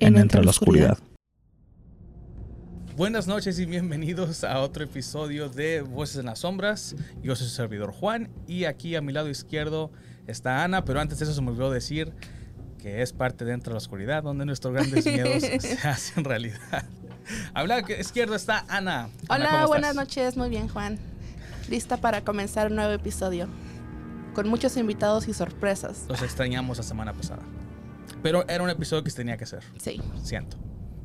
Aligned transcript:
En 0.00 0.16
Entre 0.16 0.42
la 0.42 0.50
Oscuridad. 0.50 0.98
Buenas 2.96 3.26
noches 3.26 3.58
y 3.58 3.66
bienvenidos 3.66 4.44
a 4.44 4.60
otro 4.60 4.84
episodio 4.84 5.48
de 5.48 5.82
Voces 5.82 6.16
en 6.18 6.26
las 6.26 6.40
Sombras. 6.40 6.96
Yo 7.22 7.36
soy 7.36 7.46
su 7.46 7.54
servidor 7.54 7.92
Juan 7.92 8.30
y 8.46 8.64
aquí 8.64 8.96
a 8.96 9.00
mi 9.02 9.12
lado 9.12 9.28
izquierdo 9.28 9.90
está 10.26 10.64
Ana, 10.64 10.84
pero 10.84 11.00
antes 11.00 11.18
de 11.18 11.24
eso 11.24 11.34
se 11.34 11.40
me 11.42 11.50
olvidó 11.50 11.70
decir 11.70 12.12
que 12.78 13.02
es 13.02 13.12
parte 13.12 13.44
de 13.44 13.52
Entre 13.52 13.72
la 13.72 13.76
Oscuridad, 13.78 14.22
donde 14.22 14.44
nuestros 14.46 14.72
grandes 14.74 15.04
miedos 15.12 15.42
se 15.42 15.88
hacen 15.88 16.24
realidad. 16.24 16.84
A 17.54 17.62
mi 17.62 17.68
lado 17.68 17.82
izquierdo 17.92 18.34
está 18.34 18.64
Ana. 18.68 19.04
Ana, 19.04 19.10
Hola, 19.28 19.50
¿cómo 19.50 19.66
buenas 19.68 19.90
estás? 19.90 20.06
noches, 20.06 20.36
muy 20.36 20.48
bien 20.48 20.68
Juan. 20.68 20.98
Lista 21.68 21.98
para 21.98 22.22
comenzar 22.22 22.68
un 22.68 22.76
nuevo 22.76 22.92
episodio. 22.92 23.48
Con 24.34 24.48
muchos 24.48 24.76
invitados 24.76 25.28
y 25.28 25.34
sorpresas. 25.34 26.06
Los 26.08 26.22
extrañamos 26.22 26.78
la 26.78 26.84
semana 26.84 27.12
pasada. 27.12 27.42
Pero 28.22 28.46
era 28.48 28.62
un 28.62 28.70
episodio 28.70 29.02
que 29.04 29.10
tenía 29.10 29.36
que 29.36 29.44
hacer. 29.44 29.62
Sí. 29.78 30.00
siento. 30.22 30.56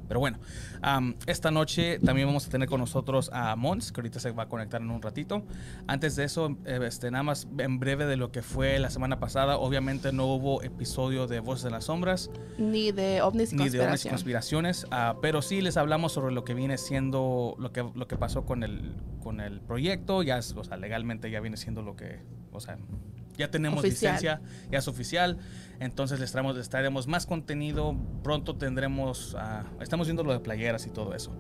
Pero 0.08 0.20
bueno, 0.20 0.38
am, 0.84 1.16
esta 1.26 1.50
noche 1.50 1.98
también 1.98 2.28
vamos 2.28 2.46
a 2.46 2.50
tener 2.52 2.70
con 2.70 2.80
nosotros 2.80 3.32
a 3.34 3.56
Mons, 3.56 3.92
que 3.92 4.02
ahorita 4.02 4.20
se 4.20 4.30
va 4.32 4.44
a 4.44 4.50
conectar 4.50 4.80
en 4.80 4.92
un 4.92 5.02
ratito. 5.02 5.44
Antes 5.88 6.16
de 6.16 6.26
eso, 6.26 6.56
eh, 6.66 6.80
este, 6.86 7.10
nada 7.10 7.24
más 7.24 7.48
en 7.58 7.80
breve 7.80 8.06
de 8.06 8.16
lo 8.16 8.32
que 8.32 8.44
fue 8.44 8.78
la 8.78 8.92
semana 8.92 9.20
pasada. 9.20 9.58
Obviamente 9.58 10.12
no 10.12 10.28
hubo 10.28 10.62
episodio 10.62 11.26
de 11.26 11.40
Voces 11.40 11.64
de 11.64 11.72
las 11.72 11.86
Sombras, 11.86 12.30
Ni 12.60 12.92
de 12.92 13.24
ovnis 13.24 13.52
y 13.52 13.56
ni 13.56 13.70
de 13.70 13.82
ovnis 13.82 14.06
y 14.06 14.10
conspiraciones, 14.10 14.86
ah, 14.92 15.16
pero 15.24 15.42
sí 15.42 15.62
les 15.62 15.76
hablamos 15.76 16.12
sobre 16.12 16.36
lo 16.36 16.44
que 16.44 16.54
viene 16.54 16.78
siendo, 16.78 17.56
lo 17.58 17.72
que, 17.72 17.84
lo 17.96 18.08
que 18.08 18.16
pasó 18.16 18.46
con 18.46 18.62
el, 18.64 18.94
con 19.24 19.40
el 19.40 19.60
proyecto. 19.60 20.22
Ya, 20.22 20.38
o 20.38 20.64
sea, 20.64 20.78
legalmente 20.78 21.32
ya 21.32 21.40
viene 21.40 21.58
siendo 21.58 21.82
lo 21.82 21.96
que, 21.96 22.20
o 22.52 22.60
sea, 22.60 22.78
ya 23.38 23.50
tenemos 23.52 23.80
Oficial. 23.80 24.14
licencia, 24.14 24.42
ya 24.72 24.80
es 24.80 24.88
oficial. 24.88 25.38
Entonces 25.80 26.20
les, 26.20 26.32
traemos, 26.32 26.56
les 26.56 26.70
traeremos 26.70 27.08
más 27.08 27.26
contenido. 27.26 27.96
Pronto 28.24 28.56
tendremos, 28.56 29.36
ah, 29.38 29.66
estamos 29.82 30.08
viendo 30.08 30.24
lo 30.24 30.32
de 30.34 30.40
playeras 30.40 30.86
y 30.88 30.90
todo 30.90 31.14
eso. 31.14 31.36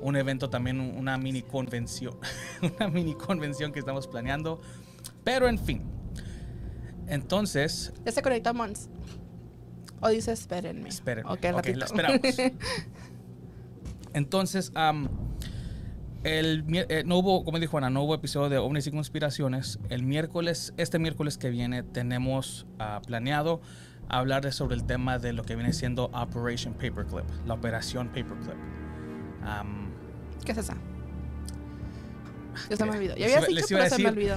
Un 0.00 0.16
evento 0.16 0.50
también, 0.50 0.80
un- 0.80 0.96
una 0.96 1.16
mini 1.18 1.42
convención, 1.42 2.14
una 2.78 2.88
mini 2.88 3.14
convención 3.14 3.72
que 3.72 3.78
estamos 3.78 4.06
planeando. 4.08 4.60
Pero 5.24 5.48
en 5.48 5.58
fin. 5.58 5.82
Entonces, 7.06 7.92
¿Ya 8.04 8.12
se 8.12 8.22
conectó 8.22 8.52
Mons? 8.52 8.88
¿O 10.00 10.08
dice 10.08 10.32
espérenme? 10.32 10.88
Espérenme. 10.88 11.30
Ok, 11.30 11.38
Ok, 11.38 11.44
ratito. 11.56 11.78
la 11.78 11.84
esperamos. 11.86 12.20
Entonces, 14.12 14.72
el, 16.26 16.64
eh, 16.72 17.02
no 17.06 17.18
hubo, 17.18 17.44
como 17.44 17.58
dijo 17.58 17.78
Ana, 17.78 17.90
no 17.90 18.02
hubo 18.02 18.14
episodio 18.14 18.48
de 18.48 18.58
ovnis 18.58 18.86
y 18.86 18.90
conspiraciones. 18.90 19.78
El 19.88 20.02
miércoles, 20.02 20.74
este 20.76 20.98
miércoles 20.98 21.38
que 21.38 21.50
viene, 21.50 21.82
tenemos 21.82 22.66
ah, 22.78 23.00
planeado 23.06 23.60
hablar 24.08 24.52
sobre 24.52 24.74
el 24.76 24.84
tema 24.84 25.18
de 25.18 25.32
lo 25.32 25.42
que 25.44 25.56
viene 25.56 25.72
siendo 25.72 26.04
Operation 26.06 26.74
Paperclip, 26.74 27.24
la 27.46 27.54
operación 27.54 28.08
Paperclip. 28.08 28.56
Am, 29.44 29.90
¿Qué 30.44 30.52
es 30.52 30.58
esa? 30.58 30.76
Ya 32.70 32.76
se 32.76 32.84
me 32.84 32.90
olvidó. 32.92 33.14
Ya 33.16 33.26
Les 33.26 33.36
iba- 33.36 33.40
dicho, 33.46 33.54
les 33.54 33.66
pero 33.68 33.88
se 33.96 34.02
me 34.02 34.08
olvidó. 34.08 34.36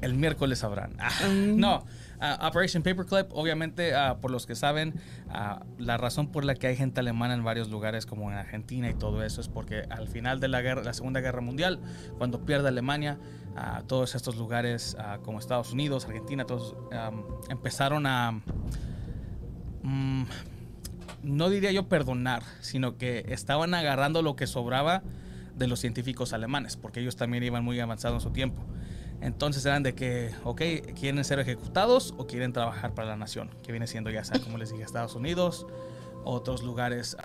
el 0.00 0.14
miércoles 0.14 0.58
sabrán. 0.60 0.92
Ah, 0.98 1.10
Mm. 1.28 1.58
No, 1.58 1.84
ah, 2.20 2.48
Operation 2.48 2.82
Paperclip, 2.82 3.32
obviamente, 3.32 3.94
ah, 3.94 4.18
por 4.20 4.30
los 4.30 4.46
que 4.46 4.54
saben, 4.54 4.94
ah, 5.28 5.64
la 5.78 5.96
razón 5.96 6.30
por 6.30 6.44
la 6.44 6.54
que 6.54 6.66
hay 6.66 6.76
gente 6.76 7.00
alemana 7.00 7.34
en 7.34 7.44
varios 7.44 7.70
lugares, 7.70 8.06
como 8.06 8.30
en 8.30 8.38
Argentina 8.38 8.88
y 8.90 8.94
todo 8.94 9.22
eso, 9.24 9.40
es 9.40 9.48
porque 9.48 9.84
al 9.90 10.08
final 10.08 10.40
de 10.40 10.48
la, 10.48 10.60
guerra, 10.60 10.82
la 10.82 10.92
Segunda 10.92 11.20
Guerra 11.20 11.40
Mundial, 11.40 11.80
cuando 12.18 12.44
pierde 12.44 12.68
Alemania, 12.68 13.18
todos 13.86 14.14
estos 14.14 14.36
lugares, 14.36 14.96
como 15.22 15.38
Estados 15.38 15.72
Unidos, 15.72 16.06
Argentina, 16.06 16.44
todos 16.46 16.76
am, 16.92 17.24
empezaron 17.50 18.06
a. 18.06 18.40
mm, 19.82 20.22
no 21.22 21.50
diría 21.50 21.70
yo 21.72 21.88
perdonar, 21.88 22.42
sino 22.60 22.96
que 22.96 23.26
estaban 23.28 23.74
agarrando 23.74 24.22
lo 24.22 24.36
que 24.36 24.46
sobraba 24.46 25.02
de 25.60 25.66
los 25.66 25.80
científicos 25.80 26.32
alemanes, 26.32 26.76
porque 26.76 27.00
ellos 27.00 27.16
también 27.16 27.44
iban 27.44 27.64
muy 27.64 27.78
avanzados 27.78 28.22
en 28.24 28.28
su 28.28 28.32
tiempo. 28.32 28.62
Entonces 29.20 29.64
eran 29.66 29.82
de 29.82 29.94
que, 29.94 30.34
ok, 30.44 30.62
quieren 30.98 31.22
ser 31.24 31.40
ejecutados 31.40 32.14
o 32.16 32.26
quieren 32.26 32.52
trabajar 32.52 32.94
para 32.94 33.08
la 33.08 33.16
nación, 33.16 33.50
que 33.62 33.72
viene 33.72 33.86
siendo 33.86 34.10
ya 34.10 34.24
sea, 34.24 34.40
como 34.40 34.56
les 34.56 34.70
dije, 34.70 34.82
Estados 34.82 35.14
Unidos, 35.14 35.66
otros 36.24 36.62
lugares 36.62 37.16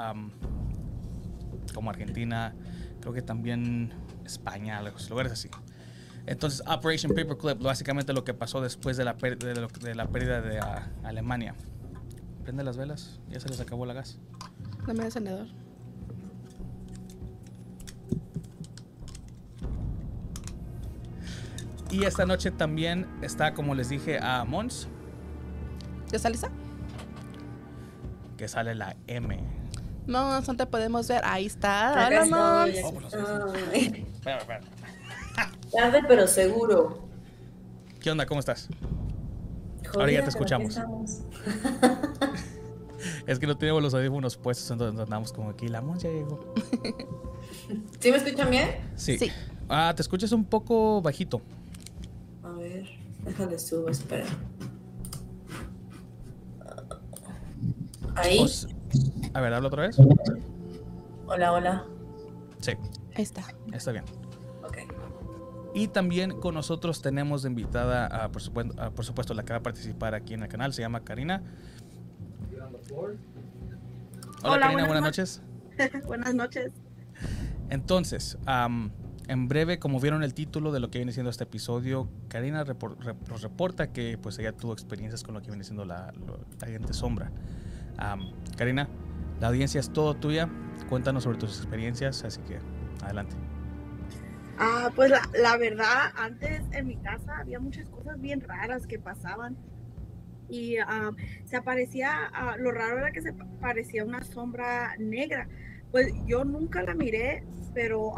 como 1.73 1.89
Argentina, 1.89 2.53
creo 3.00 3.13
que 3.13 3.22
también 3.22 3.94
España, 4.25 4.81
los 4.81 5.09
lugares 5.09 5.31
así. 5.31 5.50
Entonces, 6.25 6.61
Operation 6.67 7.13
Paperclip, 7.13 7.61
básicamente 7.61 8.11
lo 8.11 8.23
que 8.23 8.34
pasó 8.34 8.59
después 8.59 8.97
de 8.97 9.05
la, 9.05 9.16
pérdida 9.16 10.41
de 10.41 10.59
ah, 10.59 10.91
Alemania. 11.03 11.53
Prende 12.44 12.63
las 12.63 12.78
velas, 12.78 13.19
ya 13.29 13.39
se 13.39 13.47
les 13.47 13.59
acabó 13.59 13.85
la 13.85 13.94
gas. 13.94 14.17
Dame 14.85 15.05
encendedor. 15.05 15.47
Y 21.95 22.03
esta 22.03 22.25
noche 22.25 22.51
también 22.51 23.07
está, 23.22 23.53
como 23.53 23.73
les 23.73 23.88
dije, 23.88 24.19
a 24.22 24.44
Mons, 24.44 24.89
¿Ya 26.11 26.17
está 26.17 26.29
lista? 26.29 26.50
que 28.35 28.50
sale 28.50 28.75
la 28.75 28.97
M. 29.07 29.39
Mons, 30.05 30.45
no 30.45 30.57
te 30.57 30.66
podemos 30.66 31.07
ver. 31.07 31.22
Ahí 31.23 31.45
está. 31.45 31.94
Hola, 32.07 32.25
Mons. 32.25 32.75
Oh, 32.84 33.00
no 33.00 33.07
Espera, 33.72 34.39
espera. 34.39 34.61
Tarde 35.72 36.03
pero 36.05 36.28
seguro. 36.28 37.07
¿Qué 38.01 38.11
onda? 38.11 38.25
¿Cómo 38.25 38.41
estás? 38.41 38.67
Jodida, 39.88 39.94
Ahora 39.94 40.11
ya 40.11 40.23
te 40.23 40.29
escuchamos. 40.29 40.78
Es 43.25 43.39
que 43.39 43.47
no 43.47 43.57
tenemos 43.57 43.81
los 43.81 43.94
audífonos 43.94 44.35
puestos, 44.35 44.69
entonces 44.69 45.00
andamos 45.00 45.31
como 45.31 45.51
aquí. 45.51 45.69
La 45.69 45.79
Mons 45.81 46.03
ya 46.03 46.09
llegó. 46.09 46.53
¿Sí 48.00 48.11
me 48.11 48.17
escuchan 48.17 48.50
bien? 48.51 48.69
Sí. 48.95 49.17
Sí. 49.17 49.31
Ah, 49.69 49.94
te 49.95 50.01
escuchas 50.01 50.34
un 50.34 50.44
poco 50.44 51.01
bajito. 51.01 51.41
A 52.65 52.67
ver, 52.67 52.85
déjale 53.23 53.59
subo, 53.59 53.89
espera. 53.89 54.25
Ahí. 58.15 58.39
O 58.39 58.45
s- 58.45 58.67
A 59.33 59.41
ver, 59.41 59.53
habla 59.53 59.67
otra 59.67 59.83
vez. 59.83 59.97
Hola, 61.27 61.51
hola. 61.53 61.85
Sí, 62.61 62.71
Ahí 63.15 63.23
está. 63.23 63.43
está 63.71 63.91
bien. 63.91 64.03
Ok. 64.63 64.77
Y 65.75 65.89
también 65.89 66.39
con 66.39 66.55
nosotros 66.55 67.01
tenemos 67.03 67.43
de 67.43 67.49
invitada, 67.49 68.07
a, 68.07 68.31
por, 68.31 68.41
supuesto, 68.41 68.81
a, 68.81 68.89
por 68.91 69.05
supuesto, 69.05 69.33
la 69.35 69.43
que 69.43 69.53
va 69.53 69.59
a 69.59 69.63
participar 69.63 70.15
aquí 70.15 70.33
en 70.33 70.41
el 70.43 70.49
canal, 70.49 70.73
se 70.73 70.81
llama 70.81 71.03
Karina. 71.03 71.43
Hola, 72.91 73.17
Hola, 74.43 74.59
Karina, 74.61 74.67
buenas 74.69 74.87
buenas 74.87 75.01
no- 75.01 75.07
noches. 75.07 75.41
Buenas 76.07 76.33
noches. 76.33 76.71
Entonces, 77.69 78.37
am, 78.45 78.91
en 79.27 79.47
breve, 79.47 79.79
como 79.79 79.99
vieron 79.99 80.23
el 80.23 80.33
título 80.33 80.71
de 80.71 80.79
lo 80.79 80.89
que 80.91 80.99
viene 80.99 81.11
siendo 81.11 81.29
este 81.29 81.43
episodio, 81.45 82.09
Karina 82.27 82.63
repor- 82.65 82.97
rep- 82.97 83.27
nos 83.27 83.41
reporta 83.41 83.91
que 83.91 84.17
pues 84.17 84.37
ella 84.39 84.51
tuvo 84.51 84.73
experiencias 84.73 85.23
con 85.23 85.33
lo 85.33 85.41
que 85.41 85.47
viene 85.49 85.63
siendo 85.63 85.85
la, 85.85 86.13
la 86.59 86.65
agente 86.67 86.93
sombra. 86.93 87.31
Am, 87.97 88.31
Karina, 88.57 88.87
la 89.39 89.47
audiencia 89.47 89.79
es 89.79 89.91
todo 89.91 90.13
tuya. 90.16 90.49
Cuéntanos 90.89 91.23
sobre 91.23 91.37
tus 91.37 91.57
experiencias, 91.57 92.23
así 92.23 92.41
que 92.41 92.59
adelante. 93.03 93.35
Ah, 94.57 94.91
pues 94.95 95.09
la, 95.09 95.22
la 95.41 95.57
verdad, 95.57 96.11
antes 96.17 96.61
en 96.71 96.87
mi 96.87 96.95
casa 96.97 97.39
había 97.39 97.59
muchas 97.59 97.89
cosas 97.89 98.19
bien 98.21 98.41
raras 98.41 98.85
que 98.87 98.99
pasaban. 98.99 99.57
Y 100.47 100.75
se 101.45 101.55
aparecía, 101.57 102.29
ah, 102.33 102.55
lo 102.57 102.71
raro 102.71 102.99
era 102.99 103.11
que 103.11 103.21
se 103.21 103.33
pa- 103.33 103.47
parecía 103.59 104.05
una 104.05 104.23
sombra 104.23 104.95
negra. 104.99 105.47
Pues 105.91 106.13
yo 106.28 106.45
nunca 106.45 106.83
la 106.83 106.93
miré, 106.93 107.43
pero 107.73 108.17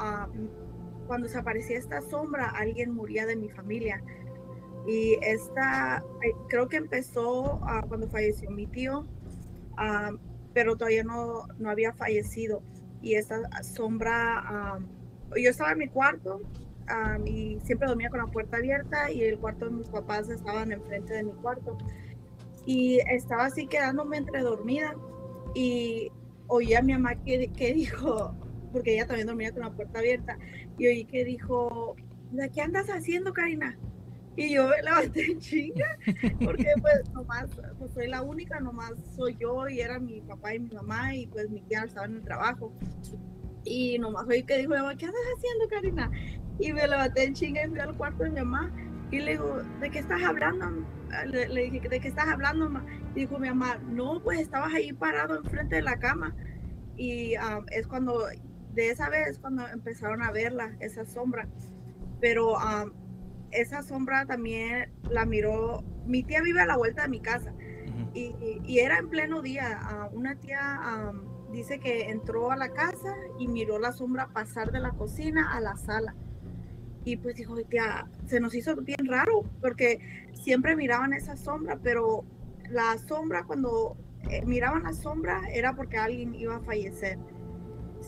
cuando 1.07 1.27
se 1.27 1.37
aparecía 1.37 1.77
esta 1.77 2.01
sombra, 2.01 2.49
alguien 2.49 2.91
moría 2.91 3.25
de 3.25 3.35
mi 3.35 3.49
familia. 3.49 4.03
Y 4.85 5.17
esta, 5.21 6.03
eh, 6.23 6.33
creo 6.47 6.67
que 6.67 6.77
empezó 6.77 7.59
ah, 7.63 7.83
cuando 7.87 8.07
falleció 8.07 8.49
mi 8.51 8.67
tío, 8.67 9.05
ah, 9.77 10.11
pero 10.53 10.75
todavía 10.75 11.03
no, 11.03 11.47
no 11.57 11.69
había 11.69 11.93
fallecido. 11.93 12.61
Y 13.01 13.15
esta 13.15 13.41
sombra, 13.63 14.39
ah, 14.39 14.79
yo 15.35 15.49
estaba 15.49 15.71
en 15.73 15.79
mi 15.79 15.87
cuarto 15.87 16.41
ah, 16.87 17.17
y 17.25 17.59
siempre 17.63 17.87
dormía 17.87 18.09
con 18.09 18.19
la 18.19 18.27
puerta 18.27 18.57
abierta 18.57 19.11
y 19.11 19.23
el 19.23 19.39
cuarto 19.39 19.65
de 19.65 19.71
mis 19.71 19.89
papás 19.89 20.29
estaban 20.29 20.71
enfrente 20.71 21.13
de 21.13 21.23
mi 21.23 21.31
cuarto. 21.33 21.77
y 22.65 22.99
estaba 23.09 23.45
así 23.45 23.65
quedándome 23.67 24.17
entre 24.17 24.41
dormida 24.41 24.93
y 25.55 26.11
oí 26.47 26.73
a 26.73 26.81
mi 26.81 26.93
mamá 26.93 27.15
que, 27.23 27.49
que 27.49 27.73
dijo, 27.73 28.35
porque 28.71 28.93
ella 28.93 29.07
también 29.07 29.27
dormía 29.27 29.51
con 29.51 29.61
la 29.61 29.71
puerta 29.71 29.99
abierta, 29.99 30.37
y 30.77 30.87
oí 30.87 31.05
que 31.05 31.25
dijo, 31.25 31.95
¿de 32.31 32.49
qué 32.49 32.61
andas 32.61 32.87
haciendo, 32.87 33.33
Karina? 33.33 33.77
Y 34.35 34.53
yo 34.53 34.67
me 34.67 34.81
levanté 34.83 35.31
en 35.31 35.39
chinga, 35.39 35.97
porque 36.45 36.67
pues 36.79 37.09
nomás, 37.11 37.49
pues 37.79 37.91
soy 37.93 38.07
la 38.07 38.21
única, 38.21 38.59
nomás 38.59 38.93
soy 39.15 39.35
yo 39.39 39.67
y 39.67 39.81
era 39.81 39.99
mi 39.99 40.21
papá 40.21 40.53
y 40.53 40.59
mi 40.59 40.69
mamá 40.69 41.15
y 41.15 41.25
pues 41.25 41.49
mi 41.49 41.61
tía 41.61 41.83
estaba 41.83 42.05
en 42.05 42.17
el 42.17 42.23
trabajo. 42.23 42.71
Y 43.63 43.97
nomás 43.97 44.27
oí 44.27 44.43
que 44.43 44.59
dijo, 44.59 44.73
¿qué 44.73 45.05
andas 45.05 45.21
haciendo, 45.35 45.67
Karina? 45.69 46.11
Y 46.59 46.71
me 46.71 46.87
levanté 46.87 47.23
en 47.23 47.33
chinga 47.33 47.65
y 47.65 47.69
fui 47.69 47.79
al 47.79 47.97
cuarto 47.97 48.23
de 48.25 48.29
mi 48.29 48.35
mamá 48.37 48.71
y 49.09 49.19
le 49.21 49.31
digo, 49.31 49.63
¿de 49.81 49.89
qué 49.89 49.99
estás 49.99 50.21
hablando? 50.21 50.85
Le, 51.25 51.47
le 51.49 51.71
dije, 51.71 51.89
¿de 51.89 51.99
qué 51.99 52.07
estás 52.09 52.27
hablando, 52.27 52.69
mamá? 52.69 52.85
Y 53.15 53.21
dijo 53.21 53.39
mi 53.39 53.47
mamá, 53.47 53.79
no, 53.89 54.21
pues 54.21 54.39
estabas 54.39 54.71
ahí 54.73 54.93
parado 54.93 55.37
enfrente 55.37 55.77
de 55.77 55.81
la 55.81 55.97
cama. 55.97 56.35
Y 56.95 57.35
ah, 57.35 57.61
es 57.71 57.87
cuando, 57.87 58.27
de 58.77 58.91
esa 58.91 59.09
vez, 59.09 59.39
cuando 59.39 59.67
empezaron 59.67 60.21
a 60.21 60.31
verla, 60.31 60.75
esa 60.79 61.03
sombra. 61.03 61.47
Pero 62.21 62.57
ah, 62.59 62.85
esa 63.49 63.81
sombra 63.81 64.25
también 64.27 64.91
la 65.09 65.25
miró, 65.25 65.83
mi 66.05 66.21
tía 66.23 66.41
vive 66.43 66.61
a 66.61 66.67
la 66.67 66.77
vuelta 66.77 67.01
de 67.01 67.09
mi 67.09 67.19
casa 67.19 67.53
y, 68.13 68.35
y- 68.39 68.61
y 68.65 68.79
era 68.79 68.99
en 68.99 69.09
pleno 69.09 69.41
día. 69.41 69.79
una 70.13 70.35
tía 70.35 71.11
dice 71.51 71.79
que 71.79 72.09
entró 72.09 72.51
a 72.51 72.55
la 72.55 72.69
casa 72.69 73.15
y 73.39 73.47
miró 73.47 73.79
la 73.79 73.93
sombra 73.93 74.27
pasar 74.27 74.71
de 74.71 74.79
la 74.79 74.91
cocina 74.91 75.55
a 75.55 75.59
la 75.59 75.75
sala. 75.75 76.13
Y 77.03 77.17
pues 77.17 77.35
dijo, 77.35 77.55
tía, 77.63 78.07
se 78.27 78.39
nos 78.39 78.53
hizo 78.53 78.75
bien 78.75 79.07
raro 79.07 79.43
porque 79.59 79.99
siempre 80.33 80.75
miraban 80.75 81.13
esa 81.13 81.35
sombra, 81.35 81.79
pero 81.81 82.25
la 82.69 82.95
sombra 83.07 83.43
cuando 83.43 83.97
eh, 84.29 84.45
miraban 84.45 84.83
la 84.83 84.93
sombra 84.93 85.41
era 85.51 85.73
porque 85.73 85.97
alguien 85.97 86.35
iba 86.35 86.57
a 86.57 86.59
fallecer. 86.59 87.17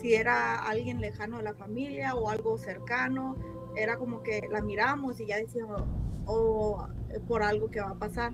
Si 0.00 0.14
era 0.14 0.56
alguien 0.56 1.00
lejano 1.00 1.38
de 1.38 1.42
la 1.44 1.54
familia 1.54 2.14
o 2.14 2.30
algo 2.30 2.56
cercano, 2.58 3.36
era 3.76 3.96
como 3.98 4.22
que 4.22 4.42
la 4.50 4.62
miramos 4.62 5.20
y 5.20 5.26
ya 5.26 5.36
decíamos, 5.36 5.82
o 6.26 6.86
por 7.28 7.42
algo 7.42 7.70
que 7.70 7.80
va 7.80 7.90
a 7.90 7.98
pasar. 7.98 8.32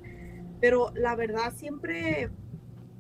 Pero 0.61 0.93
la 0.95 1.17
verdad 1.17 1.53
siempre, 1.55 2.31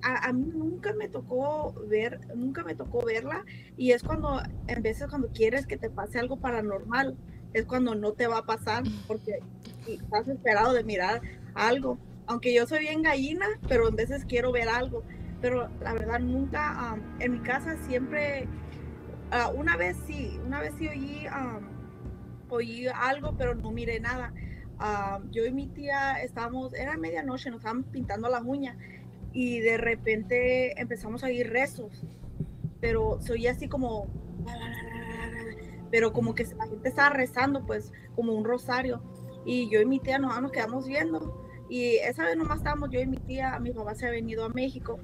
a, 0.02 0.28
a 0.28 0.32
mí 0.32 0.50
nunca 0.52 0.92
me 0.94 1.08
tocó 1.08 1.74
ver, 1.88 2.20
nunca 2.34 2.64
me 2.64 2.74
tocó 2.74 3.04
verla 3.04 3.44
y 3.76 3.92
es 3.92 4.02
cuando, 4.02 4.42
en 4.66 4.82
veces 4.82 5.08
cuando 5.08 5.28
quieres 5.28 5.66
que 5.66 5.76
te 5.76 5.88
pase 5.88 6.18
algo 6.18 6.38
paranormal, 6.38 7.16
es 7.52 7.64
cuando 7.64 7.94
no 7.94 8.12
te 8.12 8.26
va 8.26 8.38
a 8.38 8.46
pasar 8.46 8.82
porque 9.06 9.38
estás 9.86 10.28
esperado 10.28 10.72
de 10.72 10.84
mirar 10.84 11.22
algo. 11.54 11.98
Aunque 12.26 12.52
yo 12.52 12.66
soy 12.66 12.80
bien 12.80 13.02
gallina, 13.02 13.46
pero 13.68 13.88
en 13.88 13.96
veces 13.96 14.24
quiero 14.24 14.50
ver 14.52 14.68
algo. 14.68 15.04
Pero 15.40 15.68
la 15.80 15.92
verdad 15.92 16.20
nunca, 16.20 16.92
am, 16.92 17.02
en 17.20 17.32
mi 17.32 17.40
casa 17.40 17.76
siempre, 17.86 18.48
ah, 19.30 19.50
una 19.54 19.76
vez 19.76 19.96
sí, 20.06 20.38
una 20.44 20.60
vez 20.60 20.74
sí 20.78 20.88
oí, 20.88 21.26
am, 21.30 21.68
oí 22.48 22.86
algo, 22.88 23.36
pero 23.36 23.54
no 23.54 23.70
miré 23.70 24.00
nada. 24.00 24.32
Ah, 24.78 25.20
yo 25.30 25.44
y 25.44 25.52
mi 25.52 25.68
tía 25.68 26.22
estábamos, 26.22 26.74
era 26.74 26.96
medianoche, 26.96 27.50
nos 27.50 27.60
estábamos 27.60 27.86
pintando 27.86 28.28
las 28.28 28.42
uñas 28.42 28.76
y 29.32 29.60
de 29.60 29.76
repente 29.76 30.80
empezamos 30.80 31.22
a 31.22 31.26
oír 31.26 31.50
rezos, 31.50 32.06
pero 32.80 33.20
se 33.20 33.32
oía 33.32 33.50
así 33.52 33.68
como, 33.68 34.06
pero 35.90 36.12
como 36.12 36.34
que 36.34 36.44
la 36.44 36.66
gente 36.66 36.88
estaba 36.88 37.10
rezando, 37.10 37.66
pues 37.66 37.92
como 38.14 38.32
un 38.32 38.44
rosario. 38.44 39.02
Y 39.44 39.70
yo 39.70 39.80
y 39.80 39.86
mi 39.86 40.00
tía 40.00 40.18
nos, 40.18 40.40
nos 40.40 40.50
quedamos 40.50 40.86
viendo. 40.88 41.44
Y 41.68 41.96
esa 41.96 42.24
vez 42.24 42.36
nomás 42.36 42.58
estábamos 42.58 42.90
yo 42.90 43.00
y 43.00 43.06
mi 43.06 43.18
tía, 43.18 43.58
mi 43.58 43.72
papá 43.72 43.94
se 43.94 44.06
ha 44.06 44.10
venido 44.10 44.44
a 44.44 44.48
México 44.48 44.98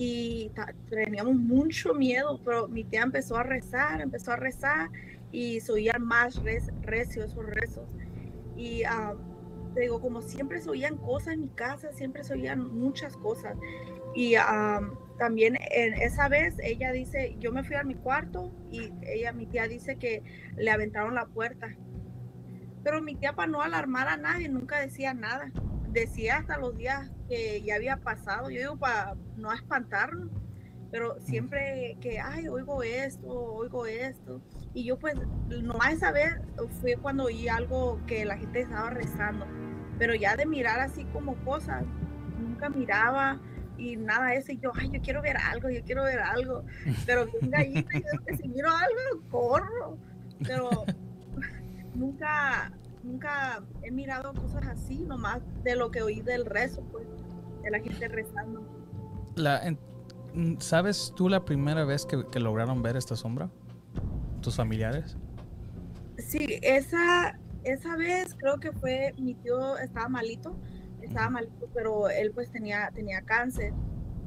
y 0.00 0.52
teníamos 0.88 1.34
mucho 1.34 1.92
miedo, 1.92 2.40
pero 2.44 2.68
mi 2.68 2.84
tía 2.84 3.02
empezó 3.02 3.36
a 3.36 3.42
rezar, 3.42 4.00
empezó 4.00 4.30
a 4.30 4.36
rezar 4.36 4.90
y 5.32 5.58
se 5.58 5.72
oían 5.72 6.04
más 6.04 6.40
res, 6.44 6.70
recios 6.82 7.32
esos 7.32 7.44
rezos. 7.44 7.88
Y 8.56 8.84
ah, 8.84 9.16
te 9.74 9.80
digo, 9.80 10.00
como 10.00 10.22
siempre 10.22 10.60
se 10.60 10.70
oían 10.70 10.98
cosas 10.98 11.34
en 11.34 11.40
mi 11.40 11.48
casa, 11.48 11.92
siempre 11.92 12.22
se 12.22 12.34
oían 12.34 12.72
muchas 12.78 13.16
cosas. 13.16 13.56
Y 14.14 14.36
ah, 14.36 14.88
también 15.18 15.58
en 15.72 15.94
esa 15.94 16.28
vez 16.28 16.54
ella 16.62 16.92
dice, 16.92 17.34
yo 17.40 17.50
me 17.50 17.64
fui 17.64 17.74
a 17.74 17.82
mi 17.82 17.96
cuarto 17.96 18.52
y 18.70 18.92
ella, 19.02 19.32
mi 19.32 19.46
tía 19.46 19.66
dice 19.66 19.96
que 19.96 20.22
le 20.56 20.70
aventaron 20.70 21.16
la 21.16 21.26
puerta. 21.26 21.74
Pero 22.84 23.02
mi 23.02 23.16
tía 23.16 23.32
para 23.32 23.50
no 23.50 23.62
alarmar 23.62 24.06
a 24.06 24.16
nadie 24.16 24.48
nunca 24.48 24.78
decía 24.78 25.12
nada. 25.12 25.50
Decía 25.90 26.36
hasta 26.36 26.56
los 26.56 26.76
días 26.76 27.10
que 27.28 27.62
ya 27.62 27.76
había 27.76 27.98
pasado. 27.98 28.50
Yo 28.50 28.58
digo 28.58 28.76
para 28.76 29.14
no 29.36 29.52
espantarnos. 29.52 30.30
Pero 30.90 31.20
siempre 31.20 31.98
que, 32.00 32.18
ay, 32.18 32.48
oigo 32.48 32.82
esto, 32.82 33.28
oigo 33.28 33.86
esto. 33.86 34.40
Y 34.72 34.84
yo 34.84 34.98
pues, 34.98 35.14
nomás 35.48 35.94
esa 35.94 36.12
vez 36.12 36.34
fue 36.80 36.96
cuando 36.96 37.24
oí 37.24 37.46
algo 37.48 38.00
que 38.06 38.24
la 38.24 38.38
gente 38.38 38.60
estaba 38.60 38.90
rezando. 38.90 39.46
Pero 39.98 40.14
ya 40.14 40.36
de 40.36 40.46
mirar 40.46 40.80
así 40.80 41.04
como 41.06 41.34
cosas, 41.44 41.84
nunca 42.40 42.70
miraba 42.70 43.38
y 43.76 43.96
nada 43.96 44.28
de 44.28 44.36
eso. 44.36 44.52
Y 44.52 44.58
yo, 44.60 44.72
ay, 44.74 44.90
yo 44.90 45.00
quiero 45.02 45.20
ver 45.20 45.36
algo, 45.36 45.68
yo 45.68 45.82
quiero 45.84 46.04
ver 46.04 46.20
algo. 46.20 46.64
Pero 47.04 47.26
bien 47.26 47.50
gallina, 47.50 47.90
yo 47.92 48.24
que 48.24 48.36
si 48.36 48.48
miro 48.48 48.70
algo, 48.70 49.28
corro. 49.28 49.98
Pero 50.46 50.70
nunca, 53.18 53.62
he 53.82 53.90
mirado 53.90 54.32
cosas 54.32 54.64
así, 54.68 55.00
nomás 55.00 55.40
de 55.64 55.74
lo 55.74 55.90
que 55.90 56.02
oí 56.02 56.20
del 56.20 56.46
rezo, 56.46 56.82
pues, 56.92 57.06
de 57.62 57.70
la 57.70 57.80
gente 57.80 58.06
rezando. 58.08 58.62
La, 59.34 59.66
en- 59.66 59.78
¿Sabes 60.60 61.12
tú 61.16 61.28
la 61.28 61.44
primera 61.44 61.84
vez 61.84 62.06
que, 62.06 62.24
que 62.30 62.38
lograron 62.38 62.80
ver 62.82 62.96
esta 62.96 63.16
sombra? 63.16 63.50
¿Tus 64.40 64.54
familiares? 64.56 65.16
Sí, 66.18 66.60
esa, 66.62 67.38
esa 67.64 67.96
vez 67.96 68.36
creo 68.38 68.58
que 68.58 68.70
fue, 68.72 69.14
mi 69.18 69.34
tío 69.34 69.76
estaba 69.78 70.08
malito, 70.08 70.56
estaba 71.00 71.30
malito, 71.30 71.68
pero 71.74 72.08
él 72.08 72.30
pues 72.32 72.50
tenía, 72.52 72.90
tenía 72.94 73.22
cáncer 73.22 73.72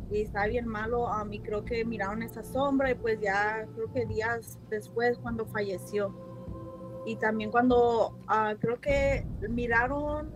y 0.10 0.22
estaba 0.22 0.48
bien 0.48 0.68
malo. 0.68 1.08
A 1.08 1.24
mí 1.24 1.40
creo 1.40 1.64
que 1.64 1.86
miraron 1.86 2.24
esa 2.24 2.44
sombra 2.44 2.92
y 2.92 2.96
pues 2.96 3.20
ya 3.22 3.66
creo 3.76 3.92
que 3.94 4.06
días 4.06 4.60
después 4.70 5.18
cuando 5.20 5.46
falleció. 5.46 6.14
Y 7.06 7.16
también 7.16 7.52
cuando 7.52 8.20
ah, 8.28 8.56
creo 8.60 8.80
que 8.80 9.26
miraron 9.50 10.30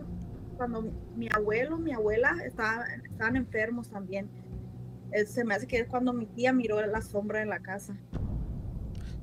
cuando 0.56 0.90
mi 1.14 1.28
abuelo, 1.32 1.78
mi 1.78 1.92
abuela 1.92 2.34
estaban, 2.44 3.04
estaban 3.04 3.36
enfermos 3.36 3.88
también. 3.88 4.28
Eh, 5.12 5.26
Se 5.26 5.44
me 5.44 5.54
hace 5.54 5.66
que 5.66 5.78
es 5.78 5.88
cuando 5.88 6.12
mi 6.12 6.26
tía 6.26 6.52
miró 6.52 6.84
la 6.84 7.02
sombra 7.02 7.42
en 7.42 7.50
la 7.50 7.60
casa. 7.60 7.96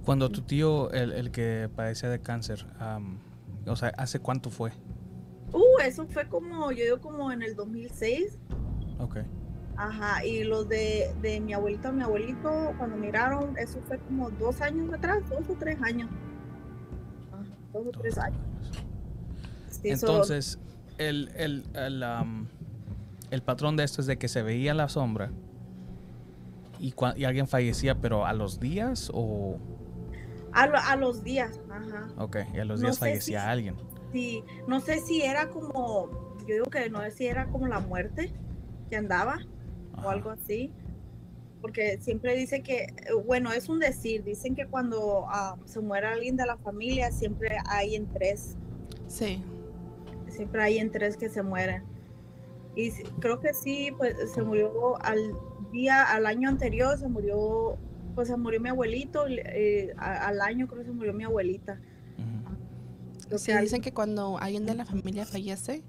Cuando 0.06 0.30
tu 0.30 0.42
tío, 0.42 0.92
el, 0.92 1.12
el 1.14 1.32
que 1.32 1.70
padecía 1.74 2.10
de 2.10 2.20
cáncer, 2.20 2.66
am, 2.80 3.20
o 3.66 3.76
sea, 3.76 3.90
¿hace 3.98 4.20
cuánto 4.20 4.50
fue? 4.50 4.72
Uh, 5.54 5.80
eso 5.86 6.06
fue 6.08 6.28
como, 6.28 6.72
yo 6.72 6.84
digo 6.84 7.00
como 7.00 7.32
en 7.32 7.42
el 7.42 7.56
2006. 7.56 8.38
Ok. 9.00 9.20
Ajá, 9.76 10.24
y 10.26 10.44
los 10.44 10.68
de, 10.70 11.14
de 11.22 11.40
mi 11.40 11.54
abuelito, 11.54 11.92
mi 11.92 12.04
abuelito, 12.04 12.74
cuando 12.78 12.96
miraron, 12.98 13.58
eso 13.58 13.80
fue 13.88 13.98
como 14.00 14.30
dos 14.32 14.62
años 14.62 14.94
atrás, 14.94 15.28
dos 15.30 15.50
o 15.50 15.56
tres 15.56 15.82
años. 15.82 16.10
Ajá, 17.74 17.80
dos 17.80 17.88
o 17.88 17.92
tres 18.00 18.18
años. 18.18 18.40
Sí, 19.70 19.96
so- 19.98 20.08
Entonces, 20.08 20.60
el, 20.98 21.30
el, 21.36 21.64
el, 21.74 22.04
am, 22.04 22.48
el 23.32 23.42
patrón 23.42 23.76
de 23.76 23.84
esto 23.84 24.02
es 24.02 24.08
de 24.08 24.18
que 24.18 24.28
se 24.28 24.42
veía 24.44 24.74
la 24.74 24.90
sombra 24.90 25.32
y, 26.80 26.92
cua- 26.94 27.18
y 27.18 27.26
alguien 27.26 27.48
fallecía, 27.48 27.96
pero 28.00 28.26
a 28.26 28.34
los 28.34 28.60
días 28.60 29.10
o... 29.14 29.58
a, 30.52 30.68
lo- 30.68 30.78
a 30.78 30.96
los 30.96 31.24
días, 31.24 31.60
ajá. 31.70 32.08
Ok, 32.18 32.38
y 32.54 32.60
a 32.60 32.66
los 32.66 32.80
días 32.82 33.00
fallecía 33.00 33.42
si- 33.42 33.48
alguien. 33.48 33.76
Sí, 34.12 34.44
no 34.68 34.80
sé 34.80 35.00
si 35.00 35.24
era 35.24 35.50
como, 35.50 36.36
yo 36.48 36.54
digo 36.54 36.66
que 36.66 36.88
no 36.92 37.02
sé 37.02 37.12
si 37.12 37.26
era 37.26 37.48
como 37.48 37.68
la 37.68 37.80
muerte 37.80 38.32
que 38.90 38.96
andaba 38.98 39.40
o 40.04 40.10
algo 40.10 40.30
así. 40.30 40.72
Porque 41.64 41.98
siempre 42.02 42.36
dice 42.36 42.62
que, 42.62 42.88
bueno, 43.26 43.54
es 43.54 43.70
un 43.70 43.80
decir, 43.80 44.22
dicen 44.26 44.54
que 44.54 44.68
cuando 44.68 45.26
ah, 45.30 45.56
se 45.64 45.80
muere 45.80 46.08
alguien 46.08 46.36
de 46.36 46.46
la 46.46 46.58
familia, 46.58 47.10
siempre 47.10 47.56
hay 47.70 47.96
en 47.96 48.06
tres 48.12 48.58
Sí. 49.08 49.42
siempre 50.28 50.62
hay 50.62 50.78
en 50.80 50.92
tres 50.92 51.16
que 51.16 51.30
se 51.30 51.42
mueren. 51.42 51.84
Y 52.76 52.92
creo 53.22 53.40
que 53.40 53.54
sí, 53.54 53.92
pues 53.98 54.14
se 54.34 54.42
murió 54.42 55.02
al 55.02 55.20
día, 55.72 56.04
al 56.04 56.26
año 56.26 56.50
anterior 56.50 56.98
se 56.98 57.08
murió, 57.08 57.78
pues 58.14 58.28
se 58.28 58.36
murió 58.36 58.60
mi 58.60 58.68
abuelito, 58.68 59.26
eh, 59.30 59.94
al 59.98 60.42
año 60.42 60.68
creo 60.68 60.82
que 60.82 60.88
se 60.88 60.92
murió 60.92 61.14
mi 61.14 61.24
abuelita. 61.24 61.80
Ujú. 62.18 62.58
Creo 63.28 63.40
Sí, 63.40 63.54
que 63.54 63.62
dicen 63.62 63.82
que 63.82 63.94
cuando 63.94 64.38
alguien 64.38 64.66
de 64.66 64.76
la 64.76 64.84
familia 64.84 65.26
fallece, 65.26 65.82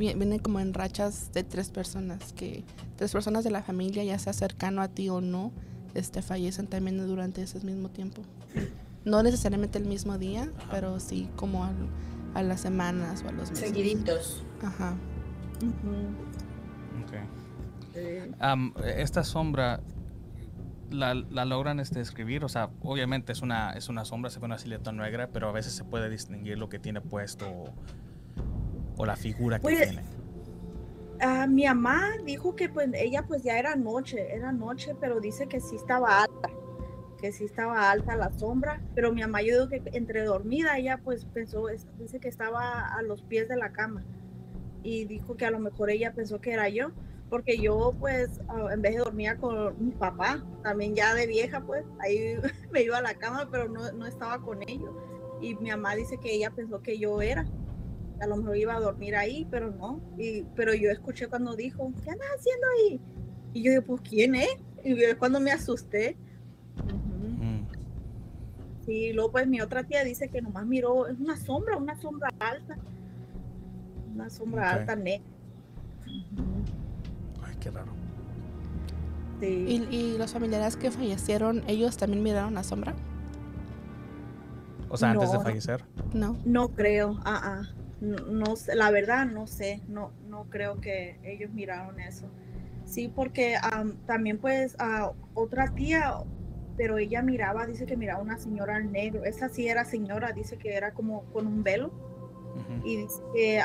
viene 0.00 0.40
como 0.40 0.60
en 0.60 0.74
rachas 0.74 1.30
de 1.32 1.44
tres 1.44 1.70
personas, 1.70 2.32
que 2.32 2.64
tres 2.96 3.12
personas 3.12 3.44
de 3.44 3.50
la 3.50 3.62
familia, 3.62 4.02
ya 4.04 4.18
sea 4.18 4.32
cercano 4.32 4.82
a 4.82 4.88
ti 4.88 5.08
o 5.08 5.20
no, 5.20 5.52
este, 5.94 6.22
fallecen 6.22 6.66
también 6.66 6.98
durante 7.06 7.42
ese 7.42 7.60
mismo 7.60 7.90
tiempo. 7.90 8.22
No 9.04 9.22
necesariamente 9.22 9.78
el 9.78 9.86
mismo 9.86 10.18
día, 10.18 10.50
pero 10.70 11.00
sí 11.00 11.28
como 11.36 11.64
al- 11.64 11.88
a 12.34 12.42
las 12.42 12.60
semanas 12.60 13.22
o 13.24 13.28
a 13.28 13.32
los 13.32 13.50
meses. 13.50 13.68
Seguiditos. 13.68 14.44
Ajá. 14.62 14.94
Eh, 17.94 18.30
Am, 18.38 18.72
esta 18.96 19.24
sombra 19.24 19.80
la, 20.90 21.14
la 21.14 21.44
logran 21.44 21.80
este, 21.80 21.98
describir, 21.98 22.44
o 22.44 22.48
sea, 22.48 22.70
obviamente 22.82 23.32
es 23.32 23.42
una, 23.42 23.72
es 23.72 23.88
una 23.88 24.04
sombra, 24.04 24.30
se 24.30 24.38
ve 24.38 24.46
una 24.46 24.58
silueta 24.58 24.92
negra, 24.92 25.28
pero 25.32 25.48
a 25.48 25.52
veces 25.52 25.72
se 25.72 25.84
puede 25.84 26.08
distinguir 26.10 26.58
lo 26.58 26.68
que 26.68 26.78
tiene 26.78 27.00
puesto 27.00 27.46
o, 29.00 29.06
la 29.06 29.16
figura 29.16 29.58
que 29.58 29.62
Pues, 29.62 29.88
tiene. 29.88 30.02
ah, 31.20 31.46
mi 31.46 31.64
mamá 31.66 32.00
dijo 32.24 32.54
que 32.56 32.68
pues 32.68 32.88
ella 32.94 33.24
pues 33.26 33.42
ya 33.42 33.58
era 33.58 33.76
noche, 33.76 34.34
era 34.34 34.52
noche, 34.52 34.94
pero 35.00 35.20
dice 35.20 35.46
que 35.46 35.60
sí 35.60 35.76
estaba 35.76 36.22
alta, 36.22 36.50
que 37.18 37.32
sí 37.32 37.44
estaba 37.44 37.90
alta 37.90 38.16
la 38.16 38.30
sombra, 38.38 38.80
pero 38.94 39.12
mi 39.12 39.20
mamá 39.20 39.42
yo 39.42 39.66
digo 39.66 39.68
que 39.68 39.82
entre 39.96 40.24
dormida 40.24 40.78
ella 40.78 41.00
pues 41.02 41.24
pensó, 41.26 41.66
dice 41.98 42.20
que 42.20 42.28
estaba 42.28 42.94
a 42.94 43.02
los 43.02 43.22
pies 43.22 43.48
de 43.48 43.56
la 43.56 43.72
cama 43.72 44.04
y 44.82 45.04
dijo 45.04 45.36
que 45.36 45.44
a 45.44 45.50
lo 45.50 45.58
mejor 45.58 45.90
ella 45.90 46.12
pensó 46.14 46.40
que 46.40 46.52
era 46.52 46.68
yo, 46.68 46.92
porque 47.28 47.58
yo 47.58 47.94
pues 48.00 48.40
ah, 48.48 48.68
en 48.72 48.80
vez 48.82 48.94
de 48.94 49.00
dormía 49.00 49.36
con 49.36 49.74
mi 49.84 49.92
papá, 49.92 50.42
también 50.62 50.94
ya 50.94 51.14
de 51.14 51.26
vieja 51.26 51.60
pues, 51.60 51.84
ahí 52.00 52.36
me 52.72 52.82
iba 52.82 52.98
a 52.98 53.02
la 53.02 53.14
cama, 53.14 53.48
pero 53.50 53.68
no, 53.68 53.92
no 53.92 54.06
estaba 54.06 54.40
con 54.40 54.62
ellos 54.68 54.94
y 55.40 55.54
mi 55.56 55.70
mamá 55.70 55.94
dice 55.94 56.18
que 56.18 56.34
ella 56.34 56.50
pensó 56.50 56.82
que 56.82 56.98
yo 56.98 57.22
era 57.22 57.46
a 58.20 58.26
lo 58.26 58.36
mejor 58.36 58.56
iba 58.56 58.74
a 58.76 58.80
dormir 58.80 59.16
ahí, 59.16 59.46
pero 59.50 59.70
no. 59.70 60.00
Y, 60.18 60.42
pero 60.54 60.74
yo 60.74 60.90
escuché 60.90 61.26
cuando 61.28 61.56
dijo, 61.56 61.92
¿qué 62.04 62.10
andas 62.10 62.28
haciendo 62.38 62.66
ahí? 62.78 63.00
Y 63.54 63.62
yo 63.62 63.70
dije, 63.70 63.82
pues, 63.82 64.00
¿quién 64.02 64.34
es? 64.34 64.48
Y 64.84 65.02
es 65.02 65.16
cuando 65.16 65.40
me 65.40 65.50
asusté. 65.52 66.16
Mm, 66.76 67.60
Sí, 68.86 69.12
luego 69.12 69.30
pues 69.32 69.46
mi 69.46 69.60
otra 69.60 69.84
tía 69.84 70.02
dice 70.04 70.28
que 70.28 70.40
nomás 70.42 70.66
miró, 70.66 71.06
es 71.06 71.18
una 71.20 71.36
sombra, 71.36 71.76
una 71.76 71.94
sombra 72.00 72.30
alta. 72.40 72.76
Una 74.14 74.28
sombra 74.30 74.70
alta 74.72 74.96
negra. 74.96 75.24
Ujú. 76.06 77.44
Ay, 77.46 77.56
qué 77.60 77.70
raro. 77.70 77.92
Sí. 79.40 79.46
¿Y, 79.90 79.94
y 79.94 80.18
los 80.18 80.32
familiares 80.32 80.76
que 80.76 80.90
fallecieron, 80.90 81.62
ellos 81.68 81.96
también 81.98 82.22
miraron 82.22 82.54
la 82.54 82.64
sombra? 82.64 82.94
O 84.88 84.96
sea, 84.96 85.10
antes 85.10 85.30
de 85.30 85.38
No. 85.38 85.44
fallecer. 85.44 85.84
No. 86.12 86.38
No 86.44 86.68
creo, 86.70 87.20
ah, 87.24 87.40
ah. 87.44 87.62
No, 88.00 88.16
no 88.26 88.56
sé, 88.56 88.74
la 88.74 88.90
verdad 88.90 89.26
no 89.26 89.46
sé, 89.46 89.82
no, 89.88 90.12
no 90.28 90.44
creo 90.48 90.80
que 90.80 91.18
ellos 91.22 91.50
miraron 91.52 92.00
eso. 92.00 92.30
Sí, 92.84 93.12
porque 93.14 93.56
am, 93.62 93.96
también 94.06 94.38
pues 94.38 94.74
a 94.78 95.12
otra 95.34 95.74
tía, 95.74 96.14
pero 96.76 96.98
ella 96.98 97.22
miraba, 97.22 97.66
dice 97.66 97.86
que 97.86 97.96
miraba 97.96 98.22
una 98.22 98.38
señora 98.38 98.76
al 98.76 98.90
negro. 98.90 99.24
Esa 99.24 99.48
sí 99.48 99.68
era 99.68 99.84
señora, 99.84 100.32
dice 100.32 100.56
que 100.58 100.74
era 100.74 100.92
como 100.92 101.24
con 101.32 101.46
un 101.46 101.62
velo 101.62 101.92
y 102.84 102.96
dice 102.96 103.22
que 103.34 103.62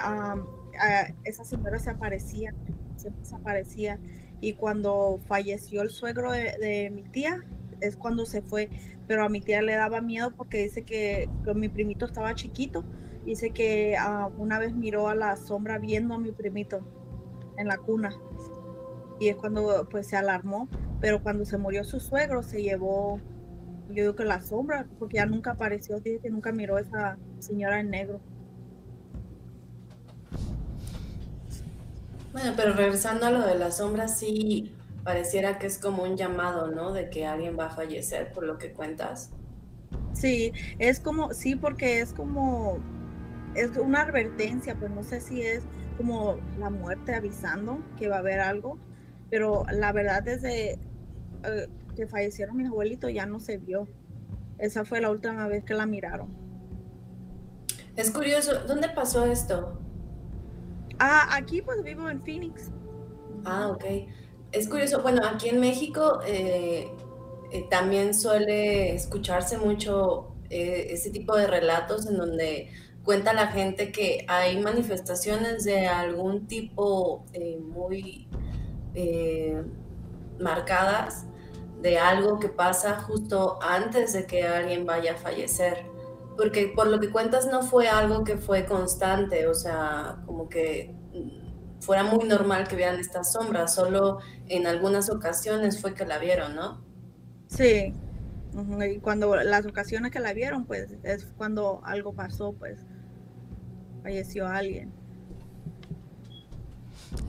esa 1.23 1.43
señora 1.43 1.79
se 1.79 1.89
aparecía, 1.89 2.53
siempre 2.97 3.25
se 3.25 3.35
aparecía. 3.35 3.99
Y 4.41 4.53
cuando 4.53 5.19
falleció 5.27 5.81
el 5.81 5.89
suegro 5.89 6.31
de, 6.31 6.57
de 6.59 6.91
mi 6.91 7.03
tía, 7.03 7.43
es 7.81 7.95
cuando 7.95 8.25
se 8.25 8.41
fue. 8.41 8.69
Pero 9.07 9.23
a 9.23 9.29
mi 9.29 9.39
tía 9.41 9.61
le 9.61 9.75
daba 9.75 10.01
miedo 10.01 10.31
porque 10.35 10.63
dice 10.63 10.83
que, 10.83 11.29
que 11.43 11.53
mi 11.53 11.69
primito 11.69 12.05
estaba 12.05 12.35
chiquito. 12.35 12.83
Dice 13.25 13.49
que 13.49 13.95
ah, 13.97 14.29
una 14.37 14.59
vez 14.59 14.73
miró 14.73 15.07
a 15.07 15.15
la 15.15 15.35
sombra 15.35 15.79
viendo 15.79 16.13
a 16.13 16.19
mi 16.19 16.31
primito 16.31 16.81
en 17.57 17.67
la 17.67 17.77
cuna. 17.77 18.15
Y 19.19 19.29
es 19.29 19.35
cuando 19.35 19.87
pues 19.89 20.07
se 20.07 20.15
alarmó. 20.15 20.67
Pero 21.01 21.21
cuando 21.21 21.45
se 21.45 21.57
murió 21.57 21.83
su 21.83 21.99
suegro, 21.99 22.43
se 22.43 22.61
llevó, 22.61 23.19
yo 23.89 24.03
digo 24.03 24.15
que 24.15 24.25
la 24.25 24.41
sombra, 24.41 24.87
porque 24.99 25.17
ya 25.17 25.25
nunca 25.25 25.51
apareció. 25.51 25.99
Dice 25.99 26.19
que 26.19 26.29
nunca 26.29 26.51
miró 26.51 26.77
a 26.77 26.81
esa 26.81 27.17
señora 27.39 27.79
en 27.79 27.89
negro. 27.89 28.19
Bueno, 32.31 32.53
pero 32.55 32.73
regresando 32.73 33.25
a 33.25 33.31
lo 33.31 33.45
de 33.45 33.55
las 33.55 33.77
sombras, 33.77 34.19
sí 34.19 34.73
pareciera 35.05 35.59
que 35.59 35.67
es 35.67 35.77
como 35.77 36.03
un 36.03 36.17
llamado, 36.17 36.69
¿no? 36.71 36.91
De 36.91 37.09
que 37.09 37.25
alguien 37.25 37.57
va 37.57 37.67
a 37.67 37.69
fallecer, 37.69 38.33
por 38.33 38.43
lo 38.43 38.57
que 38.57 38.73
cuentas. 38.73 39.29
Sí, 40.13 40.51
es 40.79 40.99
como, 40.99 41.33
sí, 41.33 41.55
porque 41.55 42.01
es 42.01 42.11
como, 42.11 42.79
es 43.55 43.77
una 43.77 44.01
advertencia, 44.01 44.75
pues 44.75 44.91
no 44.91 45.03
sé 45.03 45.21
si 45.21 45.41
es 45.41 45.63
como 45.97 46.37
la 46.59 46.69
muerte 46.69 47.15
avisando 47.15 47.79
que 47.97 48.07
va 48.07 48.17
a 48.17 48.19
haber 48.19 48.39
algo, 48.39 48.77
pero 49.29 49.65
la 49.71 49.91
verdad 49.91 50.23
desde 50.23 50.73
eh, 51.43 51.67
que 51.95 52.07
fallecieron 52.07 52.57
mis 52.57 52.67
abuelitos 52.67 53.11
ya 53.13 53.25
no 53.25 53.39
se 53.39 53.57
vio. 53.57 53.87
Esa 54.57 54.85
fue 54.85 55.01
la 55.01 55.09
última 55.09 55.47
vez 55.47 55.63
que 55.63 55.73
la 55.73 55.85
miraron. 55.85 56.29
Es 57.95 58.11
curioso, 58.11 58.65
¿dónde 58.67 58.89
pasó 58.89 59.25
esto? 59.25 59.79
Ah, 60.99 61.29
aquí 61.35 61.61
pues 61.61 61.83
vivo 61.83 62.09
en 62.09 62.21
Phoenix. 62.23 62.71
Ah, 63.45 63.69
ok. 63.69 63.85
Es 64.51 64.67
curioso, 64.67 65.01
bueno, 65.01 65.21
aquí 65.25 65.49
en 65.49 65.59
México 65.59 66.19
eh, 66.25 66.89
eh, 67.51 67.65
también 67.69 68.13
suele 68.13 68.93
escucharse 68.95 69.57
mucho 69.57 70.35
eh, 70.49 70.87
ese 70.91 71.09
tipo 71.09 71.35
de 71.35 71.47
relatos 71.47 72.05
en 72.07 72.17
donde 72.17 72.69
cuenta 73.05 73.33
la 73.33 73.47
gente 73.47 73.91
que 73.91 74.25
hay 74.27 74.59
manifestaciones 74.59 75.63
de 75.63 75.87
algún 75.87 76.47
tipo 76.47 77.23
eh, 77.33 77.59
muy 77.59 78.27
eh, 78.95 79.63
marcadas 80.39 81.25
de 81.81 81.99
algo 81.99 82.39
que 82.39 82.49
pasa 82.49 82.99
justo 82.99 83.59
antes 83.61 84.13
de 84.13 84.25
que 84.25 84.43
alguien 84.43 84.85
vaya 84.85 85.13
a 85.13 85.17
fallecer. 85.17 85.85
Porque 86.35 86.73
por 86.75 86.87
lo 86.87 86.99
que 86.99 87.11
cuentas 87.11 87.47
no 87.47 87.61
fue 87.61 87.87
algo 87.87 88.23
que 88.23 88.37
fue 88.37 88.65
constante, 88.65 89.47
o 89.47 89.53
sea, 89.53 90.17
como 90.25 90.49
que 90.49 90.93
mm, 91.13 91.81
fuera 91.81 92.03
muy 92.03 92.27
normal 92.27 92.67
que 92.67 92.75
vieran 92.75 92.99
estas 92.99 93.31
sombras, 93.31 93.75
solo 93.75 94.19
en 94.47 94.67
algunas 94.67 95.09
ocasiones 95.09 95.79
fue 95.79 95.93
que 95.93 96.05
la 96.05 96.17
vieron, 96.17 96.55
¿no? 96.55 96.83
Sí. 97.47 97.93
Y 98.89 98.99
cuando 98.99 99.35
las 99.35 99.65
ocasiones 99.65 100.11
que 100.11 100.19
la 100.19 100.33
vieron, 100.33 100.65
pues 100.65 100.95
es 101.03 101.25
cuando 101.37 101.81
algo 101.83 102.13
pasó, 102.13 102.53
pues 102.53 102.79
falleció 104.05 104.47
alguien. 104.47 104.91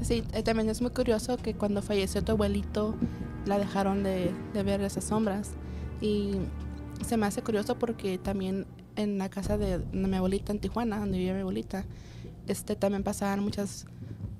Sí, 0.02 0.22
eh, 0.34 0.42
también 0.42 0.68
es 0.68 0.82
muy 0.82 0.90
curioso 0.90 1.38
que 1.38 1.54
cuando 1.54 1.80
falleció 1.80 2.22
tu 2.22 2.32
abuelito 2.32 2.94
la 3.46 3.58
dejaron 3.58 4.02
de, 4.02 4.30
de 4.52 4.62
ver 4.62 4.82
esas 4.82 5.04
sombras. 5.04 5.52
Y 6.02 6.34
se 7.02 7.16
me 7.16 7.24
hace 7.24 7.40
curioso 7.40 7.78
porque 7.78 8.18
también 8.18 8.66
en 8.96 9.16
la 9.16 9.30
casa 9.30 9.56
de, 9.56 9.78
mi 9.92 10.14
abuelita 10.14 10.52
en 10.52 10.58
Tijuana, 10.58 10.98
donde 10.98 11.16
vivía 11.16 11.32
mi 11.32 11.40
abuelita, 11.40 11.86
este, 12.46 12.76
también 12.76 13.02
pasaban 13.02 13.42
muchas, 13.42 13.86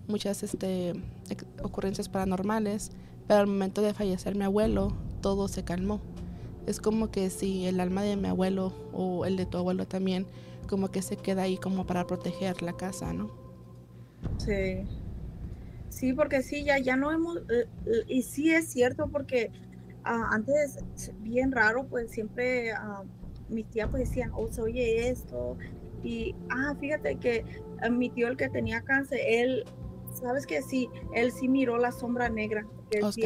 muchas 0.06 0.42
este, 0.42 0.92
ocurrencias 1.62 2.10
paranormales, 2.10 2.90
pero 3.26 3.40
al 3.40 3.46
momento 3.46 3.80
de 3.80 3.94
fallecer 3.94 4.34
mi 4.34 4.44
abuelo, 4.44 4.92
todo 5.22 5.48
se 5.48 5.64
calmó. 5.64 6.00
Es 6.66 6.80
como 6.80 7.10
que 7.10 7.30
si 7.30 7.64
el 7.64 7.80
alma 7.80 8.02
de 8.02 8.16
mi 8.16 8.28
abuelo 8.28 8.74
o 8.92 9.24
el 9.24 9.36
de 9.38 9.46
tu 9.46 9.56
abuelo 9.56 9.86
también, 9.86 10.26
como 10.66 10.90
que 10.90 11.02
se 11.02 11.16
queda 11.16 11.42
ahí 11.42 11.56
como 11.58 11.86
para 11.86 12.06
proteger 12.06 12.62
la 12.62 12.74
casa, 12.74 13.12
¿no? 13.12 13.30
Sí. 14.38 14.86
Sí, 15.88 16.12
porque 16.12 16.42
sí, 16.42 16.64
ya, 16.64 16.78
ya 16.78 16.96
no 16.96 17.10
hemos, 17.10 17.38
eh, 17.38 17.66
eh, 17.86 18.04
y 18.06 18.22
sí 18.22 18.52
es 18.52 18.68
cierto 18.68 19.08
porque 19.08 19.50
ah, 20.04 20.28
antes, 20.30 20.78
bien 21.20 21.52
raro, 21.52 21.86
pues 21.86 22.10
siempre 22.10 22.72
ah, 22.72 23.02
mis 23.48 23.66
tías 23.70 23.88
pues 23.90 24.08
decían, 24.08 24.30
oh, 24.34 24.50
se 24.50 24.60
oye 24.60 25.08
esto, 25.08 25.56
y, 26.02 26.34
ah, 26.50 26.74
fíjate 26.78 27.16
que 27.16 27.44
ah, 27.82 27.88
mi 27.88 28.10
tío 28.10 28.28
el 28.28 28.36
que 28.36 28.48
tenía 28.48 28.82
cáncer, 28.82 29.20
él, 29.26 29.64
sabes 30.12 30.46
que 30.46 30.62
sí, 30.62 30.88
él 31.14 31.32
sí 31.32 31.48
miró 31.48 31.78
la 31.78 31.92
sombra 31.92 32.28
negra, 32.28 32.66
que 32.90 33.02
sí, 33.12 33.22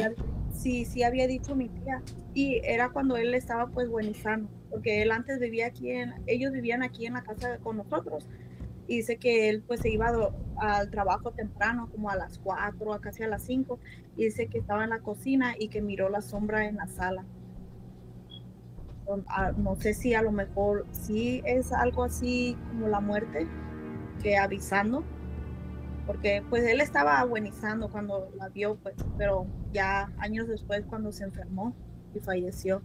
sí, 0.53 0.85
sí 0.85 1.03
había 1.03 1.27
dicho 1.27 1.55
mi 1.55 1.69
tía, 1.69 2.01
y 2.33 2.61
era 2.63 2.89
cuando 2.89 3.17
él 3.17 3.33
estaba 3.33 3.67
pues 3.67 3.89
buenizando, 3.89 4.49
porque 4.71 5.01
él 5.01 5.11
antes 5.11 5.39
vivía 5.39 5.67
aquí, 5.67 5.91
en, 5.91 6.13
ellos 6.25 6.51
vivían 6.51 6.81
aquí 6.81 7.05
en 7.05 7.13
la 7.13 7.23
casa 7.23 7.59
con 7.59 7.77
nosotros, 7.77 8.27
y 8.87 8.97
dice 8.97 9.17
que 9.17 9.49
él 9.49 9.63
pues 9.65 9.81
se 9.81 9.89
iba 9.89 10.11
al 10.57 10.89
trabajo 10.89 11.31
temprano, 11.31 11.89
como 11.91 12.09
a 12.09 12.15
las 12.15 12.39
4, 12.39 12.93
a 12.93 13.01
casi 13.01 13.23
a 13.23 13.27
las 13.27 13.43
5, 13.43 13.79
y 14.17 14.25
dice 14.25 14.47
que 14.47 14.57
estaba 14.57 14.83
en 14.83 14.89
la 14.89 14.99
cocina 14.99 15.55
y 15.57 15.67
que 15.69 15.81
miró 15.81 16.09
la 16.09 16.21
sombra 16.21 16.65
en 16.65 16.77
la 16.77 16.87
sala. 16.87 17.23
Ah, 19.27 19.51
No 19.55 19.75
sé 19.75 19.93
si 19.93 20.13
a 20.13 20.21
lo 20.21 20.31
mejor 20.31 20.85
sí 20.91 21.41
es 21.45 21.71
algo 21.71 22.03
así 22.03 22.57
como 22.69 22.87
la 22.87 22.99
muerte, 22.99 23.47
que 24.21 24.37
avisando, 24.37 25.03
porque 26.05 26.43
pues 26.49 26.63
él 26.65 26.81
estaba 26.81 27.19
agonizando 27.19 27.89
cuando 27.89 28.29
la 28.37 28.49
vio, 28.49 28.75
pues, 28.75 28.95
pero 29.17 29.47
ya 29.71 30.11
años 30.17 30.47
después 30.47 30.85
cuando 30.85 31.11
se 31.11 31.23
enfermó 31.23 31.75
y 32.13 32.19
falleció. 32.19 32.81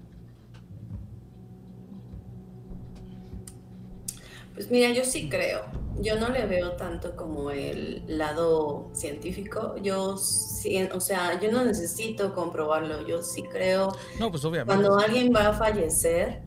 Pues 4.57 4.71
mira, 4.71 4.91
yo 4.91 5.05
sí 5.05 5.29
creo. 5.29 5.67
Yo 6.01 6.19
no 6.19 6.31
le 6.31 6.47
veo 6.47 6.73
tanto 6.73 7.15
como 7.15 7.51
el 7.51 8.03
lado 8.07 8.89
científico. 8.95 9.77
Yo 9.83 10.17
sí, 10.17 10.83
o 10.95 11.01
sea, 11.01 11.39
yo 11.39 11.53
no 11.53 11.63
necesito 11.63 12.35
comprobarlo. 12.35 13.07
Yo 13.07 13.23
sí 13.23 13.43
creo 13.43 13.95
No, 14.19 14.31
pues 14.31 14.43
obviamente. 14.47 14.75
Cuando 14.75 14.99
alguien 14.99 15.31
va 15.35 15.49
a 15.49 15.53
fallecer, 15.53 16.41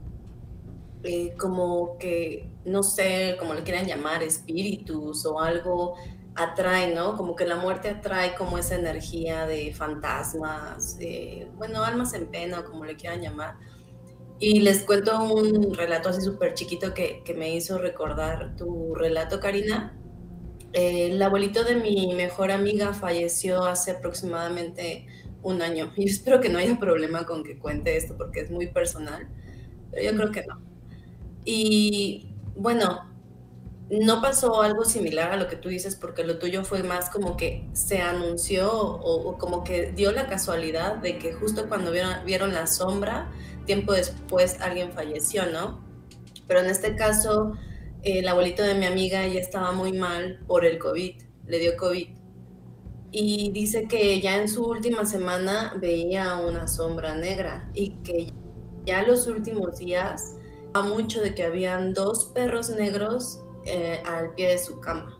eh, 1.03 1.35
como 1.37 1.99
que, 1.99 2.49
no 2.65 2.81
sé, 2.81 3.35
como 3.37 3.53
le 3.53 3.61
quieran 3.61 3.85
llamar, 3.85 4.23
espíritus 4.23 5.23
o 5.27 5.39
algo, 5.39 5.93
atrae, 6.33 6.95
¿no? 6.95 7.15
Como 7.15 7.35
que 7.35 7.45
la 7.45 7.57
muerte 7.57 7.89
atrae 7.89 8.33
como 8.33 8.57
esa 8.57 8.73
energía 8.73 9.45
de 9.45 9.71
fantasmas, 9.71 10.97
bueno, 11.57 11.83
almas 11.83 12.13
en 12.15 12.25
pena, 12.25 12.63
como 12.63 12.85
le 12.85 12.95
quieran 12.95 13.21
llamar. 13.21 13.55
Y 14.39 14.61
les 14.61 14.83
cuento 14.83 15.21
un 15.21 15.73
relato 15.73 16.09
así 16.09 16.21
súper 16.21 16.53
chiquito 16.53 16.93
que, 16.93 17.21
que, 17.25 17.33
me 17.33 17.53
hizo 17.53 17.77
recordar 17.77 18.55
tu 18.55 18.95
relato, 18.95 19.39
Karina. 19.39 19.97
el 20.71 21.21
abuelito 21.21 21.63
de 21.63 21.75
mi 21.75 22.13
mejor 22.15 22.51
amiga 22.51 22.93
falleció 22.93 23.65
hace 23.65 23.91
aproximadamente 23.91 25.07
un 25.41 25.61
año. 25.61 25.91
Y 25.97 26.09
espero 26.09 26.39
que 26.39 26.49
no 26.49 26.59
haya 26.59 26.79
problema 26.79 27.25
con 27.25 27.43
que 27.43 27.57
cuente 27.57 27.97
esto 27.97 28.15
porque 28.17 28.41
es 28.41 28.51
muy 28.51 28.67
personal, 28.67 29.27
pero 29.91 30.03
yo 30.03 30.17
creo 30.17 30.31
que 30.31 30.45
no. 30.45 30.61
Y 31.45 32.33
bueno, 32.55 33.09
no 33.89 34.21
pasó 34.21 34.61
algo 34.61 34.85
similar 34.85 35.31
a 35.31 35.37
lo 35.37 35.47
que 35.47 35.55
tú 35.55 35.69
dices 35.69 35.95
porque 35.95 36.23
lo 36.23 36.37
tuyo 36.37 36.63
fue 36.63 36.83
más 36.83 37.09
como 37.09 37.37
que 37.37 37.67
se 37.73 38.01
anunció 38.01 38.71
o, 38.71 39.37
como 39.37 39.63
que 39.63 39.91
dio 39.91 40.11
la 40.11 40.27
casualidad 40.27 40.97
de 40.97 41.17
que 41.17 41.33
justo 41.33 41.67
cuando 41.67 41.91
vieron, 41.91 42.13
vieron 42.25 42.53
la 42.53 42.67
sombra, 42.67 43.31
tiempo 43.69 43.93
después 43.93 44.59
alguien 44.61 44.91
falleció, 44.93 45.45
¿no? 45.45 45.85
Pero 46.47 46.61
en 46.61 46.71
este 46.71 46.95
caso, 46.95 47.53
el 48.01 48.27
abuelito 48.27 48.63
de 48.63 48.73
mi 48.73 48.87
amiga 48.87 49.27
ya 49.27 49.39
estaba 49.39 49.73
muy 49.73 49.93
mal 49.93 50.39
por 50.47 50.65
el 50.65 50.79
COVID, 50.79 51.21
le 51.45 51.59
dio 51.59 51.77
COVID. 51.77 52.07
Y 53.11 53.51
dice 53.51 53.87
que 53.87 54.19
ya 54.21 54.37
en 54.37 54.47
su 54.47 54.65
última 54.65 55.05
semana 55.05 55.75
veía 55.79 56.37
una 56.37 56.67
sombra 56.67 57.13
negra 57.13 57.69
y 57.75 57.91
que 58.01 58.33
ya 58.87 59.03
los 59.03 59.27
últimos 59.27 59.77
días, 59.77 60.35
a 60.73 60.81
mucho 60.81 61.21
de 61.21 61.35
que 61.35 61.43
habían 61.43 61.93
dos 61.93 62.25
perros 62.33 62.71
negros 62.71 63.39
eh, 63.65 64.01
al 64.03 64.33
pie 64.33 64.47
de 64.47 64.57
su 64.57 64.79
cama. 64.79 65.18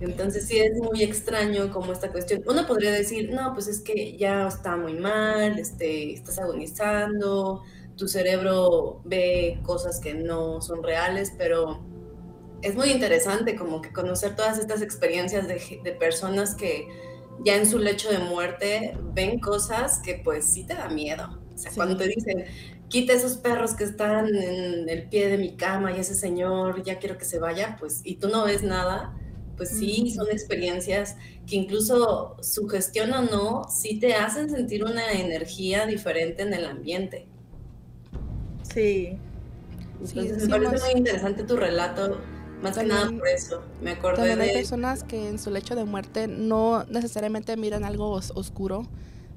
Entonces 0.00 0.46
sí 0.46 0.58
es 0.58 0.78
muy 0.78 1.02
extraño 1.02 1.70
como 1.72 1.92
esta 1.92 2.12
cuestión. 2.12 2.42
Uno 2.46 2.66
podría 2.66 2.92
decir, 2.92 3.30
no, 3.32 3.54
pues 3.54 3.66
es 3.68 3.80
que 3.80 4.16
ya 4.16 4.46
está 4.46 4.76
muy 4.76 4.94
mal, 4.94 5.58
este, 5.58 6.12
estás 6.12 6.38
agonizando, 6.38 7.62
tu 7.96 8.08
cerebro 8.08 9.00
ve 9.04 9.58
cosas 9.62 10.00
que 10.00 10.14
no 10.14 10.60
son 10.60 10.82
reales, 10.82 11.32
pero 11.36 11.80
es 12.62 12.74
muy 12.74 12.90
interesante 12.90 13.56
como 13.56 13.80
que 13.80 13.92
conocer 13.92 14.36
todas 14.36 14.58
estas 14.58 14.82
experiencias 14.82 15.48
de, 15.48 15.80
de 15.82 15.92
personas 15.92 16.54
que 16.54 16.88
ya 17.44 17.56
en 17.56 17.66
su 17.66 17.78
lecho 17.78 18.10
de 18.10 18.18
muerte 18.18 18.96
ven 19.12 19.40
cosas 19.40 20.00
que 20.00 20.20
pues 20.24 20.44
sí 20.44 20.64
te 20.64 20.74
da 20.74 20.88
miedo. 20.88 21.40
O 21.54 21.58
sea, 21.58 21.72
cuando 21.74 21.96
te 21.96 22.06
dicen, 22.08 22.44
quita 22.88 23.12
esos 23.12 23.38
perros 23.38 23.74
que 23.74 23.84
están 23.84 24.26
en 24.34 24.88
el 24.88 25.08
pie 25.08 25.28
de 25.28 25.38
mi 25.38 25.56
cama 25.56 25.92
y 25.92 26.00
ese 26.00 26.14
señor 26.14 26.82
ya 26.82 26.98
quiero 26.98 27.16
que 27.18 27.24
se 27.24 27.38
vaya, 27.38 27.76
pues, 27.80 28.00
y 28.04 28.16
tú 28.16 28.28
no 28.28 28.44
ves 28.44 28.62
nada, 28.62 29.14
pues 29.56 29.70
sí, 29.70 30.10
son 30.10 30.30
experiencias 30.30 31.16
que 31.46 31.56
incluso 31.56 32.36
su 32.42 32.68
gestión 32.68 33.12
o 33.12 33.22
no, 33.22 33.68
sí 33.70 33.98
te 33.98 34.14
hacen 34.14 34.50
sentir 34.50 34.84
una 34.84 35.12
energía 35.12 35.86
diferente 35.86 36.42
en 36.42 36.52
el 36.52 36.64
ambiente. 36.66 37.26
Sí. 38.62 39.18
Entonces 40.00 40.48
me 40.48 40.58
parece 40.60 40.84
muy 40.84 40.98
interesante 40.98 41.42
tu 41.44 41.56
relato, 41.56 42.20
más 42.62 42.76
que 42.76 42.84
nada 42.84 43.10
por 43.10 43.28
eso. 43.28 43.62
Me 43.80 43.92
acordé 43.92 44.16
también 44.16 44.40
hay 44.40 44.52
personas 44.52 45.04
que 45.04 45.28
en 45.28 45.38
su 45.38 45.50
lecho 45.50 45.74
de 45.74 45.84
muerte 45.84 46.28
no 46.28 46.84
necesariamente 46.84 47.56
miran 47.56 47.84
algo 47.84 48.10
oscuro, 48.10 48.86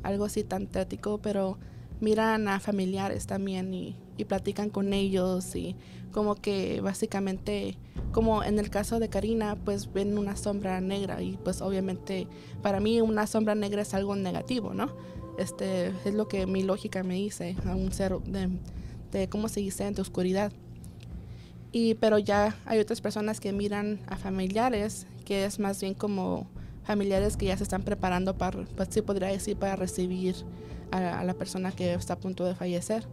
algo 0.04 0.26
así 0.26 0.44
tan 0.44 0.68
tético, 0.68 1.20
pero 1.20 1.58
miran 2.02 2.48
a 2.48 2.60
familiares 2.60 3.28
también 3.28 3.74
y, 3.74 3.96
platican 4.28 4.70
con 4.70 4.92
ellos 4.92 5.56
y 5.56 5.78
como 6.12 6.36
que 6.36 6.82
básicamente, 6.82 7.78
como 8.12 8.44
en 8.44 8.60
el 8.60 8.70
caso 8.70 9.00
de 9.00 9.10
Karina, 9.10 9.56
pues 9.64 9.92
ven 9.92 10.18
una 10.18 10.36
sombra 10.36 10.82
negra 10.82 11.22
y 11.22 11.38
pues 11.44 11.62
obviamente 11.62 12.28
para 12.62 12.80
mí 12.80 13.02
una 13.02 13.28
sombra 13.28 13.56
negra 13.56 13.82
es 13.82 13.94
algo 13.94 14.16
negativo, 14.16 14.74
¿no? 14.74 14.90
Este 15.38 15.94
es 16.06 16.14
lo 16.14 16.28
que 16.28 16.46
mi 16.46 16.64
lógica 16.64 17.04
me 17.04 17.16
dice 17.16 17.56
a 17.66 17.76
un 17.76 17.92
ser 17.92 18.20
de, 18.20 18.50
de 19.12 19.30
¿cómo 19.30 19.48
se 19.48 19.62
dice?, 19.62 19.90
de 19.90 20.02
oscuridad. 20.02 20.52
Y, 21.72 21.94
pero 21.96 22.18
ya 22.18 22.56
hay 22.66 22.80
otras 22.80 23.00
personas 23.00 23.40
que 23.40 23.54
miran 23.54 24.00
a 24.08 24.18
familiares, 24.18 25.06
que 25.24 25.46
es 25.46 25.60
más 25.60 25.80
bien 25.82 25.94
como 25.94 26.48
familiares 26.84 27.38
que 27.38 27.46
ya 27.46 27.56
se 27.58 27.64
están 27.64 27.84
preparando 27.84 28.36
para, 28.38 28.64
pues 28.76 28.90
sí 28.92 29.02
podría 29.04 29.28
decir, 29.28 29.56
para 29.56 29.76
recibir 29.76 30.36
a, 30.92 31.24
la 31.24 31.34
persona 31.36 31.72
que 31.72 31.94
está 31.94 32.14
a 32.14 32.20
punto 32.20 32.46
de 32.46 32.56
fallecer. 32.56 33.06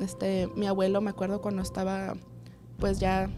Este, 0.00 0.48
mi 0.56 0.66
abuelo, 0.66 1.00
me 1.00 1.10
acuerdo 1.10 1.40
cuando 1.40 1.62
estaba, 1.62 2.14
pues 2.78 2.98
ya, 2.98 3.30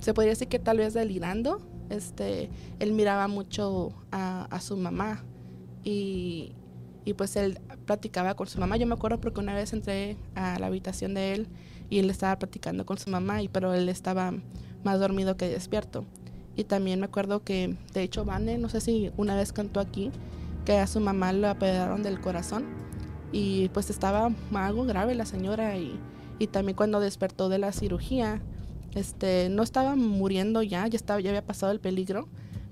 se 0.00 0.14
podría 0.14 0.32
decir 0.32 0.48
que 0.48 0.58
tal 0.58 0.78
vez 0.78 0.94
delirando, 0.94 1.60
este, 1.90 2.50
él 2.78 2.92
miraba 2.92 3.28
mucho 3.28 3.92
a, 4.10 4.58
su 4.60 4.76
mamá 4.76 5.24
y, 5.84 6.54
y, 7.04 7.14
pues 7.14 7.36
él 7.36 7.60
platicaba 7.86 8.34
con 8.34 8.46
su 8.46 8.58
mamá. 8.58 8.76
Yo 8.76 8.86
me 8.86 8.94
acuerdo 8.94 9.20
porque 9.20 9.40
una 9.40 9.54
vez 9.54 9.72
entré 9.72 10.16
a 10.34 10.58
la 10.58 10.66
habitación 10.66 11.14
de 11.14 11.34
él 11.34 11.48
y 11.90 11.98
él 11.98 12.10
estaba 12.10 12.38
platicando 12.38 12.84
con 12.84 12.98
su 12.98 13.10
mamá, 13.10 13.42
y, 13.42 13.48
pero 13.48 13.74
él 13.74 13.88
estaba 13.88 14.32
más 14.84 15.00
dormido 15.00 15.36
que 15.36 15.48
despierto. 15.48 16.04
Y 16.56 16.64
también 16.64 17.00
me 17.00 17.06
acuerdo 17.06 17.44
que, 17.44 17.76
de 17.94 18.02
hecho, 18.02 18.24
Vane, 18.24 18.58
no 18.58 18.68
sé 18.68 18.80
si 18.80 19.12
una 19.16 19.36
vez 19.36 19.52
cantó 19.52 19.80
aquí, 19.80 20.10
que 20.64 20.76
a 20.78 20.86
su 20.86 21.00
mamá 21.00 21.32
lo 21.32 21.48
apedrearon 21.48 22.02
del 22.02 22.20
corazón 22.20 22.87
y 23.32 23.68
pues 23.70 23.90
estaba 23.90 24.30
algo 24.54 24.84
grave 24.84 25.14
la 25.14 25.26
señora 25.26 25.76
y, 25.76 25.98
y, 26.38 26.46
también 26.46 26.76
cuando 26.76 27.00
despertó 27.00 27.48
de 27.48 27.58
la 27.58 27.72
cirugía, 27.72 28.40
este, 28.94 29.48
no 29.50 29.62
estaba 29.62 29.96
muriendo 29.96 30.62
ya, 30.62 30.86
ya, 30.86 30.96
estaba, 30.96 31.20
ya 31.20 31.30
había 31.30 31.44
pasado 31.44 31.72
el 31.72 31.80
peligro, 31.80 32.28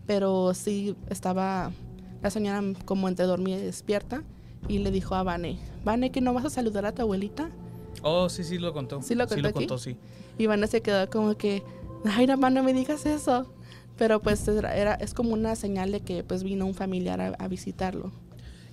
pero 0.06 0.54
sí 0.54 0.96
estaba 1.10 1.72
la 2.22 2.30
señora 2.30 2.62
como 2.84 3.08
entre 3.08 3.26
dormida 3.26 3.58
y 3.58 3.62
despierta 3.62 4.22
y 4.68 4.78
le 4.78 4.90
dijo 4.90 5.14
a 5.14 5.22
Vane, 5.22 5.58
Vane, 5.84 6.10
que 6.10 6.20
no 6.20 6.32
vas 6.32 6.44
a 6.44 6.50
saludar 6.50 6.86
a 6.86 6.92
tu 6.92 7.02
abuelita. 7.02 7.50
Oh, 8.02 8.28
sí, 8.28 8.44
sí 8.44 8.58
lo 8.58 8.72
contó. 8.72 9.02
Sí 9.02 9.14
lo 9.14 9.26
contó, 9.26 9.78
sí. 9.78 9.96
Y 10.38 10.46
Vane 10.46 10.66
se 10.66 10.80
quedó 10.80 11.08
como 11.10 11.36
que, 11.36 11.62
ay, 12.04 12.26
no, 12.26 12.36
no 12.36 12.62
me 12.62 12.72
digas 12.72 13.06
eso. 13.06 13.52
Pero 13.96 14.20
pues 14.20 14.46
era, 14.46 14.94
es 14.94 15.14
como 15.14 15.32
una 15.32 15.56
señal 15.56 15.90
de 15.90 16.00
que 16.00 16.22
pues 16.22 16.42
vino 16.42 16.66
un 16.66 16.74
familiar 16.74 17.34
a 17.38 17.48
visitarlo. 17.48 18.12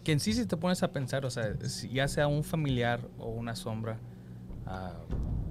Que 0.04 0.12
en 0.12 0.20
sí, 0.20 0.34
si 0.34 0.46
te 0.46 0.58
pones 0.58 0.84
a 0.84 0.92
pensar, 0.92 1.26
o 1.26 1.30
sea, 1.30 1.56
ya 1.92 2.08
sea 2.08 2.28
un 2.28 2.44
familiar 2.44 3.08
o 3.18 3.30
una 3.30 3.56
sombra, 3.56 4.00
ah, 4.66 4.94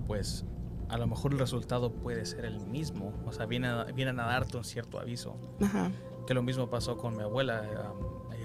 pues 0.07 0.45
a 0.93 0.99
lo 0.99 1.07
mejor 1.07 1.33
el 1.33 1.39
resultado 1.39 1.91
puede 1.91 2.27
ser 2.27 2.45
el 2.45 2.61
mismo. 2.61 3.15
O 3.25 3.33
sea, 3.33 3.47
vienen 3.47 3.71
a, 3.71 3.85
vienen 3.85 4.21
a 4.21 4.27
darte 4.27 4.59
un 4.59 4.65
cierto 4.65 5.01
aviso. 5.01 5.37
Ajá. 5.63 5.91
Que 6.27 6.35
lo 6.35 6.43
mismo 6.43 6.69
pasó 6.69 6.99
con 6.99 7.17
mi 7.17 7.23
abuela. 7.23 7.65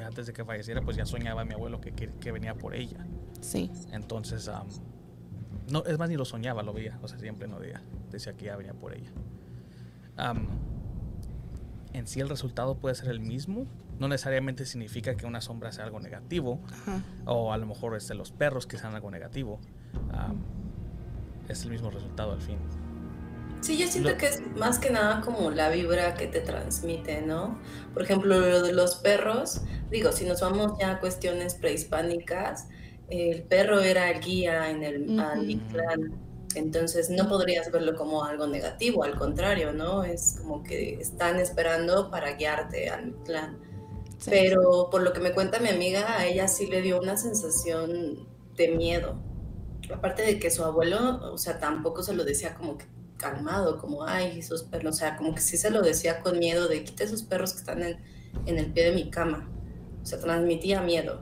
antes 0.05 0.27
de 0.27 0.33
que 0.33 0.45
falleciera, 0.45 0.81
pues 0.81 0.95
ya 0.95 1.05
soñaba 1.05 1.43
mi 1.43 1.53
abuelo 1.53 1.81
que, 1.81 1.91
que, 1.91 2.31
venía 2.31 2.55
por 2.55 2.73
ella. 2.73 3.05
Sí. 3.41 3.69
Entonces, 3.91 4.49
no, 5.69 5.83
es 5.83 5.99
más, 5.99 6.07
ni 6.07 6.15
lo 6.15 6.23
soñaba, 6.23 6.63
lo 6.63 6.71
veía. 6.71 6.97
O 7.01 7.09
sea, 7.09 7.19
siempre 7.19 7.49
no 7.49 7.59
decía, 7.59 7.81
decía 8.09 8.33
que 8.33 8.45
ya 8.45 8.55
venía 8.55 8.73
por 8.73 8.93
ella. 8.93 9.11
en 11.91 12.07
sí, 12.07 12.21
el 12.21 12.29
resultado 12.29 12.77
puede 12.77 12.95
ser 12.95 13.09
el 13.09 13.19
mismo 13.19 13.65
no 13.99 14.07
necesariamente 14.07 14.65
significa 14.65 15.15
que 15.15 15.25
una 15.25 15.41
sombra 15.41 15.71
sea 15.71 15.85
algo 15.85 15.99
negativo, 15.99 16.61
o 17.25 17.53
a 17.53 17.57
lo 17.57 17.65
mejor 17.65 17.95
es 17.95 18.07
de 18.07 18.15
los 18.15 18.31
perros 18.31 18.67
que 18.67 18.77
sean 18.77 18.95
algo 18.95 19.11
negativo. 19.11 19.59
es 21.47 21.63
el 21.63 21.71
mismo 21.71 21.89
resultado 21.89 22.33
al 22.33 22.41
fin. 22.41 22.57
Sí, 23.61 23.77
yo 23.77 23.87
siento 23.87 24.15
que 24.17 24.27
es 24.27 24.41
más 24.55 24.77
que 24.77 24.91
nada 24.91 25.21
como 25.21 25.49
la 25.49 25.69
vibra 25.69 26.13
que 26.13 26.27
te 26.27 26.41
transmite, 26.41 27.21
¿no? 27.21 27.59
Por 27.93 28.03
ejemplo, 28.03 28.39
lo 28.39 28.61
de 28.61 28.71
los 28.71 28.97
perros, 28.97 29.61
digo, 29.89 30.11
si 30.11 30.25
nos 30.25 30.41
vamos 30.41 30.73
ya 30.79 30.91
a 30.91 30.99
cuestiones 30.99 31.55
prehispánicas, 31.55 32.67
el 33.09 33.43
perro 33.43 33.79
era 33.79 34.11
el 34.11 34.19
guía 34.19 34.69
en 34.69 34.83
el 34.83 35.09
uh 35.09 36.27
entonces 36.55 37.09
no 37.09 37.27
podrías 37.27 37.71
verlo 37.71 37.95
como 37.95 38.23
algo 38.23 38.47
negativo, 38.47 39.03
al 39.03 39.15
contrario, 39.15 39.73
¿no? 39.73 40.03
Es 40.03 40.37
como 40.41 40.63
que 40.63 40.95
están 40.95 41.39
esperando 41.39 42.09
para 42.09 42.33
guiarte 42.33 42.89
al 42.89 43.13
clan. 43.25 43.57
Pero 44.25 44.89
por 44.89 45.03
lo 45.03 45.13
que 45.13 45.19
me 45.19 45.33
cuenta 45.33 45.59
mi 45.59 45.69
amiga, 45.69 46.17
a 46.17 46.25
ella 46.25 46.47
sí 46.47 46.67
le 46.67 46.81
dio 46.81 46.99
una 46.99 47.17
sensación 47.17 48.27
de 48.55 48.69
miedo. 48.69 49.15
Aparte 49.93 50.23
de 50.23 50.39
que 50.39 50.51
su 50.51 50.63
abuelo, 50.63 51.31
o 51.31 51.37
sea, 51.37 51.59
tampoco 51.59 52.03
se 52.03 52.13
lo 52.13 52.25
decía 52.25 52.55
como 52.55 52.77
que 52.77 52.85
calmado, 53.17 53.77
como, 53.77 54.03
ay, 54.05 54.39
esos 54.39 54.63
perros, 54.63 54.95
o 54.95 54.97
sea, 54.99 55.17
como 55.17 55.33
que 55.33 55.41
sí 55.41 55.57
se 55.57 55.71
lo 55.71 55.81
decía 55.81 56.21
con 56.21 56.39
miedo 56.39 56.67
de 56.67 56.83
quita 56.83 57.03
esos 57.03 57.23
perros 57.23 57.53
que 57.53 57.59
están 57.59 57.83
en, 57.83 57.97
en 58.45 58.57
el 58.57 58.71
pie 58.73 58.85
de 58.85 58.91
mi 58.91 59.09
cama. 59.09 59.49
O 60.01 60.05
sea, 60.05 60.19
transmitía 60.19 60.81
miedo. 60.81 61.21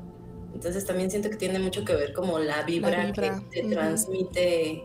Entonces 0.53 0.86
también 0.86 1.10
siento 1.10 1.29
que 1.29 1.36
tiene 1.36 1.60
mucho 1.60 1.84
que 1.84 1.95
ver 1.95 2.13
como 2.13 2.39
la 2.39 2.63
vibra, 2.63 3.12
que 3.12 3.31
te 3.51 3.63
transmite, 3.67 4.84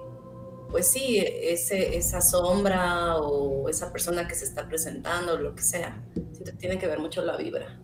pues 0.68 0.88
sí, 0.88 1.18
ese, 1.18 1.96
esa 1.96 2.20
sombra 2.20 3.18
o 3.18 3.68
esa 3.68 3.92
persona 3.92 4.26
que 4.26 4.34
se 4.34 4.44
está 4.44 4.66
presentando, 4.66 5.38
lo 5.38 5.54
que 5.54 5.62
sea. 5.62 6.02
Siento 6.32 6.52
que 6.52 6.58
tiene 6.58 6.78
que 6.78 6.88
ver 6.88 6.98
mucho 6.98 7.24
la 7.24 7.36
vibra. 7.36 7.80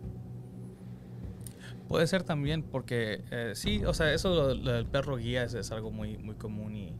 Puede 1.87 2.07
ser 2.07 2.23
también 2.23 2.63
porque 2.63 3.23
eh, 3.31 3.53
sí, 3.55 3.83
o 3.85 3.93
sea, 3.93 4.13
eso 4.13 4.55
del 4.55 4.85
perro 4.85 5.17
guía 5.17 5.43
es, 5.43 5.71
algo 5.71 5.91
muy, 5.91 6.17
muy 6.17 6.35
común 6.35 6.75
y 6.75 6.93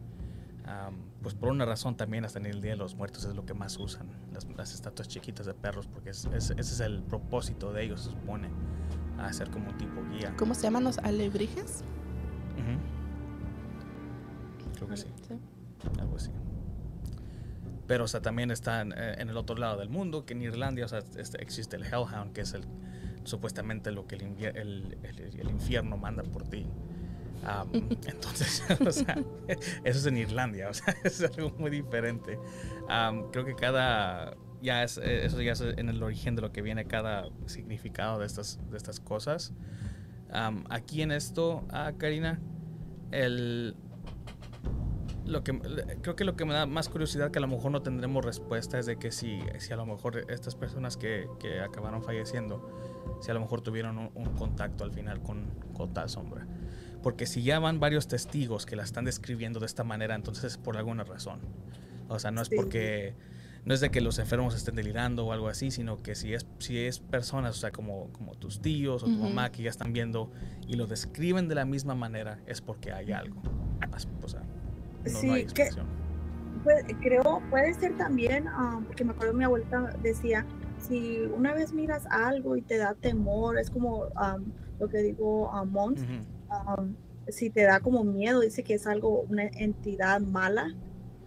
pues 1.22 1.34
por 1.34 1.50
una 1.50 1.66
razón 1.66 1.96
también 1.96 2.26
hasta 2.26 2.40
en 2.40 2.46
el 2.46 2.62
Día 2.62 2.72
de 2.72 2.78
los 2.78 2.96
Muertos 2.96 3.24
es 3.26 3.36
lo 3.36 3.46
que 3.46 3.54
más 3.54 3.78
usan, 3.78 4.08
las, 4.56 4.74
estatuas 4.74 5.08
chiquitas 5.08 5.46
de 5.46 5.54
perros, 5.54 5.88
porque 5.88 6.12
ese 6.12 6.30
es 6.38 6.80
el 6.80 7.04
propósito 7.04 7.74
de 7.74 7.84
ellos, 7.84 8.02
se 8.02 8.12
supone, 8.12 8.50
hacer 9.20 9.50
como 9.50 9.70
un 9.70 9.78
tipo 9.78 10.02
guía. 10.12 10.34
¿Cómo 10.38 10.54
se 10.54 10.64
llaman 10.64 10.84
los 10.84 10.98
alebrijes? 11.00 11.84
Creo 14.76 14.88
que 14.88 14.98
sí. 14.98 15.08
Algo 16.00 16.16
así. 16.16 16.32
Pero, 17.88 18.04
o 18.04 18.08
sea, 18.08 18.22
también 18.22 18.52
está 18.52 18.82
eh, 18.82 19.16
en, 19.18 19.30
el 19.30 19.38
otro 19.38 19.56
lado 19.56 19.78
del 19.78 19.90
mundo, 19.90 20.26
que 20.26 20.34
en 20.34 20.42
Irlanda, 20.42 20.86
o 20.86 20.88
sea, 20.88 21.00
este, 21.16 21.42
existe 21.42 21.78
el 21.78 21.84
Hellhound, 21.86 22.34
que 22.34 22.42
es 22.42 22.54
el 22.54 22.64
supuestamente 23.28 23.92
lo 23.92 24.08
que 24.08 24.16
el, 24.16 24.98
el, 25.04 25.50
infierno 25.50 25.98
manda 25.98 26.24
por 26.24 26.44
ti. 26.44 26.66
entonces, 28.08 28.64
o 28.86 28.92
sea, 28.92 29.18
eso 29.84 30.00
es 30.00 30.06
en 30.06 30.18
Irlanda, 30.18 30.70
o 30.70 30.74
sea, 30.74 30.96
es 31.04 31.22
algo 31.22 31.52
muy 31.58 31.70
diferente. 31.70 32.40
creo 33.32 33.46
que 33.46 33.56
cada, 33.56 34.36
ya 34.62 34.84
es, 34.84 34.98
eh, 34.98 35.26
eso 35.26 35.42
ya 35.42 35.54
es 35.54 35.62
en 35.62 35.90
el 35.90 36.02
origen 36.04 36.36
de 36.36 36.42
lo 36.42 36.52
que 36.52 36.62
viene 36.62 36.86
cada 36.86 37.30
significado 37.46 38.20
de 38.20 38.26
estas, 38.26 38.60
de 38.70 38.78
estas 38.78 39.00
cosas. 39.00 39.54
aquí 40.70 41.02
en 41.02 41.12
esto, 41.12 41.66
ah, 41.70 41.94
Karina, 41.98 42.40
el, 43.12 43.76
lo 45.28 45.44
que 45.44 45.60
creo 46.02 46.16
que 46.16 46.24
lo 46.24 46.36
que 46.36 46.46
me 46.46 46.54
da 46.54 46.66
más 46.66 46.90
curiosidad 46.90 47.32
que 47.32 47.40
a 47.40 47.42
lo 47.42 47.48
mejor 47.48 47.72
no 47.72 47.82
tendremos 47.82 48.24
respuesta 48.24 48.80
es 48.80 48.86
de 48.86 48.98
que 48.98 49.12
si, 49.12 49.40
si 49.60 49.74
a 49.74 49.76
lo 49.76 49.86
mejor 49.86 50.26
estas 50.32 50.56
personas 50.56 50.98
que, 50.98 51.28
que 51.40 51.60
acabaron 51.60 52.02
falleciendo, 52.02 52.66
si 53.22 53.32
a 53.32 53.34
lo 53.34 53.40
mejor 53.40 53.62
tuvieron 53.62 54.12
un, 54.14 54.26
contacto 54.38 54.84
al 54.84 54.92
final 54.92 55.22
con, 55.22 55.46
con, 55.74 55.94
tal 55.94 56.10
sombra. 56.10 56.46
Porque 57.04 57.26
si 57.26 57.44
ya 57.44 57.60
van 57.60 57.80
varios 57.80 58.08
testigos 58.08 58.66
que 58.66 58.76
la 58.76 58.84
están 58.84 59.06
describiendo 59.06 59.60
de 59.60 59.66
esta 59.66 59.84
manera, 59.84 60.16
entonces 60.16 60.44
es 60.46 60.58
por 60.58 60.78
alguna 60.78 61.04
razón. 61.04 61.40
O 62.10 62.20
sea, 62.20 62.32
no 62.32 62.42
es 62.42 62.50
porque 62.50 63.16
no 63.68 63.74
es 63.74 63.82
de 63.82 63.92
que 63.92 64.00
los 64.00 64.18
enfermos 64.18 64.56
estén 64.56 64.76
delirando 64.76 65.26
o 65.26 65.34
algo 65.34 65.50
así, 65.50 65.72
sino 65.72 66.02
que 66.02 66.16
si 66.16 66.34
es, 66.34 66.48
si 66.58 66.80
es 66.80 67.02
personas, 67.02 67.58
o 67.58 67.60
sea, 67.60 67.72
como, 67.72 68.08
como 68.14 68.34
tus 68.36 68.62
tíos 68.62 69.04
o 69.04 69.08
tu 69.08 69.12
mamá 69.12 69.52
que 69.52 69.62
ya 69.62 69.70
están 69.70 69.92
viendo 69.92 70.32
y 70.68 70.78
lo 70.78 70.88
describen 70.88 71.50
de 71.50 71.56
la 71.56 71.66
misma 71.66 71.94
manera, 71.94 72.40
es 72.46 72.62
porque 72.62 72.94
hay 72.94 73.12
algo. 73.12 73.42
O 74.24 74.30
sea, 74.30 74.42
sí, 75.06 75.46
que, 75.54 75.70
creo, 77.02 77.42
puede 77.50 77.74
ser 77.74 77.98
también, 77.98 78.48
ah, 78.48 78.80
porque 78.88 79.04
me 79.04 79.12
acuerdo 79.12 79.34
mi 79.34 79.44
abuelita 79.44 79.98
decía, 80.02 80.46
si 80.80 81.20
una 81.36 81.54
vez 81.54 81.74
miras 81.74 82.06
algo 82.10 82.56
y 82.56 82.62
te 82.62 82.78
da 82.78 82.94
temor, 82.94 83.58
es 83.58 83.70
como 83.70 84.06
lo 84.80 84.88
que 84.90 85.00
digo 85.00 85.52
a 85.52 85.64
Mons, 85.64 86.06
si 87.30 87.50
te 87.50 87.64
da 87.64 87.80
como 87.80 88.04
miedo, 88.04 88.40
dice 88.40 88.64
que 88.64 88.76
es 88.76 88.88
algo, 88.88 89.22
una 89.30 89.44
entidad 89.44 90.22
mala, 90.22 90.76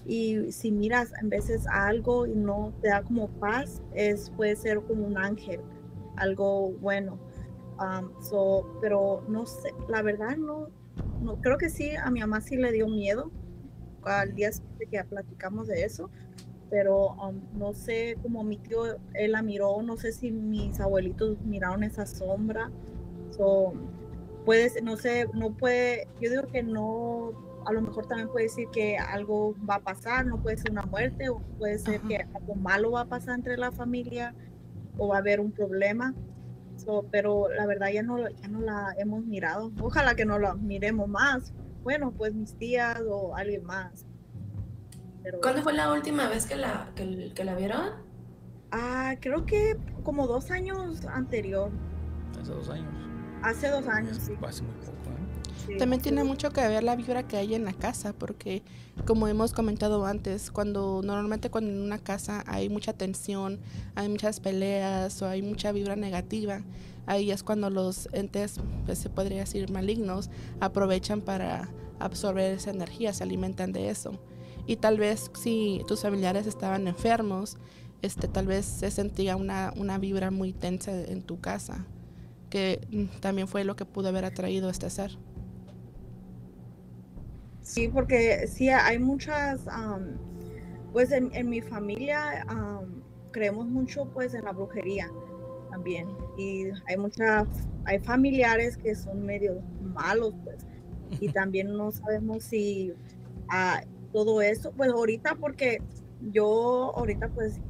y 0.07 0.51
si 0.53 0.73
miras 0.73 1.13
en 1.21 1.29
veces 1.29 1.67
algo 1.71 2.27
y 2.27 2.35
no 2.35 2.73
te 2.81 2.89
da 2.89 3.03
como 3.03 3.29
paz, 3.29 3.83
es, 3.93 4.31
puede 4.31 4.57
ser 4.57 4.81
como 4.81 5.07
un 5.07 5.19
ángel, 5.19 5.61
algo 6.17 6.73
bueno. 6.73 7.19
pero 8.81 9.25
no 9.29 9.47
sé, 9.47 9.75
la 9.89 10.03
verdad 10.03 10.37
no, 10.37 10.69
no, 11.23 11.41
creo 11.41 11.59
que 11.59 11.69
sí, 11.69 11.95
a 11.97 12.11
mi 12.11 12.21
mamá 12.21 12.41
sí 12.41 12.57
le 12.57 12.73
dio 12.73 12.89
miedo, 12.89 13.31
al 14.05 14.35
día 14.35 14.51
que 14.91 15.05
platicamos 15.05 15.69
de 15.69 15.85
eso, 15.85 16.11
pero 16.71 17.15
um, 17.15 17.41
no 17.59 17.75
sé 17.75 18.17
cómo 18.23 18.45
mi 18.45 18.57
tío, 18.57 18.97
él 19.15 19.33
la 19.33 19.43
miró, 19.43 19.83
no 19.83 19.97
sé 19.97 20.13
si 20.13 20.31
mis 20.31 20.81
abuelitos 20.81 21.41
miraron 21.43 21.83
esa 21.83 22.07
sombra, 22.07 22.71
so, 23.31 23.75
puede, 24.45 24.81
no 24.83 24.97
sé, 24.97 25.27
no 25.35 25.51
puede, 25.53 26.07
yo 26.21 26.31
digo 26.31 26.47
que 26.47 26.63
no, 26.63 27.33
a 27.67 27.73
lo 27.73 27.83
mejor 27.83 28.07
también 28.07 28.29
puede 28.29 28.47
decir 28.47 28.69
que 28.73 28.97
algo 28.97 29.55
va 29.69 29.77
a 29.77 29.81
pasar, 29.81 30.27
no 30.27 30.41
puede 30.41 30.57
ser 30.57 30.71
una 30.71 30.83
muerte, 30.83 31.29
o 31.29 31.41
puede 31.59 31.79
ser 31.79 32.01
que 32.03 32.17
algo 32.17 32.55
malo 32.55 32.93
va 32.93 33.03
a 33.03 33.07
pasar 33.07 33.35
entre 33.35 33.57
la 33.57 33.73
familia, 33.73 34.35
o 34.97 35.09
va 35.09 35.17
a 35.17 35.19
haber 35.19 35.41
un 35.41 35.53
problema. 35.53 36.15
pero 37.11 37.49
la 37.49 37.67
verdad 37.67 37.89
ya 37.93 38.03
no, 38.03 38.29
ya 38.29 38.49
no 38.49 38.61
la 38.61 38.95
hemos 38.99 39.25
mirado. 39.25 39.71
Ojalá 39.81 40.15
que 40.15 40.25
no 40.25 40.39
la 40.39 40.55
miremos 40.55 41.09
más, 41.09 41.53
bueno, 41.83 42.13
pues 42.13 42.35
mis 42.35 42.55
tías 42.55 43.01
o 43.09 43.35
alguien 43.37 43.65
más. 43.65 44.07
¿Cuándo 45.43 45.63
fue 45.63 45.73
la 45.73 45.93
última 45.93 46.29
vez 46.29 46.47
que 46.47 46.57
la, 46.57 46.91
que, 46.95 47.45
la 47.45 47.55
vieron? 47.55 47.91
Ah, 48.71 49.15
creo 49.21 49.47
que 49.47 49.77
como 50.03 50.27
dos 50.27 50.51
años 50.51 51.05
anterior. 51.07 51.71
Hace 52.41 52.53
dos 52.53 52.69
años. 52.69 52.95
Hace 53.43 53.69
dos 53.69 53.87
años, 53.87 54.19
sí. 54.21 54.33
Hace 54.43 54.63
muy 54.63 54.75
poco, 54.75 55.11
¿eh? 55.69 55.77
También 55.79 56.03
tiene 56.03 56.25
mucho 56.25 56.51
que 56.51 56.67
ver 56.67 56.83
la 56.83 56.97
vibra 56.97 57.27
que 57.27 57.37
hay 57.37 57.55
en 57.55 57.65
la 57.65 57.73
casa, 57.73 58.13
porque 58.13 58.63
como 59.07 59.29
hemos 59.29 59.53
comentado 59.53 60.05
antes, 60.07 60.51
cuando 60.51 61.01
normalmente 61.05 61.51
cuando 61.51 61.71
en 61.71 61.81
una 61.81 61.99
casa 61.99 62.43
hay 62.47 62.69
mucha 62.69 62.93
tensión, 62.93 63.61
hay 63.95 64.09
muchas 64.09 64.41
peleas 64.41 65.21
o 65.23 65.29
hay 65.29 65.43
mucha 65.43 65.73
vibra 65.73 65.97
negativa, 65.97 66.63
ahí 67.07 67.31
es 67.31 67.43
cuando 67.43 67.71
los 67.71 68.09
entes, 68.13 68.57
pues 68.87 68.99
se 68.99 69.11
podría 69.11 69.41
decir 69.41 69.71
malignos, 69.71 70.31
aprovechan 70.61 71.21
para 71.21 71.69
absorber 71.99 72.53
esa 72.55 72.71
energía, 72.71 73.13
se 73.13 73.23
alimentan 73.23 73.73
de 73.73 73.91
eso. 73.91 74.19
Y 74.71 74.77
tal 74.77 74.99
vez 74.99 75.33
si 75.35 75.83
tus 75.89 76.03
familiares 76.03 76.47
estaban 76.47 76.87
enfermos, 76.87 77.59
este, 78.03 78.29
tal 78.29 78.47
vez 78.47 78.65
se 78.65 78.93
sentía 78.93 79.35
una, 79.35 79.73
una 79.77 79.99
vibra 79.99 80.31
muy 80.31 80.53
tensa 80.53 80.93
en 80.93 81.23
tu 81.23 81.41
casa, 81.41 81.87
que 82.51 82.81
mm, 82.93 83.19
también 83.19 83.49
fue 83.49 83.65
lo 83.65 83.75
que 83.75 83.85
pudo 83.85 84.11
haber 84.11 84.25
atraído 84.25 84.71
este 84.71 84.89
ser. 84.89 85.19
Sí, 87.63 87.89
porque 87.89 88.47
sí, 88.47 88.69
hay 88.69 89.01
muchas, 89.01 89.63
pues 90.93 91.11
en, 91.11 91.49
mi 91.49 91.63
familia 91.63 92.47
creemos 93.33 93.67
mucho 93.67 94.05
pues 94.15 94.35
en 94.35 94.45
la 94.45 94.53
brujería 94.53 95.11
también. 95.69 96.07
Y 96.39 96.67
hay 96.87 96.97
muchas, 96.97 97.49
hay 97.87 97.99
familiares 97.99 98.77
que 98.77 98.95
son 98.95 99.27
medio 99.27 99.63
malos, 99.83 100.33
pues. 100.45 100.65
Y 101.21 101.27
también 101.33 101.77
no 101.77 101.91
sabemos 101.91 102.45
si 102.45 102.95
ah, 103.49 103.83
todo 104.13 104.43
eso, 104.43 104.73
pues 104.73 104.91
ahorita 104.91 105.37
porque 105.37 105.81
yo 106.33 106.93
ahorita 106.97 107.29
pues 107.31 107.61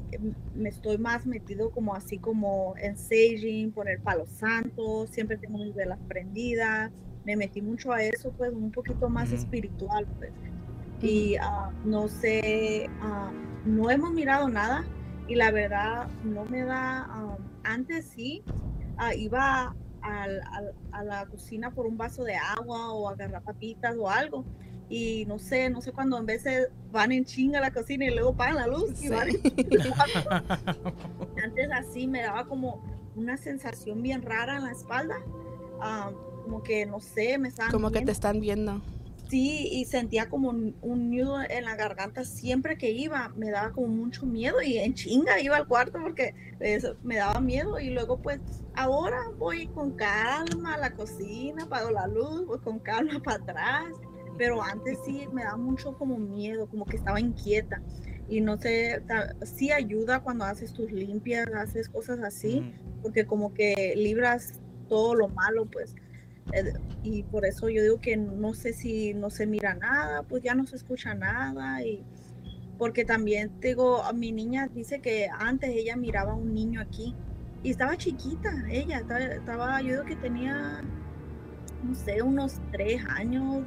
me 0.55 0.69
estoy 0.69 0.99
más 0.99 1.27
metido 1.27 1.71
como 1.71 1.95
así 1.95 2.19
como 2.19 2.75
en 2.79 2.97
saging, 2.97 3.73
poner 3.73 4.01
palos 4.03 4.29
santos, 4.31 5.11
siempre 5.11 5.37
tengo 5.37 5.59
mis 5.59 5.75
velas 5.75 5.99
prendidas, 6.09 6.91
me 7.25 7.37
metí 7.37 7.63
mucho 7.63 7.93
a 7.93 8.03
eso, 8.03 8.33
pues 8.33 8.53
un 8.53 8.73
poquito 8.73 9.09
más 9.09 9.33
espiritual, 9.33 10.07
pues. 10.19 10.33
Y 11.03 11.37
ah, 11.41 11.71
no 11.85 12.09
sé, 12.09 12.91
ah, 13.01 13.31
no 13.65 13.91
hemos 13.91 14.13
mirado 14.13 14.49
nada 14.49 14.85
y 15.29 15.35
la 15.35 15.51
verdad 15.51 16.09
no 16.25 16.45
me 16.47 16.63
da 16.65 17.09
antes 17.63 18.07
sí 18.07 18.43
iba 19.17 19.75
a 20.03 21.05
la 21.05 21.27
cocina 21.27 21.71
por 21.71 21.87
un 21.87 21.97
vaso 21.97 22.25
de 22.25 22.35
agua 22.37 22.93
o 22.93 23.09
a 23.09 23.13
agarrar 23.13 23.43
papitas 23.43 23.97
o 23.97 24.09
algo. 24.09 24.45
Y 24.91 25.25
no 25.27 25.39
sé, 25.39 25.71
no 25.71 25.81
sé 25.81 25.93
cuando 25.93 26.19
en 26.19 26.27
veces 26.27 26.69
van 26.91 27.13
en 27.13 27.25
chinga 27.25 27.59
a 27.59 27.63
la 27.63 27.71
cocina 27.71 28.05
y 28.05 28.11
luego 28.11 28.35
pagan 28.35 28.57
la 28.57 28.67
luz. 28.67 28.91
Antes 31.43 31.71
así 31.73 32.07
me 32.07 32.23
daba 32.23 32.47
como 32.47 32.83
una 33.15 33.37
sensación 33.37 34.03
bien 34.03 34.23
rara 34.23 34.57
en 34.57 34.65
la 34.65 34.73
espalda. 34.73 35.17
Como 36.45 36.63
que 36.63 36.87
no 36.87 37.01
sé, 37.01 37.39
me 37.39 37.49
estaban. 37.49 37.73
Como 37.73 37.91
que 37.91 38.03
te 38.03 38.13
están 38.13 38.41
viendo. 38.41 38.83
Sí, 39.31 39.69
y 39.71 39.85
sentía 39.85 40.29
como 40.29 40.49
un, 40.49 40.75
nudo 40.83 41.41
en 41.49 41.65
la 41.65 41.77
garganta 41.77 42.25
siempre 42.25 42.77
que 42.77 42.91
iba, 42.91 43.29
me 43.37 43.53
daba 43.53 43.71
como 43.71 43.87
mucho 43.87 44.27
miedo 44.27 44.61
y 44.61 44.79
en 44.79 44.95
chinga 44.95 45.41
iba 45.41 45.57
al 45.57 45.69
cuarto 45.69 46.01
porque 46.03 46.35
eso, 46.59 46.97
me 47.05 47.15
daba 47.15 47.41
miedo 47.41 47.79
y 47.79 47.91
luego 47.91 48.21
pues 48.21 48.41
ahora 48.75 49.21
voy 49.39 49.69
con 49.69 49.93
calma 49.93 50.75
a 50.75 50.79
la 50.79 50.95
cocina, 50.95 51.63
apago 51.63 51.93
la 51.93 52.09
luz, 52.09 52.45
voy 52.45 52.59
con 52.59 52.81
calma 52.81 53.21
para 53.25 53.37
atrás, 53.37 53.93
pero 54.41 54.63
antes 54.63 54.99
sí 55.05 55.29
me 55.35 55.45
daba 55.45 55.59
mucho 55.59 55.93
como 55.99 56.17
miedo, 56.17 56.67
como 56.67 56.87
que 56.87 56.97
estaba 56.97 57.21
inquieta. 57.21 57.83
Y 58.27 58.41
no 58.41 58.57
sé, 58.57 59.03
sí 59.45 59.71
ayuda 59.71 60.21
cuando 60.21 60.47
haces 60.47 60.73
tus 60.73 60.91
limpias, 60.91 61.47
haces 61.55 61.91
cosas 61.91 62.21
así, 62.21 62.73
porque 63.03 63.27
como 63.27 63.53
que 63.53 63.93
libras 63.95 64.55
todo 64.89 65.15
lo 65.15 65.29
malo 65.29 65.67
pues. 65.67 65.95
Eh, 66.55 66.73
y 67.03 67.23
por 67.25 67.45
eso 67.45 67.69
yo 67.69 67.83
digo 67.83 68.01
que 68.01 68.17
no 68.17 68.55
sé 68.55 68.73
si 68.73 69.13
no 69.13 69.29
se 69.29 69.47
mira 69.47 69.75
nada, 69.75 70.23
pues 70.23 70.43
ya 70.43 70.55
no 70.55 70.67
se 70.67 70.77
escucha 70.77 71.13
nada. 71.13 71.85
Y 71.85 72.03
porque 72.79 73.05
también 73.05 73.53
digo, 73.61 74.03
mi 74.15 74.33
niña 74.33 74.69
dice 74.73 75.03
que 75.03 75.29
antes 75.39 75.69
ella 75.69 75.97
miraba 75.97 76.33
a 76.33 76.37
un 76.37 76.55
niño 76.55 76.81
aquí 76.81 77.15
y 77.63 77.73
estaba 77.73 77.95
chiquita, 77.99 78.65
ella 78.71 79.01
estaba, 79.01 79.83
yo 79.83 79.91
digo 79.91 80.05
que 80.05 80.17
tenía, 80.17 80.81
no 81.83 81.95
sé, 81.95 82.23
unos 82.23 82.59
tres 82.73 83.05
años, 83.07 83.67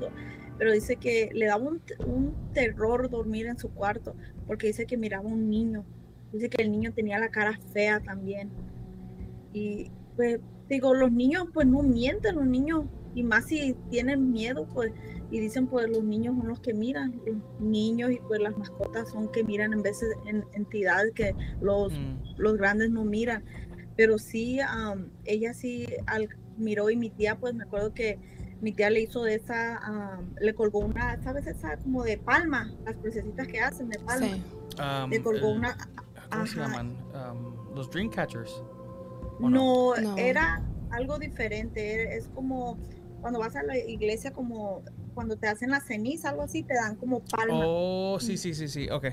pero 0.57 0.71
dice 0.71 0.95
que 0.97 1.29
le 1.33 1.45
daba 1.47 1.63
un, 1.63 1.81
un 2.05 2.33
terror 2.53 3.09
dormir 3.09 3.47
en 3.47 3.57
su 3.57 3.69
cuarto 3.69 4.15
porque 4.47 4.67
dice 4.67 4.85
que 4.85 4.97
miraba 4.97 5.29
a 5.29 5.33
un 5.33 5.49
niño, 5.49 5.85
dice 6.31 6.49
que 6.49 6.61
el 6.63 6.71
niño 6.71 6.93
tenía 6.93 7.19
la 7.19 7.29
cara 7.29 7.59
fea 7.73 7.99
también 7.99 8.49
y 9.53 9.91
pues 10.15 10.39
digo, 10.69 10.93
los 10.93 11.11
niños 11.11 11.45
pues 11.53 11.67
no 11.67 11.83
mienten, 11.83 12.35
los 12.35 12.45
niños 12.47 12.85
Y 13.15 13.21
más 13.21 13.45
si 13.45 13.75
tienen 13.91 14.31
miedo, 14.31 14.67
pues, 14.73 14.91
y 15.29 15.39
dicen, 15.39 15.67
pues 15.67 15.87
los 15.87 16.03
niños 16.03 16.35
son 16.35 16.47
los 16.47 16.59
que 16.61 16.73
miran, 16.73 17.13
los 17.27 17.37
niños 17.59 18.09
y 18.11 18.17
pues 18.27 18.41
las 18.41 18.57
mascotas 18.57 19.09
son 19.09 19.31
que 19.31 19.43
miran 19.43 19.71
en 19.71 19.83
veces 19.83 20.09
en 20.25 20.43
entidades 20.53 21.11
que 21.13 21.35
los, 21.61 21.93
Mm. 21.93 22.17
los 22.37 22.57
grandes 22.57 22.89
no 22.89 23.05
miran. 23.05 23.43
Pero 23.95 24.17
sí, 24.17 24.59
am, 24.61 25.11
ella 25.25 25.53
sí 25.53 25.85
al, 26.07 26.27
miró 26.57 26.89
y 26.89 26.95
mi 26.95 27.11
tía, 27.11 27.37
pues 27.39 27.53
me 27.53 27.65
acuerdo 27.65 27.93
que 27.93 28.17
mi 28.63 28.71
tía 28.71 28.89
le 28.89 29.01
hizo 29.01 29.23
de 29.23 29.35
esa, 29.35 29.77
am, 29.79 30.33
le 30.39 30.55
colgó 30.55 30.79
una, 30.79 31.21
¿sabes? 31.21 31.45
Esa 31.47 31.75
como 31.77 32.01
de 32.03 32.17
palma, 32.17 32.71
las 32.85 32.95
crucecitas 32.95 33.45
que 33.45 33.59
hacen 33.59 33.89
de 33.89 33.99
palma. 33.99 34.25
Sí. 34.27 34.41
Um, 34.79 35.09
Le 35.11 35.21
colgó 35.21 35.49
el- 35.51 35.57
una, 35.57 35.77
¿Cómo 36.31 36.47
se 36.47 36.59
llaman? 36.59 36.95
Um, 37.13 37.75
los 37.75 37.91
Dreamcatchers. 37.91 38.63
¿O 39.41 39.49
no? 39.49 39.93
era 40.17 40.61
algo 40.91 41.19
diferente, 41.19 42.15
es 42.15 42.29
como 42.33 42.77
cuando 43.19 43.39
vas 43.39 43.55
a 43.57 43.63
la 43.63 43.77
iglesia, 43.77 44.31
como 44.31 44.81
cuando 45.13 45.35
te 45.35 45.47
hacen 45.47 45.69
la 45.69 45.81
ceniza, 45.81 46.29
algo 46.29 46.43
así, 46.43 46.63
te 46.63 46.73
dan 46.73 46.95
como 46.95 47.19
palma. 47.19 47.65
Oh, 47.67 48.17
sí, 48.21 48.37
sí, 48.37 48.53
sí, 48.53 48.67
sí. 48.69 48.89
Ok. 48.89 49.07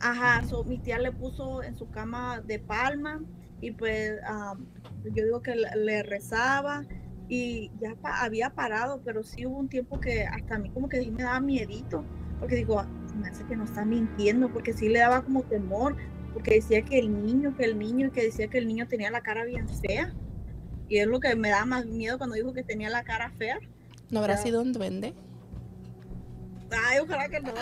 Ajá, 0.00 0.42
so, 0.48 0.64
mi 0.64 0.78
tía 0.78 0.98
le 0.98 1.12
puso 1.12 1.62
en 1.62 1.76
su 1.76 1.90
cama 1.90 2.40
de 2.40 2.58
palma 2.58 3.20
y 3.60 3.72
pues 3.72 4.12
yo 5.04 5.24
digo 5.24 5.40
que 5.42 5.54
le, 5.54 5.68
le 5.76 6.02
rezaba 6.02 6.84
y 7.28 7.70
ya 7.80 7.94
pa- 7.96 8.22
había 8.24 8.50
parado, 8.50 9.00
pero 9.04 9.22
sí 9.22 9.46
hubo 9.46 9.58
un 9.58 9.68
tiempo 9.68 9.98
que 10.00 10.24
hasta 10.24 10.54
a 10.56 10.58
mí 10.58 10.70
como 10.70 10.88
que 10.88 11.04
me 11.10 11.22
daba 11.22 11.40
miedito, 11.40 12.04
porque 12.38 12.56
digo, 12.56 12.78
"Ah, 12.80 12.86
me 13.20 13.28
hace 13.28 13.44
que 13.44 13.56
no 13.56 13.64
está 13.64 13.84
mintiendo, 13.84 14.48
porque 14.52 14.72
sí 14.72 14.88
le 14.88 14.98
daba 15.00 15.22
como 15.22 15.42
temor, 15.42 15.96
porque 16.32 16.54
decía 16.54 16.82
que 16.82 16.98
el 16.98 17.24
niño, 17.24 17.56
que 17.56 17.64
el 17.64 17.78
niño, 17.78 18.08
y 18.08 18.10
que 18.10 18.22
decía 18.22 18.48
que 18.48 18.58
el 18.58 18.66
niño 18.68 18.86
tenía 18.86 19.10
la 19.10 19.22
cara 19.22 19.44
bien 19.44 19.68
fea. 19.68 20.12
Y 20.88 20.98
es 20.98 21.06
lo 21.06 21.18
que 21.18 21.34
me 21.34 21.48
da 21.48 21.64
más 21.64 21.86
miedo 21.86 22.18
cuando 22.18 22.36
dijo 22.36 22.52
que 22.52 22.62
tenía 22.62 22.90
la 22.90 23.02
cara 23.02 23.30
fea. 23.38 23.58
¿No 24.10 24.20
habrá 24.20 24.36
sido 24.36 24.62
un 24.62 24.72
duende? 24.72 25.14
Ay, 26.70 26.98
ojalá 27.00 27.28
que 27.28 27.40
no. 27.40 27.52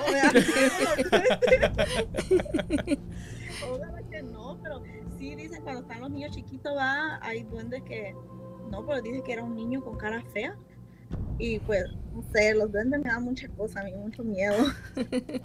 ojalá 3.70 4.03
que 4.11 4.22
no, 4.22 4.59
pero 4.62 4.83
sí 5.18 5.35
dicen 5.35 5.62
cuando 5.62 5.83
están 5.83 6.00
los 6.00 6.11
niños 6.11 6.35
chiquitos, 6.35 6.74
va, 6.77 7.18
hay 7.22 7.42
duendes 7.44 7.83
que 7.85 8.14
no, 8.74 8.87
pero 8.87 9.02
dice 9.02 9.22
que 9.22 9.32
era 9.32 9.44
un 9.44 9.54
niño 9.54 9.82
con 9.82 9.96
cara 9.96 10.22
fea. 10.32 10.56
Y 11.38 11.58
pues, 11.60 11.84
no 12.12 12.22
sé, 12.32 12.54
los 12.54 12.70
duendes 12.70 13.00
me 13.00 13.08
dan 13.08 13.24
mucha 13.24 13.48
cosa, 13.48 13.80
a 13.80 13.84
mí 13.84 13.92
mucho 13.92 14.22
miedo. 14.22 14.56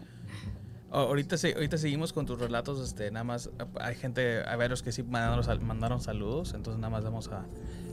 Oh, 0.92 1.02
ahorita, 1.02 1.36
ahorita 1.54 1.78
seguimos 1.78 2.12
con 2.13 2.26
tus 2.26 2.39
relatos. 2.39 2.84
Este, 2.84 3.12
nada 3.12 3.24
más 3.24 3.52
hay 3.80 3.94
gente, 3.94 4.42
hay 4.44 4.58
varios 4.58 4.82
que 4.82 4.92
sí 4.92 5.04
mandaron, 5.04 5.68
mandaron 5.68 6.02
saludos. 6.02 6.56
Entonces, 6.56 6.80
nada 6.82 6.89
más 6.89 7.04
vamos 7.04 7.28
a 7.28 7.46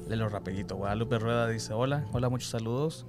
leerlo 0.09 0.31
rapidito. 0.31 0.77
Guadalupe 0.77 1.19
Rueda 1.19 1.47
dice: 1.47 1.75
Hola, 1.75 2.07
hola, 2.13 2.31
muchos 2.31 2.49
saludos. 2.49 3.05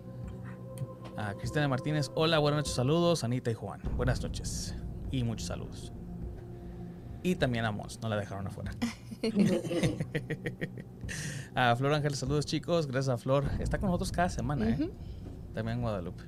A 1.16 1.36
Cristina 1.36 1.70
Martínez: 1.70 2.12
Hola, 2.16 2.38
buenas 2.40 2.58
noches, 2.58 2.74
saludos. 2.74 3.24
Anita 3.24 3.50
y 3.50 3.54
Juan, 3.54 3.80
buenas 3.96 4.22
noches 4.22 4.76
y 5.10 5.24
muchos 5.24 5.48
saludos. 5.48 5.94
Y 7.24 7.36
también 7.36 7.63
a 7.63 7.72
Mons, 7.72 8.00
no 8.02 8.10
la 8.10 8.18
dejaron 8.18 8.46
afuera. 8.46 8.72
a 11.56 11.76
Flor 11.76 11.94
Ángel, 11.94 12.16
saludos 12.16 12.46
chicos. 12.46 12.88
Gracias 12.88 13.14
a 13.14 13.18
Flor. 13.18 13.46
Está 13.60 13.78
con 13.80 13.88
nosotros 13.88 14.12
cada 14.12 14.30
semana, 14.30 14.70
¿eh? 14.70 14.90
También 15.54 15.82
Guadalupe. 15.82 16.24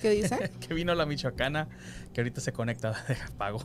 ¿Qué 0.00 0.10
dice? 0.10 0.50
que 0.60 0.74
vino 0.74 0.94
la 0.94 1.06
michoacana, 1.06 1.68
que 2.12 2.20
ahorita 2.20 2.40
se 2.40 2.52
conecta, 2.52 2.94
deja 3.08 3.28
pago. 3.36 3.62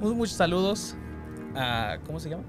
Mu- 0.00 0.14
Muchos 0.14 0.36
saludos 0.36 0.96
a, 1.54 1.98
¿cómo 2.06 2.20
se 2.20 2.30
llama? 2.30 2.44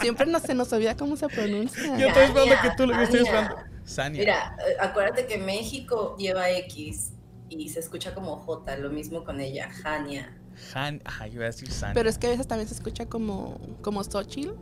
Siempre 0.00 0.26
no 0.26 0.40
se 0.40 0.54
nos 0.54 0.72
olvida 0.72 0.96
cómo 0.96 1.16
se 1.16 1.28
pronuncia. 1.28 1.98
Yo 1.98 2.08
estoy 2.08 2.22
esperando 2.24 2.54
que 2.62 2.70
tú 2.76 2.86
lo 2.86 2.94
Ania. 2.94 3.04
esperando. 3.20 3.56
Sania. 3.84 4.20
Mira, 4.20 4.56
eh, 4.66 4.76
acuérdate 4.80 5.26
que 5.26 5.36
México 5.38 6.16
lleva 6.16 6.48
X 6.50 7.12
y 7.60 7.68
se 7.68 7.80
escucha 7.80 8.14
como 8.14 8.36
J, 8.36 8.76
lo 8.78 8.90
mismo 8.90 9.24
con 9.24 9.40
ella, 9.40 9.70
Jania. 9.70 10.36
Han, 10.74 11.00
ah, 11.04 11.26
yo 11.26 11.34
iba 11.34 11.44
a 11.44 11.46
decir 11.46 11.70
Sania. 11.70 11.94
Pero 11.94 12.08
es 12.08 12.18
que 12.18 12.26
a 12.26 12.30
veces 12.30 12.46
también 12.46 12.68
se 12.68 12.74
escucha 12.74 13.06
como, 13.06 13.58
como 13.80 14.02
Xochitl. 14.04 14.54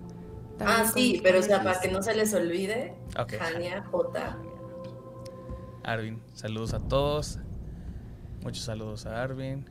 Ah, 0.61 0.91
sí, 0.93 1.21
pero 1.23 1.41
o 1.41 1.43
sea, 1.43 1.63
para 1.63 1.81
que 1.81 1.91
no 1.91 2.03
se 2.03 2.15
les 2.15 2.35
olvide, 2.35 2.95
Ok. 3.19 3.35
Jania 3.39 3.83
J. 3.91 4.39
Arvin, 5.85 6.23
saludos 6.35 6.75
a 6.75 6.81
todos. 6.81 7.39
Muchos 8.43 8.65
saludos 8.65 9.07
a 9.07 9.23
Arvin. 9.23 9.67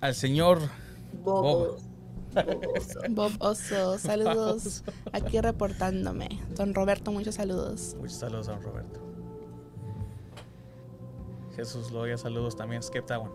Al 0.00 0.14
señor 0.14 0.58
Bobos. 1.22 1.82
Boboso. 2.34 3.00
Bob 3.10 3.32
Oso, 3.40 3.98
saludos. 3.98 4.84
Aquí 5.12 5.40
reportándome. 5.40 6.28
Don 6.56 6.74
Roberto, 6.74 7.12
muchos 7.12 7.34
saludos. 7.34 7.94
Muchos 8.00 8.18
saludos 8.18 8.48
a 8.48 8.52
don 8.52 8.62
Roberto. 8.62 9.11
Jesús 11.56 11.90
Loya, 11.90 12.16
saludos 12.18 12.56
también. 12.56 12.82
Skeptawan. 12.82 13.30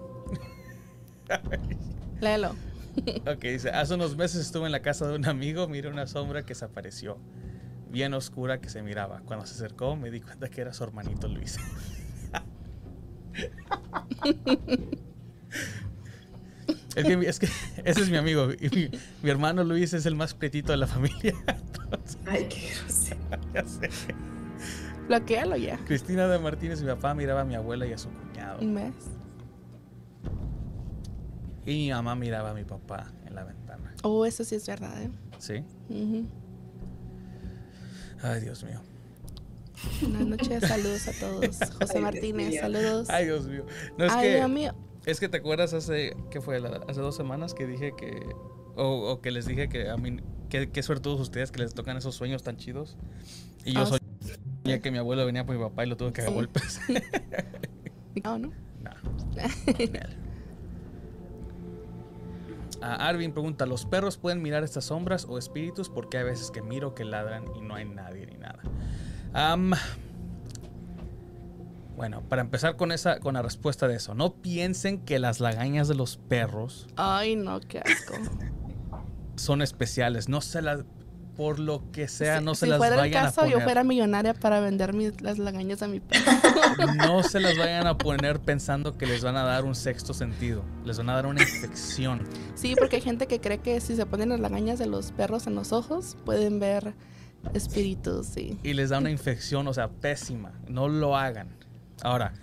Léelo. 2.21 2.55
Ok, 3.27 3.41
dice, 3.43 3.69
hace 3.69 3.93
unos 3.93 4.15
meses 4.17 4.41
estuve 4.41 4.65
en 4.65 4.71
la 4.71 4.81
casa 4.81 5.07
de 5.07 5.15
un 5.15 5.27
amigo, 5.27 5.67
miré 5.67 5.87
una 5.89 6.07
sombra 6.07 6.43
que 6.43 6.55
se 6.55 6.65
apareció, 6.65 7.19
bien 7.89 8.15
oscura 8.15 8.59
que 8.59 8.69
se 8.69 8.81
miraba. 8.81 9.21
Cuando 9.25 9.45
se 9.45 9.53
acercó 9.53 9.95
me 9.95 10.09
di 10.09 10.21
cuenta 10.21 10.49
que 10.49 10.61
era 10.61 10.73
su 10.73 10.83
hermanito 10.83 11.27
Luis. 11.27 11.57
es, 16.95 17.05
que, 17.05 17.13
es 17.13 17.39
que 17.39 17.47
ese 17.85 18.01
es 18.01 18.09
mi 18.09 18.17
amigo. 18.17 18.49
Y 18.59 18.69
mi, 18.69 18.89
mi 19.21 19.29
hermano 19.29 19.63
Luis 19.63 19.93
es 19.93 20.07
el 20.07 20.15
más 20.15 20.33
pretito 20.33 20.71
de 20.71 20.77
la 20.77 20.87
familia. 20.87 21.35
Entonces, 21.47 22.17
Ay, 22.25 22.47
qué 22.49 22.71
grosero. 22.81 23.19
Bloquealo 25.07 25.55
ya. 25.55 25.77
Cristina 25.85 26.27
de 26.27 26.37
Martínez, 26.39 26.81
mi 26.81 26.87
papá 26.87 27.13
miraba 27.13 27.41
a 27.41 27.45
mi 27.45 27.55
abuela 27.55 27.85
y 27.87 27.93
a 27.93 27.97
su 27.97 28.09
cuñado. 28.09 28.59
Un 28.59 28.73
mes. 28.73 28.93
Y 31.65 31.71
mi 31.71 31.89
mamá 31.91 32.15
miraba 32.15 32.51
a 32.51 32.53
mi 32.53 32.63
papá 32.63 33.11
en 33.25 33.35
la 33.35 33.43
ventana. 33.43 33.93
Oh, 34.03 34.25
eso 34.25 34.43
sí 34.43 34.55
es 34.55 34.65
verdad, 34.67 35.01
¿eh? 35.01 35.09
¿Sí? 35.37 35.63
Ay, 38.21 38.41
Dios 38.41 38.63
mío. 38.63 38.81
Buenas 40.01 40.25
noches, 40.27 40.67
saludos 40.67 41.07
a 41.07 41.11
todos. 41.13 41.59
José 41.79 41.97
Ay, 41.97 42.01
Martínez, 42.01 42.59
saludos. 42.59 43.09
Ay, 43.09 43.25
Dios 43.25 43.47
mío. 43.47 43.65
No 43.97 44.05
es 44.05 44.11
Ay, 44.11 44.27
que... 44.29 44.35
Dios 44.37 44.49
mío. 44.49 44.73
Es 45.05 45.19
que 45.19 45.29
te 45.29 45.37
acuerdas 45.37 45.73
hace, 45.73 46.15
¿qué 46.31 46.41
fue? 46.41 46.59
La- 46.59 46.81
hace 46.87 46.99
dos 46.99 47.15
semanas 47.15 47.53
que 47.53 47.65
dije 47.65 47.93
que, 47.97 48.25
o, 48.75 49.11
o 49.11 49.21
que 49.21 49.31
les 49.31 49.45
dije 49.45 49.69
que 49.69 49.89
a 49.89 49.95
mí, 49.97 50.17
que, 50.49 50.69
que 50.69 50.83
suertudos 50.83 51.19
ustedes 51.21 51.51
que 51.51 51.59
les 51.59 51.73
tocan 51.73 51.95
esos 51.95 52.15
sueños 52.15 52.43
tan 52.43 52.57
chidos. 52.57 52.97
Y 53.63 53.73
yo 53.73 53.81
Ah, 53.81 53.85
soñé 54.67 54.81
que 54.81 54.91
mi 54.91 54.97
abuelo 54.97 55.25
venía 55.25 55.45
por 55.45 55.55
mi 55.55 55.61
papá 55.63 55.85
y 55.85 55.89
lo 55.89 55.97
tuve 55.97 56.13
que 56.13 56.21
dar 56.21 56.29
Sí. 56.31 56.35
golpes. 56.35 56.79
No, 58.23 58.39
¿no? 58.39 58.47
no. 58.81 58.91
Arvin 62.81 63.31
pregunta, 63.31 63.65
¿los 63.65 63.85
perros 63.85 64.17
pueden 64.17 64.41
mirar 64.41 64.63
estas 64.63 64.85
sombras 64.85 65.25
o 65.25 65.37
espíritus? 65.37 65.89
Porque 65.89 66.17
hay 66.17 66.23
veces 66.25 66.51
que 66.51 66.61
miro 66.61 66.93
que 66.95 67.05
ladran 67.05 67.43
y 67.55 67.61
no 67.61 67.75
hay 67.75 67.85
nadie 67.85 68.25
ni 68.27 68.37
nada. 68.37 68.59
Bueno, 71.95 72.21
para 72.29 72.41
empezar 72.43 72.75
con 72.75 72.91
esa, 72.91 73.19
con 73.19 73.33
la 73.33 73.41
respuesta 73.41 73.87
de 73.87 73.95
eso, 73.95 74.13
no 74.13 74.35
piensen 74.35 74.99
que 75.03 75.17
las 75.17 75.39
lagañas 75.39 75.87
de 75.87 75.95
los 75.95 76.17
perros 76.17 76.87
Ay, 76.95 77.35
no, 77.35 77.59
qué 77.59 77.79
asco. 77.79 78.13
son 79.35 79.63
especiales. 79.63 80.29
No 80.29 80.41
se 80.41 80.61
las, 80.61 80.85
por 81.37 81.59
lo 81.59 81.89
que 81.91 82.07
sea, 82.07 82.39
Si- 82.39 82.43
no 82.45 82.55
se 82.55 82.65
si 82.65 82.69
las 82.71 82.79
fuera 82.79 82.95
el 82.95 83.01
vayan 83.01 83.25
caso, 83.25 83.41
a 83.41 83.43
poner. 83.43 83.59
yo 83.59 83.63
fuera 83.63 83.83
millonaria 83.83 84.33
para 84.33 84.59
vender 84.59 84.93
mis, 84.93 85.21
las 85.21 85.37
lagañas 85.37 85.81
a 85.83 85.87
mi 85.87 85.99
perro. 85.99 86.23
No 86.97 87.23
se 87.23 87.39
las 87.39 87.57
vayan 87.57 87.87
a 87.87 87.97
poner 87.97 88.39
pensando 88.39 88.97
que 88.97 89.05
les 89.05 89.23
van 89.23 89.35
a 89.37 89.43
dar 89.43 89.63
un 89.63 89.75
sexto 89.75 90.13
sentido. 90.13 90.63
Les 90.83 90.97
van 90.97 91.09
a 91.09 91.13
dar 91.15 91.25
una 91.27 91.41
infección. 91.41 92.27
Sí, 92.55 92.75
porque 92.77 92.97
hay 92.97 93.01
gente 93.03 93.27
que 93.27 93.39
cree 93.39 93.59
que 93.59 93.79
si 93.81 93.95
se 93.95 94.05
ponen 94.05 94.29
las 94.29 94.39
lagañas 94.39 94.77
de 94.79 94.87
los 94.87 95.11
perros 95.11 95.47
en 95.47 95.55
los 95.55 95.71
ojos, 95.71 96.17
pueden 96.25 96.59
ver 96.59 96.93
espíritus, 97.53 98.27
sí. 98.27 98.57
y 98.63 98.73
les 98.73 98.89
da 98.89 98.97
una 98.97 99.09
infección, 99.11 99.67
o 99.67 99.73
sea, 99.73 99.89
pésima. 99.89 100.51
No 100.67 100.89
lo 100.89 101.15
hagan. 101.15 101.49
Ahora, 102.01 102.33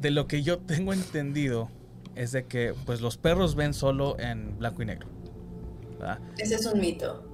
de 0.00 0.10
lo 0.10 0.26
que 0.26 0.42
yo 0.42 0.58
tengo 0.58 0.92
entendido 0.92 1.70
es 2.14 2.32
de 2.32 2.46
que 2.46 2.74
pues 2.86 3.00
los 3.00 3.16
perros 3.18 3.54
ven 3.56 3.74
solo 3.74 4.18
en 4.18 4.58
blanco 4.58 4.82
y 4.82 4.86
negro. 4.86 5.08
¿verdad? 5.98 6.20
Ese 6.38 6.54
es 6.54 6.66
un 6.66 6.80
mito. 6.80 7.27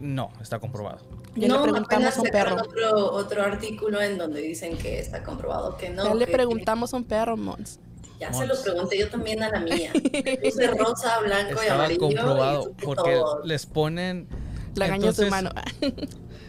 No, 0.00 0.30
está 0.40 0.58
comprobado. 0.58 0.98
Ya 1.36 1.48
no, 1.48 1.56
le 1.66 1.72
preguntamos 1.72 1.88
apenas 2.16 2.18
a 2.18 2.22
un 2.22 2.28
perro. 2.28 2.56
Otro, 2.62 3.12
otro 3.12 3.42
artículo 3.42 4.00
en 4.00 4.18
donde 4.18 4.40
dicen 4.42 4.76
que 4.76 4.98
está 4.98 5.22
comprobado 5.22 5.76
que 5.76 5.90
no. 5.90 6.04
ya 6.04 6.14
le 6.14 6.26
que- 6.26 6.32
preguntamos 6.32 6.92
a 6.94 6.96
un 6.98 7.04
perro, 7.04 7.36
Mons. 7.36 7.80
Ya 8.20 8.32
se 8.32 8.46
lo 8.46 8.54
pregunté 8.62 8.96
yo 8.98 9.08
también 9.10 9.42
a 9.42 9.50
la 9.50 9.60
mía. 9.60 9.92
Puse 10.42 10.66
rosa, 10.68 11.18
blanco 11.20 11.60
y 11.64 11.68
amarillo. 11.68 11.98
comprobado 12.00 12.70
y 12.80 12.84
porque 12.84 13.12
todo. 13.14 13.42
les 13.44 13.66
ponen 13.66 14.28
de 14.74 14.86
Entonces, 14.86 15.26
humano. 15.26 15.50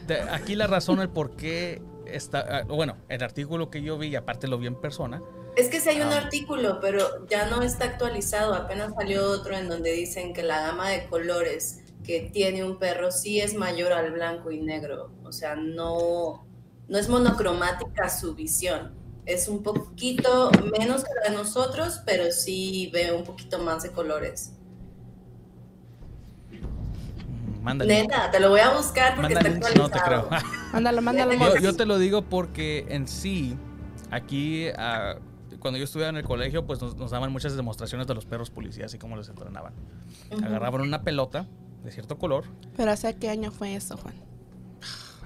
de- 0.08 0.22
aquí 0.22 0.56
la 0.56 0.68
razón 0.68 1.00
el 1.02 1.10
por 1.10 1.36
qué 1.36 1.82
está 2.06 2.46
ah, 2.60 2.64
bueno, 2.64 2.98
el 3.10 3.24
artículo 3.24 3.70
que 3.72 3.82
yo 3.82 3.98
vi 3.98 4.08
y 4.10 4.16
aparte 4.16 4.48
lo 4.48 4.58
vi 4.60 4.68
en 4.68 4.76
persona 4.80 5.22
Es 5.58 5.70
que 5.70 5.80
sí 5.80 5.90
hay 5.90 6.02
un 6.02 6.14
Ah. 6.14 6.18
artículo, 6.18 6.80
pero 6.80 7.26
ya 7.28 7.48
no 7.48 7.62
está 7.64 7.86
actualizado. 7.86 8.54
Apenas 8.54 8.94
salió 8.94 9.26
otro 9.32 9.56
en 9.58 9.68
donde 9.68 9.92
dicen 9.92 10.34
que 10.34 10.44
la 10.44 10.62
gama 10.68 10.90
de 10.90 11.08
colores 11.08 11.80
que 12.06 12.30
tiene 12.32 12.64
un 12.64 12.78
perro 12.78 13.12
sí 13.12 13.40
es 13.40 13.54
mayor 13.56 13.92
al 13.94 14.12
blanco 14.12 14.52
y 14.52 14.62
negro. 14.62 15.12
O 15.24 15.32
sea, 15.32 15.56
no, 15.56 16.46
no 16.88 16.98
es 16.98 17.10
monocromática 17.10 18.10
su 18.10 18.36
visión. 18.36 18.94
Es 19.26 19.48
un 19.48 19.64
poquito 19.64 20.52
menos 20.78 21.04
que 21.04 21.10
la 21.24 21.32
de 21.32 21.36
nosotros, 21.38 22.02
pero 22.06 22.32
sí 22.32 22.90
ve 22.94 23.12
un 23.12 23.24
poquito 23.24 23.58
más 23.60 23.82
de 23.84 23.92
colores. 23.92 24.54
Mm, 26.52 27.64
Mándale. 27.64 28.02
Neta, 28.04 28.30
te 28.32 28.40
lo 28.40 28.50
voy 28.50 28.60
a 28.60 28.76
buscar 28.76 29.16
porque 29.16 29.34
Mándale 29.34 29.56
está 29.56 29.70
un- 29.72 29.78
no 29.78 29.90
te 29.90 29.98
actualizado. 29.98 30.30
creo. 30.30 30.42
Mándalo, 30.74 31.02
mándalo. 31.02 31.32
Yo- 31.34 31.38
Yo, 31.38 31.44
mándalo. 31.46 31.62
yo 31.64 31.76
te 31.76 31.86
lo 31.86 31.98
digo 31.98 32.22
porque 32.24 32.86
en 32.90 33.08
sí, 33.08 33.58
aquí, 34.12 34.68
ah, 34.78 35.16
cuando 35.60 35.78
yo 35.80 35.86
estudiaba 35.86 36.10
en 36.12 36.18
el 36.18 36.24
colegio, 36.26 36.66
pues 36.68 36.80
nos, 36.82 36.96
nos 36.96 37.10
daban 37.12 37.32
muchas 37.32 37.56
demostraciones 37.56 38.06
de 38.08 38.14
los 38.14 38.26
perros 38.26 38.52
policías 38.52 38.94
y 38.94 39.00
cómo 39.00 39.16
los 39.16 39.28
entrenaban. 39.30 39.74
Agarraban 40.44 40.82
una 40.82 41.02
pelota 41.02 41.48
de 41.86 41.92
cierto 41.92 42.18
color, 42.18 42.46
Pero 42.76 42.92
¿hace 42.92 43.16
qué 43.16 43.30
año 43.30 43.52
fue 43.52 43.76
eso, 43.76 43.96
Juan? 43.98 44.16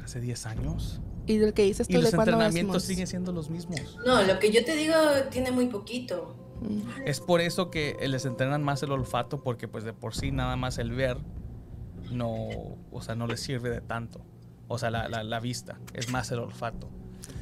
hace 0.03 0.19
10 0.19 0.45
años, 0.47 1.01
Y 1.27 1.37
del 1.37 1.53
que 1.53 1.63
dices 1.63 1.87
tú 1.87 1.93
los 1.95 2.05
de 2.11 2.15
cuándo 2.15 2.31
entrenamientos 2.33 2.73
vemos? 2.73 2.83
siguen 2.83 3.07
siendo 3.07 3.31
los 3.31 3.49
mismos. 3.49 3.97
No, 4.05 4.23
lo 4.23 4.39
que 4.39 4.51
yo 4.51 4.63
te 4.65 4.75
digo 4.75 4.95
tiene 5.31 5.51
muy 5.51 5.67
poquito. 5.67 6.35
Mm. 6.61 6.81
Es 7.05 7.19
por 7.21 7.41
eso 7.41 7.69
que 7.71 7.95
les 8.07 8.25
entrenan 8.25 8.63
más 8.63 8.81
el 8.83 8.91
olfato, 8.91 9.41
porque 9.43 9.67
pues 9.67 9.83
de 9.83 9.93
por 9.93 10.15
sí 10.15 10.31
nada 10.31 10.55
más 10.55 10.77
el 10.79 10.91
ver 10.91 11.17
no, 12.11 12.47
o 12.91 13.01
sea, 13.01 13.13
no 13.15 13.27
les 13.27 13.39
sirve 13.39 13.69
de 13.69 13.81
tanto. 13.81 14.21
O 14.67 14.77
sea, 14.79 14.89
la, 14.89 15.07
la- 15.07 15.23
la 15.23 15.39
vista, 15.39 15.79
es 15.93 16.09
más 16.09 16.31
el 16.31 16.39
olfato. 16.39 16.89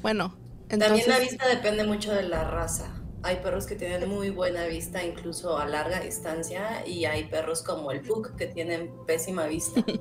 Bueno, 0.01 0.35
entonces... 0.69 0.87
También 0.89 1.09
la 1.09 1.19
vista 1.19 1.47
depende 1.47 1.85
mucho 1.85 2.11
de 2.13 2.23
la 2.23 2.43
raza. 2.43 3.01
Hay 3.27 3.41
perros 3.43 3.65
que 3.65 3.75
tienen 3.75 4.07
muy 4.07 4.29
buena 4.29 4.67
vista, 4.67 5.05
incluso 5.05 5.57
a 5.57 5.65
larga 5.65 5.99
distancia, 5.99 6.87
y 6.87 7.03
hay 7.03 7.25
perros 7.25 7.61
como 7.61 7.91
el 7.91 7.99
Pug 7.99 8.37
que 8.37 8.47
tienen 8.47 8.89
pésima 9.05 9.45
vista. 9.47 9.83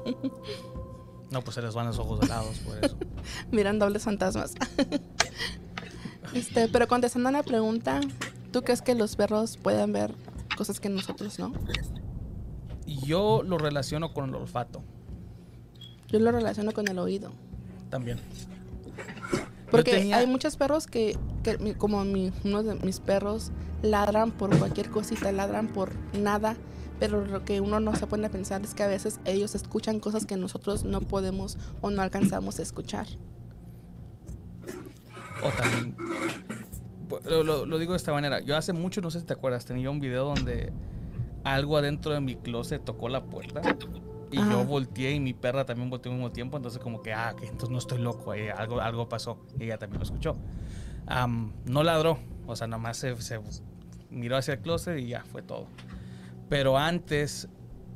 No, 1.29 1.43
pues 1.43 1.57
se 1.57 1.62
les 1.62 1.75
van 1.75 1.89
los 1.89 1.99
ojos 1.99 2.21
helados 2.23 2.57
por 2.61 2.85
eso. 2.85 2.97
Miran 3.51 3.81
dobles 3.81 4.05
fantasmas. 4.05 4.55
este, 6.35 6.69
pero 6.69 6.87
contestando 6.87 7.31
a 7.31 7.33
la 7.33 7.43
pregunta, 7.43 8.01
¿tú 8.53 8.62
crees 8.62 8.81
que 8.81 8.95
los 8.95 9.17
perros 9.17 9.57
pueden 9.57 9.93
ver 9.93 10.15
cosas 10.57 10.79
que 10.79 10.89
nosotros 10.89 11.37
no? 11.41 11.53
Yo 12.87 13.43
lo 13.43 13.59
relaciono 13.59 14.15
con 14.15 14.29
el 14.29 14.37
olfato 14.37 14.85
Yo 16.07 16.21
lo 16.21 16.31
relaciono 16.31 16.71
con 16.71 16.87
el 16.87 17.01
oído. 17.01 17.33
también. 17.91 18.21
Porque 19.70 19.92
tenía- 19.92 20.18
hay 20.18 20.26
muchos 20.26 20.57
perros 20.57 20.87
que, 20.87 21.16
que 21.42 21.74
como 21.76 22.05
mi- 22.05 22.33
uno 22.44 22.62
de 22.62 22.74
mis 22.76 23.00
perros, 23.00 23.50
ladran 23.83 24.31
por 24.31 24.57
cualquier 24.59 24.90
cosita, 24.90 25.33
ladran 25.33 25.68
por 25.68 25.92
nada. 26.18 26.57
Pero 26.98 27.26
lo 27.26 27.44
que 27.44 27.61
uno 27.61 27.79
no 27.79 27.94
se 27.94 28.07
pone 28.07 28.26
a 28.26 28.31
pensar 28.31 28.62
es 28.62 28.72
que 28.74 28.83
a 28.83 28.87
veces 28.87 29.20
ellos 29.26 29.55
escuchan 29.55 30.00
cosas 30.00 30.24
que 30.24 30.37
nosotros 30.37 30.85
no 30.85 31.00
podemos 31.02 31.59
o 31.83 31.90
no 31.90 32.00
alcanzamos 32.00 32.59
a 32.59 32.62
escuchar. 32.62 33.07
O 35.42 35.50
también. 35.50 35.94
Pu- 37.09 37.22
Lo, 37.29 37.42
lo- 37.44 37.66
lo 37.66 37.79
digo 37.79 37.92
de 37.92 37.98
esta 37.98 38.12
manera. 38.12 38.40
Yo 38.40 38.57
hace 38.57 38.72
mucho, 38.72 39.00
no 39.02 39.11
sé 39.11 39.20
si 39.20 39.26
te 39.26 39.35
acuerdas, 39.35 39.64
tenía 39.66 39.90
un 39.90 40.00
video 40.00 40.24
donde 40.24 40.72
algo 41.44 41.76
adentro 41.76 42.12
de 42.12 42.20
mi 42.20 42.37
closet 42.37 42.83
tocó 42.85 43.09
la 43.11 43.22
puerta. 43.24 43.61
Y 44.37 44.38
Ajá. 44.38 44.53
yo 44.53 44.64
volteé 44.66 45.12
y 45.12 45.20
mi 45.20 45.33
perra 45.33 45.64
también 45.64 45.88
volteó 45.88 46.12
al 46.12 46.18
mismo 46.18 46.31
tiempo. 46.31 46.59
Entonces, 46.59 46.79
como 46.79 47.01
que, 47.01 47.14
ah, 47.14 47.35
que 47.38 47.46
entonces 47.46 47.70
no 47.70 47.79
estoy 47.79 47.99
loco. 47.99 48.35
eh, 48.35 48.53
algo, 48.53 48.83
algo 48.83 49.09
pasó. 49.09 49.38
Y 49.59 49.64
ella 49.64 49.79
también 49.79 49.99
lo 49.99 50.05
escuchó. 50.05 50.37
Am, 51.07 51.55
no 51.64 51.83
ladró. 51.83 52.18
O 52.46 52.55
sea, 52.55 52.66
nomás 52.66 52.99
se, 52.99 53.16
se 53.22 53.40
miró 54.11 54.37
hacia 54.37 54.53
el 54.55 54.61
closet 54.61 54.99
y 54.99 55.09
ya 55.09 55.25
fue 55.25 55.40
todo. 55.40 55.68
Pero 56.51 56.77
antes, 56.77 57.49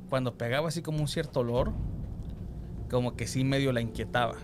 cuando 0.09 0.39
pegaba 0.39 0.69
así 0.69 0.81
como 0.81 1.01
un 1.01 1.09
cierto 1.09 1.41
olor, 1.41 1.73
como 2.91 3.17
que 3.17 3.27
sí 3.27 3.45
medio 3.45 3.71
la 3.73 3.83
inquietaba. 3.83 4.37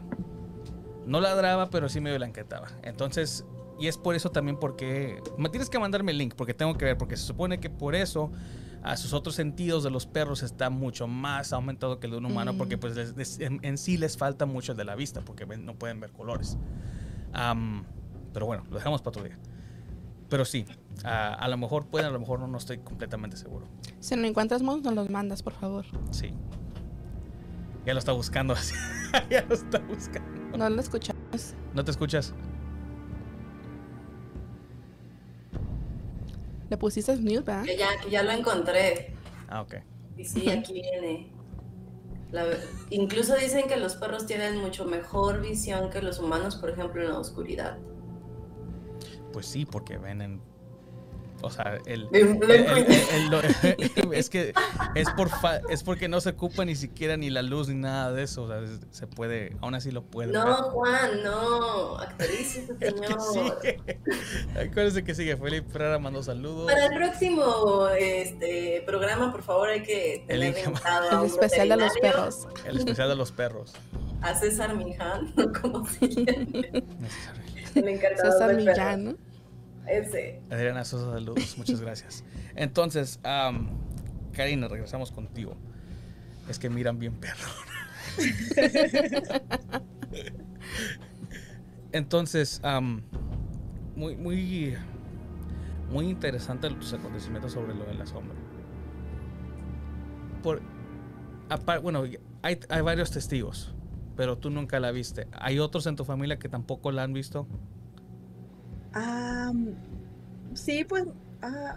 No 1.07 1.23
ladraba, 1.23 1.71
pero 1.71 1.89
sí 1.89 2.01
medio 2.03 2.19
la 2.19 2.29
inquietaba. 2.29 2.69
Entonces, 2.83 3.47
y 3.81 3.87
es 3.87 3.97
por 3.97 4.15
eso 4.15 4.31
también 4.31 4.59
porque... 4.59 5.23
Me 5.39 5.49
tienes 5.49 5.71
que 5.71 5.79
mandarme 5.79 6.13
el 6.13 6.19
link 6.19 6.35
porque 6.37 6.53
tengo 6.53 6.77
que 6.77 6.85
ver, 6.85 6.99
porque 6.99 7.17
se 7.17 7.25
supone 7.25 7.59
que 7.59 7.71
por 7.71 7.95
eso 7.95 8.31
a 8.87 8.97
sus 8.97 9.13
otros 9.13 9.35
sentidos 9.35 9.83
de 9.85 9.91
los 9.91 10.07
perros 10.07 10.43
está 10.43 10.71
mucho 10.71 11.07
más 11.09 11.53
aumentado 11.53 11.99
que 12.01 12.07
el 12.07 12.13
de 12.13 12.19
un 12.19 12.27
humano, 12.27 12.53
Mm. 12.53 12.59
porque 12.59 12.79
pues 12.79 12.95
les- 12.97 13.17
les- 13.17 13.41
en, 13.41 13.59
en 13.63 13.79
sí 13.79 13.97
les 13.97 14.17
falta 14.17 14.47
mucho 14.47 14.73
el 14.73 14.79
de 14.79 14.85
la 14.85 14.95
vista, 14.95 15.21
porque 15.23 15.45
no 15.47 15.75
pueden 15.75 16.01
ver 16.01 16.13
colores. 16.13 16.57
Pero 18.33 18.47
bueno, 18.47 18.65
lo 18.71 18.77
dejamos 18.77 19.01
para 19.03 19.11
otro 19.11 19.25
día. 19.25 19.39
Pero 20.29 20.45
sí, 20.45 20.67
a, 21.05 21.35
a 21.35 21.49
lo 21.49 21.57
mejor 21.57 21.87
pueden, 21.87 22.09
a 22.09 22.11
lo 22.11 22.19
mejor 22.21 22.41
no, 22.41 22.47
no 22.49 22.59
estoy 22.59 22.79
completamente 22.79 23.37
seguro. 23.37 23.67
Si 24.01 24.15
lo 24.17 24.27
encuentras, 24.27 24.63
Mons, 24.63 24.83
nos 24.83 24.95
los 24.95 25.09
mandas, 25.11 25.43
por 25.43 25.53
favor. 25.55 25.85
Sí. 26.11 26.33
Ya 27.85 27.93
lo 27.93 27.99
está 28.01 28.13
buscando. 28.13 28.55
ya 29.31 29.43
lo 29.43 29.55
está 29.55 29.79
buscando. 29.81 30.59
No 30.59 30.69
lo 30.69 30.81
escuchamos. 30.81 31.55
¿No 31.75 31.85
te 31.85 31.91
escuchas? 31.93 32.35
Le 36.69 36.77
pusiste 36.77 37.17
mute, 37.17 37.41
¿verdad? 37.41 37.65
Que 37.65 37.77
ya, 37.77 37.89
que 38.03 38.11
ya 38.11 38.23
lo 38.23 38.33
encontré. 38.33 39.15
Ah, 39.49 39.63
ok. 39.63 39.75
Y 40.17 40.25
sí, 40.25 40.49
aquí 40.51 40.73
viene. 40.75 41.33
La 42.33 42.45
incluso 42.91 43.37
dicen 43.37 43.69
que 43.69 43.77
los 43.77 43.95
perros 43.95 44.27
tienen 44.27 44.61
mucho 44.61 44.85
mejor 44.85 45.41
visión 45.41 45.91
que 45.91 46.03
los 46.03 46.19
humanos, 46.19 46.57
por 46.57 46.71
ejemplo, 46.71 47.03
en 47.03 47.09
la 47.09 47.19
oscuridad. 47.19 47.79
Pues 49.33 49.47
sí, 49.47 49.65
porque 49.65 49.99
ven 49.99 50.23
en. 50.23 50.41
O 51.47 51.51
sea, 51.51 51.79
el. 51.87 52.09
Es 54.13 54.31
que 54.31 54.53
es, 54.95 55.11
por 55.11 55.29
fa- 55.29 55.61
es 55.69 55.83
porque 55.83 56.09
no 56.09 56.21
se 56.21 56.31
ocupa 56.31 56.65
ni 56.65 56.75
siquiera 56.75 57.17
ni 57.17 57.31
la 57.31 57.43
luz 57.43 57.69
ni 57.69 57.75
nada 57.75 58.13
de 58.13 58.23
eso. 58.25 58.45
O 58.45 58.49
sea, 58.49 58.61
se 58.91 59.07
puede. 59.07 59.57
Aún 59.61 59.75
así 59.75 59.91
lo 59.91 60.03
puede. 60.03 60.33
No, 60.33 60.71
Juan, 60.71 61.23
no. 61.23 61.99
Actualícese, 61.99 62.75
señor. 62.79 63.21
sigue. 63.33 63.83
Acuérdense 64.55 65.05
que 65.05 65.15
sigue. 65.15 65.37
Felipe 65.37 65.71
Ferrara 65.71 65.99
mandó 65.99 66.23
saludos. 66.23 66.71
Para 66.71 66.87
el 66.87 66.95
próximo 66.95 67.89
este, 67.99 68.83
programa, 68.87 69.33
por 69.33 69.43
favor, 69.43 69.69
hay 69.69 69.83
que 69.83 70.25
El 70.29 70.41
tener 70.41 70.55
El 71.13 71.27
especial 71.27 71.69
de 71.69 71.77
los 71.77 71.93
perros. 72.01 72.49
El 72.67 72.79
especial 72.79 73.09
de 73.09 73.17
los 73.17 73.33
perros. 73.33 73.75
A 74.23 74.35
César 74.35 74.75
Miján, 74.75 75.33
como 75.61 75.87
se 75.87 76.09
llama, 76.09 76.47
César. 77.75 78.55
Millán, 78.55 79.05
¿no? 79.05 79.17
Ese. 79.89 80.41
Adriana 80.51 80.85
Sosa, 80.85 81.13
saludos. 81.13 81.57
Muchas 81.59 81.81
gracias. 81.81 82.25
Entonces, 82.55 83.21
am, 83.23 83.69
Karina, 84.33 84.69
regresamos 84.69 85.13
contigo. 85.13 85.57
Es 86.49 86.59
que 86.59 86.69
miran 86.71 86.99
bien 86.99 87.15
perro. 87.15 87.49
Entonces, 91.93 92.61
am, 92.63 93.03
muy, 93.95 94.17
muy, 94.17 94.75
muy 95.91 96.07
interesante 96.09 96.69
tus 96.71 96.93
acontecimientos 96.93 97.53
sobre 97.53 97.75
lo 97.75 97.85
de 97.85 97.95
la 97.95 98.07
sombra. 98.07 98.35
Por, 100.43 100.61
apar- 101.49 101.81
bueno, 101.81 102.05
hay, 102.43 102.61
hay 102.69 102.81
varios 102.83 103.11
testigos, 103.11 103.75
pero 104.17 104.37
tú 104.37 104.51
nunca 104.51 104.79
la 104.81 104.91
viste. 104.91 105.27
¿Hay 105.33 105.59
otros 105.59 105.87
en 105.87 105.97
tu 105.97 106.05
familia 106.05 106.39
que 106.39 106.49
tampoco 106.49 106.93
la 106.93 107.03
han 107.03 107.13
visto? 107.13 107.47
Ah, 108.99 109.53
sí, 110.55 110.85
pues, 110.85 111.05
ah, 111.43 111.77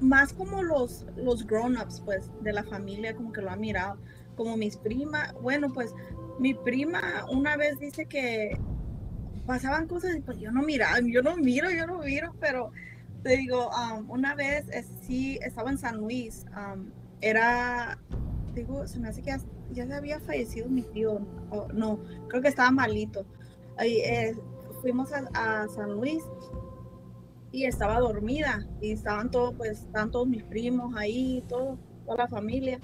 más 0.00 0.32
como 0.32 0.64
los, 0.64 1.06
los 1.16 1.46
grown-ups, 1.46 2.02
pues, 2.04 2.28
de 2.42 2.52
la 2.52 2.64
familia, 2.64 3.14
como 3.14 3.32
que 3.32 3.40
lo 3.40 3.50
han 3.50 3.60
mirado, 3.60 3.96
como 4.34 4.56
mis 4.56 4.76
primas, 4.76 5.32
bueno, 5.40 5.72
pues, 5.72 5.94
mi 6.40 6.54
prima 6.54 7.24
una 7.30 7.56
vez 7.56 7.78
dice 7.78 8.06
que 8.06 8.58
pasaban 9.46 9.86
cosas 9.86 10.16
y 10.16 10.20
pues 10.22 10.40
yo 10.40 10.50
no 10.50 10.62
miraba, 10.62 10.98
yo 11.00 11.22
no 11.22 11.36
miro, 11.36 11.70
yo 11.70 11.86
no 11.86 11.98
miro, 11.98 12.34
pero 12.40 12.72
te 13.22 13.36
digo, 13.36 13.70
um, 13.70 14.10
una 14.10 14.34
vez 14.34 14.66
eh, 14.72 14.84
sí 15.02 15.38
estaba 15.40 15.70
en 15.70 15.78
San 15.78 15.98
Luis, 15.98 16.44
um, 16.56 16.90
era, 17.20 17.96
digo, 18.56 18.88
se 18.88 18.98
me 18.98 19.08
hace 19.08 19.22
que 19.22 19.36
ya, 19.70 19.86
se 19.86 19.94
había 19.94 20.18
fallecido 20.18 20.68
mi 20.68 20.82
tío, 20.82 21.20
no, 21.72 22.00
creo 22.28 22.42
que 22.42 22.48
estaba 22.48 22.72
malito. 22.72 23.24
Eh, 23.78 24.34
fuimos 24.84 25.10
a, 25.14 25.24
a 25.32 25.66
San 25.68 25.92
Luis 25.92 26.22
y 27.50 27.64
estaba 27.64 28.00
dormida 28.00 28.68
y 28.82 28.92
estaban 28.92 29.30
todos, 29.30 29.54
pues, 29.54 29.80
estaban 29.80 30.10
todos 30.10 30.28
mis 30.28 30.42
primos 30.42 30.94
ahí, 30.94 31.42
todo, 31.48 31.78
toda 32.04 32.18
la 32.18 32.28
familia 32.28 32.78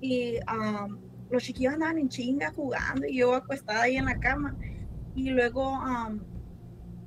y 0.00 0.36
um, 0.46 0.96
los 1.28 1.42
chiquillos 1.42 1.74
andaban 1.74 1.98
en 1.98 2.08
chinga 2.08 2.52
jugando 2.52 3.04
y 3.04 3.16
yo 3.16 3.34
acostada 3.34 3.82
ahí 3.82 3.96
en 3.96 4.04
la 4.04 4.20
cama 4.20 4.56
y 5.16 5.30
luego 5.30 5.72
um, 5.72 6.20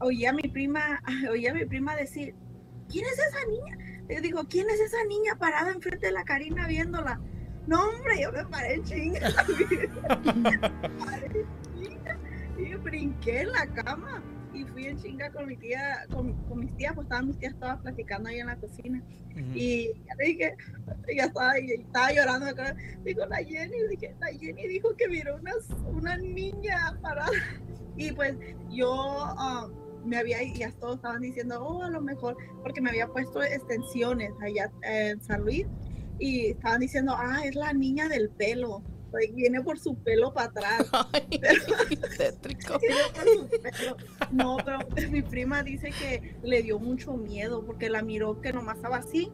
oí 0.02 0.26
a 0.26 0.34
mi 0.34 0.50
prima, 0.50 1.02
oí 1.32 1.48
a 1.48 1.54
mi 1.54 1.64
prima 1.64 1.96
decir, 1.96 2.36
¿quién 2.90 3.06
es 3.06 3.14
esa 3.14 3.46
niña? 3.46 3.78
Yo 4.10 4.20
digo, 4.20 4.42
¿quién 4.50 4.70
es 4.70 4.82
esa 4.82 5.06
niña 5.06 5.38
parada 5.40 5.72
enfrente 5.72 6.08
de 6.08 6.12
la 6.12 6.26
Karina 6.26 6.68
viéndola? 6.68 7.18
No, 7.66 7.88
hombre, 7.88 8.22
yo 8.22 8.30
me 8.34 8.46
paré 8.48 8.74
en 8.74 8.84
chinga. 8.84 9.22
Y 12.64 12.76
brinqué 12.76 13.42
en 13.42 13.52
la 13.52 13.68
cama. 13.68 14.24
y 14.54 14.66
fui 14.66 14.86
en 14.86 15.02
chinga 15.02 15.32
con 15.32 15.48
mi 15.48 15.58
tía, 15.58 16.06
con, 16.12 16.34
con 16.48 16.60
mis 16.60 16.76
tías, 16.78 16.94
pues 16.94 17.06
estaban 17.06 17.28
mis 17.28 17.38
tías 17.40 17.56
todas 17.60 17.80
platicando 17.82 18.30
ahí 18.30 18.40
en 18.40 18.48
la 18.48 18.56
cocina. 18.56 19.02
Y 19.56 19.88
ya 20.06 20.16
le 20.20 20.26
dije, 20.26 20.56
ya 21.16 21.26
estaba, 21.26 21.60
y 21.60 21.72
estaba 21.72 22.12
llorando. 22.12 22.46
acá. 22.46 22.76
Digo, 23.04 23.26
la 23.26 23.38
Jenny, 23.38 23.78
dije, 23.90 24.16
la 24.20 24.28
Jenny 24.28 24.68
dijo 24.68 24.96
que 24.96 25.08
miró 25.08 25.36
una, 25.36 25.54
una 25.88 26.18
niña 26.18 26.98
parada. 27.02 27.32
Y 27.96 28.12
pues 28.12 28.36
yo 28.70 28.92
ah, 28.92 29.70
me 30.06 30.18
había, 30.18 30.38
ya 30.54 30.72
todos 30.80 30.96
estaban 30.96 31.22
diciendo, 31.22 31.64
oh, 31.64 31.84
a 31.84 31.90
lo 31.90 32.02
mejor, 32.02 32.38
porque 32.62 32.82
me 32.82 32.90
había 32.90 33.08
puesto 33.08 33.42
extensiones 33.44 34.32
allá 34.42 34.72
en 34.84 35.22
San 35.22 35.42
Luis. 35.42 35.66
Y 36.20 36.52
estaban 36.52 36.82
diciendo, 36.82 37.16
ah, 37.18 37.42
es 37.44 37.56
la 37.56 37.74
niña 37.74 38.08
del 38.08 38.30
pelo. 38.30 38.84
Viene 39.34 39.62
por 39.62 39.80
su 39.80 39.96
pelo 39.96 40.34
para 40.34 40.48
atrás. 40.48 40.90
Ay, 41.14 41.98
tétrico. 42.18 42.80
Pelo. 43.62 43.98
No, 44.32 44.58
pero 44.64 44.80
mi 45.10 45.22
prima 45.22 45.64
dice 45.64 45.90
que 45.92 46.36
le 46.44 46.64
dio 46.64 46.80
mucho 46.80 47.14
miedo 47.14 47.66
porque 47.66 47.90
la 47.90 48.02
miró 48.02 48.42
que 48.42 48.54
nomás 48.54 48.78
estaba 48.78 48.98
así, 48.98 49.32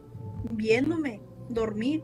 viéndome 0.52 1.20
dormir. 1.48 2.02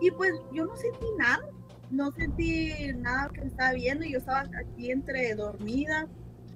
Y 0.00 0.10
pues 0.10 0.32
yo 0.52 0.66
no 0.66 0.76
sentí 0.76 1.06
nada, 1.16 1.48
no 1.90 2.10
sentí 2.12 2.72
nada 2.96 3.30
que 3.32 3.42
me 3.42 3.46
estaba 3.46 3.72
viendo 3.72 4.04
y 4.04 4.12
yo 4.12 4.18
estaba 4.18 4.40
aquí 4.40 4.90
entre 4.90 5.34
dormida 5.34 6.08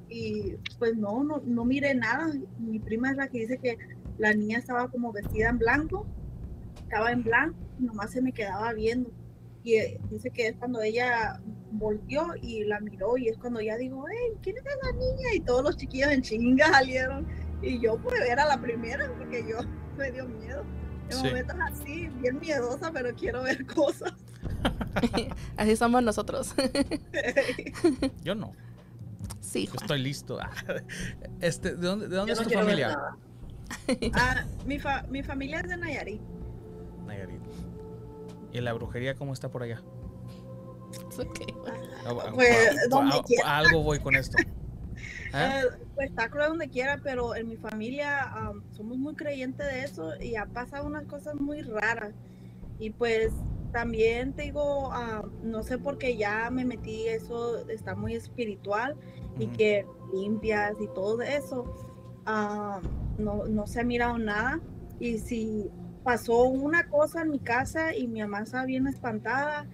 y 0.08 0.56
pues 0.78 0.96
no, 0.96 1.22
no, 1.22 1.40
no 1.44 1.64
miré 1.64 1.94
nada. 1.94 2.32
Mi 2.58 2.80
prima 2.80 3.10
es 3.10 3.16
la 3.16 3.28
que 3.28 3.38
dice 3.38 3.58
que 3.58 3.78
la 4.18 4.32
niña 4.32 4.58
estaba 4.58 4.88
como 4.88 5.12
vestida 5.12 5.48
en 5.50 5.58
blanco, 5.58 6.06
estaba 6.82 7.12
en 7.12 7.22
blanco 7.22 7.66
nomás 7.78 8.10
se 8.10 8.22
me 8.22 8.32
quedaba 8.32 8.72
viendo. 8.72 9.10
Y 9.66 9.98
dice 10.10 10.30
que 10.30 10.46
es 10.46 10.56
cuando 10.58 10.80
ella 10.80 11.40
volteó 11.72 12.24
y 12.40 12.62
la 12.64 12.78
miró 12.78 13.16
y 13.18 13.26
es 13.28 13.36
cuando 13.36 13.60
ya 13.60 13.76
digo, 13.76 14.04
hey, 14.08 14.38
¿quién 14.40 14.56
es 14.58 14.62
esa 14.64 14.92
niña? 14.92 15.34
Y 15.34 15.40
todos 15.40 15.64
los 15.64 15.76
chiquillos 15.76 16.10
en 16.12 16.22
chinga 16.22 16.68
salieron 16.72 17.26
y 17.62 17.80
yo 17.80 17.96
pues 17.98 18.20
era 18.20 18.46
la 18.46 18.60
primera 18.60 19.10
porque 19.18 19.44
yo 19.48 19.58
me 19.98 20.12
dio 20.12 20.26
miedo. 20.28 20.62
En 21.08 21.12
Sí. 21.16 21.24
momentos 21.26 21.56
así, 21.72 22.08
bien 22.20 22.38
miedosa, 22.38 22.92
pero 22.92 23.12
quiero 23.16 23.42
ver 23.42 23.66
cosas. 23.74 24.12
Así 25.56 25.74
somos 25.76 26.00
nosotros. 26.02 26.54
Yo 28.22 28.34
no. 28.36 28.52
Sí, 29.40 29.66
Yo 29.66 29.72
estoy 29.80 30.00
listo. 30.00 30.38
Este, 31.40 31.74
¿De 31.74 31.86
dónde, 31.86 32.06
de 32.08 32.16
dónde 32.16 32.32
es 32.34 32.38
no 32.40 32.44
tu 32.46 32.50
familia? 32.54 32.96
Ah, 34.14 34.44
mi, 34.64 34.78
fa- 34.78 35.04
mi 35.08 35.22
familia 35.24 35.60
es 35.60 35.68
de 35.68 35.76
Nayarit. 35.76 36.20
Nayarit. 37.04 37.40
¿Y 38.56 38.60
la 38.62 38.72
brujería 38.72 39.14
cómo 39.14 39.34
está 39.34 39.50
por 39.50 39.62
allá? 39.62 39.82
It's 40.92 41.18
okay. 41.18 41.54
Ah, 42.06 42.14
ah, 42.18 42.32
Pues, 42.34 42.88
ah, 42.90 43.22
quiera. 43.26 43.46
a 43.46 43.58
algo 43.58 43.82
voy 43.82 43.98
con 43.98 44.14
esto. 44.14 44.38
¿Eh? 44.38 44.46
Eh, 45.34 45.62
pues 45.94 46.08
está 46.08 46.30
cruel 46.30 46.48
donde 46.50 46.68
quiera, 46.70 46.98
pero 47.02 47.34
en 47.36 47.48
mi 47.48 47.56
familia 47.56 48.22
am, 48.22 48.62
somos 48.72 48.96
muy 48.96 49.14
creyentes 49.14 49.66
de 49.66 49.84
eso 49.84 50.16
y 50.18 50.36
ha 50.36 50.46
pasado 50.46 50.86
unas 50.86 51.04
cosas 51.04 51.34
muy 51.34 51.60
raras. 51.60 52.14
Y 52.78 52.90
pues 52.90 53.32
también 53.72 54.32
te 54.32 54.44
digo, 54.44 54.90
am, 54.92 55.30
no 55.42 55.62
sé 55.62 55.76
por 55.76 55.98
qué 55.98 56.16
ya 56.16 56.48
me 56.50 56.64
metí, 56.64 57.08
eso 57.08 57.68
está 57.68 57.94
muy 57.94 58.14
espiritual 58.14 58.96
y 59.38 59.48
que 59.48 59.84
limpias 60.14 60.76
y 60.80 60.86
todo 60.94 61.20
eso. 61.20 61.74
am, 62.24 62.80
no, 63.18 63.44
no 63.46 63.66
se 63.66 63.80
ha 63.80 63.84
mirado 63.84 64.16
nada. 64.16 64.60
Y 64.98 65.18
si 65.18 65.70
pasó 66.06 66.44
una 66.44 66.86
cosa 66.86 67.22
en 67.22 67.30
mi 67.30 67.40
casa 67.40 67.92
y 67.92 68.06
mi 68.06 68.20
mamá 68.20 68.42
estaba 68.42 68.64
bien 68.64 68.86
espantada 68.86 69.66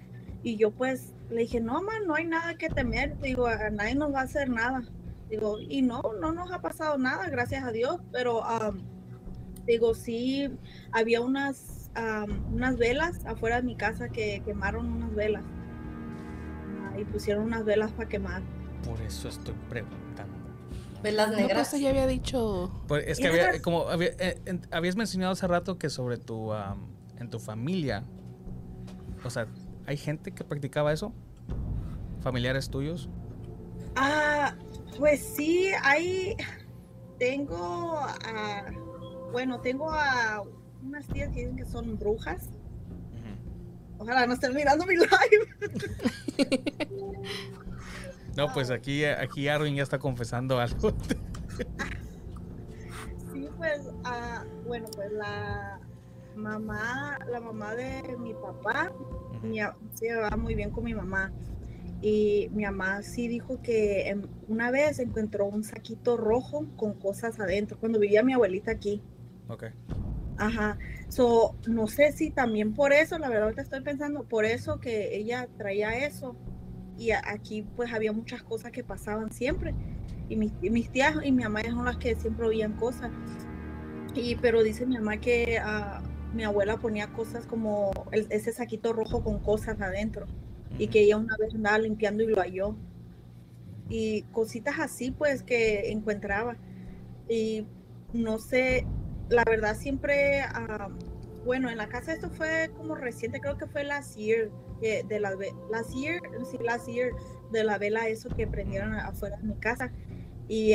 y 0.42 0.56
yo 0.56 0.70
pues 0.70 1.12
le 1.28 1.42
dije, 1.42 1.60
no, 1.60 1.82
man, 1.82 2.06
no 2.06 2.14
hay 2.14 2.26
nada 2.26 2.54
que 2.56 2.70
temer. 2.70 3.20
Digo, 3.20 3.46
a 3.46 3.68
nadie 3.68 3.94
nos 3.94 4.14
va 4.14 4.20
a 4.20 4.24
hacer 4.24 4.48
nada. 4.48 4.82
Digo, 5.28 5.60
y 5.60 5.82
no, 5.82 6.00
no 6.22 6.32
nos 6.32 6.50
ha 6.50 6.62
pasado 6.62 6.96
nada, 6.96 7.28
gracias 7.28 7.64
a 7.64 7.70
Dios, 7.70 8.00
pero 8.12 8.42
digo, 9.66 9.94
sí, 9.94 10.50
había 10.90 11.20
unas, 11.20 11.90
unas 12.50 12.78
velas 12.78 13.26
afuera 13.26 13.56
de 13.56 13.64
mi 13.64 13.76
casa 13.76 14.08
que 14.08 14.40
quemaron 14.42 14.90
unas 14.90 15.14
velas. 15.14 15.44
Ah, 16.80 16.98
y 16.98 17.04
pusieron 17.04 17.44
unas 17.44 17.66
velas 17.66 17.92
para 17.92 18.08
quemar. 18.08 18.42
Por 18.86 18.98
eso 19.02 19.28
estoy 19.28 19.54
preguntando. 19.68 20.31
Velas 21.02 21.28
No, 21.30 21.34
pues 21.34 21.46
negras. 21.48 21.80
ya 21.80 21.90
había 21.90 22.06
dicho. 22.06 22.70
Pues 22.88 23.04
es 23.08 23.18
que 23.18 23.28
había, 23.28 23.60
como 23.60 23.88
había- 23.88 24.12
eh, 24.18 24.40
en- 24.46 24.66
habías 24.70 24.96
mencionado 24.96 25.32
hace 25.32 25.46
rato 25.46 25.78
que 25.78 25.90
sobre 25.90 26.16
tu, 26.18 26.52
en 27.18 27.28
tu 27.30 27.38
familia, 27.40 28.04
o 29.24 29.30
sea, 29.30 29.46
¿hay 29.86 29.96
gente 29.96 30.32
que 30.32 30.44
practicaba 30.44 30.92
eso? 30.92 31.12
¿Familiares 32.20 32.70
tuyos? 32.70 33.08
Ah, 33.96 34.54
pues 34.96 35.20
sí, 35.36 35.70
hay, 35.82 36.36
tengo, 37.18 37.96
a, 37.98 38.64
bueno, 39.32 39.60
tengo 39.60 39.90
a 39.90 40.42
unas 40.82 41.06
tías 41.08 41.30
que 41.32 41.40
dicen 41.40 41.56
que 41.56 41.64
son 41.64 41.98
brujas. 41.98 42.48
Ojalá 43.98 44.26
no 44.26 44.34
estén 44.34 44.52
mirando 44.54 44.84
mi 44.86 44.94
live. 44.96 45.08
No, 48.46 48.52
pues 48.52 48.70
aquí, 48.70 49.04
aquí 49.04 49.46
Arwin 49.46 49.76
ya 49.76 49.84
está 49.84 49.98
confesando 49.98 50.58
algo. 50.58 50.92
Sí, 53.32 53.48
pues, 53.56 53.88
ah, 54.04 54.44
bueno, 54.66 54.88
pues 54.94 55.10
la 55.10 55.80
mamá, 56.36 57.18
la 57.30 57.40
mamá 57.40 57.74
de 57.74 58.16
mi 58.18 58.34
papá, 58.34 58.92
mi 59.42 59.58
se 59.94 60.06
llevaba 60.06 60.36
muy 60.36 60.54
bien 60.54 60.70
con 60.70 60.84
mi 60.84 60.92
mamá. 60.92 61.32
Y 62.02 62.50
mi 62.52 62.64
mamá 62.64 63.02
sí 63.02 63.28
dijo 63.28 63.62
que 63.62 64.14
una 64.48 64.70
vez 64.70 64.98
encontró 64.98 65.46
un 65.46 65.64
saquito 65.64 66.18
rojo 66.18 66.66
con 66.76 66.92
cosas 66.92 67.40
adentro, 67.40 67.78
cuando 67.78 67.98
vivía 67.98 68.22
mi 68.22 68.34
abuelita 68.34 68.70
aquí. 68.70 69.00
Ok. 69.48 69.64
Ajá. 70.36 70.78
So, 71.08 71.54
no 71.66 71.86
sé 71.86 72.12
si 72.12 72.30
también 72.30 72.74
por 72.74 72.92
eso, 72.92 73.18
la 73.18 73.28
verdad 73.28 73.44
ahorita 73.44 73.62
estoy 73.62 73.80
pensando, 73.80 74.24
por 74.24 74.44
eso 74.44 74.78
que 74.78 75.16
ella 75.16 75.48
traía 75.56 76.06
eso. 76.06 76.36
Y 77.02 77.10
aquí 77.10 77.66
pues 77.74 77.92
había 77.92 78.12
muchas 78.12 78.44
cosas 78.44 78.70
que 78.70 78.84
pasaban 78.84 79.32
siempre. 79.32 79.74
Y 80.28 80.36
mis, 80.36 80.52
y 80.62 80.70
mis 80.70 80.88
tías 80.88 81.16
y 81.24 81.32
mi 81.32 81.42
mamá 81.42 81.60
son 81.64 81.84
las 81.84 81.96
que 81.96 82.14
siempre 82.14 82.46
oían 82.46 82.74
cosas. 82.74 83.10
Y 84.14 84.36
pero 84.36 84.62
dice 84.62 84.86
mi 84.86 84.94
mamá 84.98 85.16
que 85.16 85.58
ah, 85.58 86.00
mi 86.32 86.44
abuela 86.44 86.76
ponía 86.76 87.08
cosas 87.08 87.44
como 87.46 87.90
el- 88.12 88.28
ese 88.30 88.52
saquito 88.52 88.92
rojo 88.92 89.24
con 89.24 89.40
cosas 89.40 89.80
adentro. 89.80 90.26
Y 90.78 90.86
que 90.86 91.00
ella 91.00 91.16
una 91.16 91.36
vez 91.38 91.52
andaba 91.56 91.78
limpiando 91.78 92.22
y 92.22 92.28
lo 92.28 92.40
halló. 92.40 92.76
Y 93.88 94.22
cositas 94.30 94.78
así 94.78 95.10
pues 95.10 95.42
que 95.42 95.90
encontraba. 95.90 96.56
Y 97.28 97.66
no 98.12 98.38
sé, 98.38 98.86
la 99.28 99.42
verdad 99.44 99.76
siempre, 99.76 100.42
ah, 100.42 100.88
bueno, 101.44 101.68
en 101.68 101.78
la 101.78 101.88
casa 101.88 102.12
esto 102.12 102.30
fue 102.30 102.70
como 102.76 102.94
reciente, 102.94 103.40
creo 103.40 103.58
que 103.58 103.66
fue 103.66 103.82
last 103.82 104.16
year, 104.16 104.50
que 104.82 105.04
de 105.04 105.20
la 105.20 105.34
last 105.70 105.94
year, 105.94 106.20
sí, 106.50 106.58
last 106.58 106.88
year, 106.88 107.12
de 107.52 107.62
la 107.62 107.78
vela 107.78 108.08
eso 108.08 108.28
que 108.28 108.46
prendieron 108.46 108.94
afuera 108.94 109.36
de 109.36 109.44
mi 109.44 109.54
casa. 109.54 109.92
Y 110.48 110.74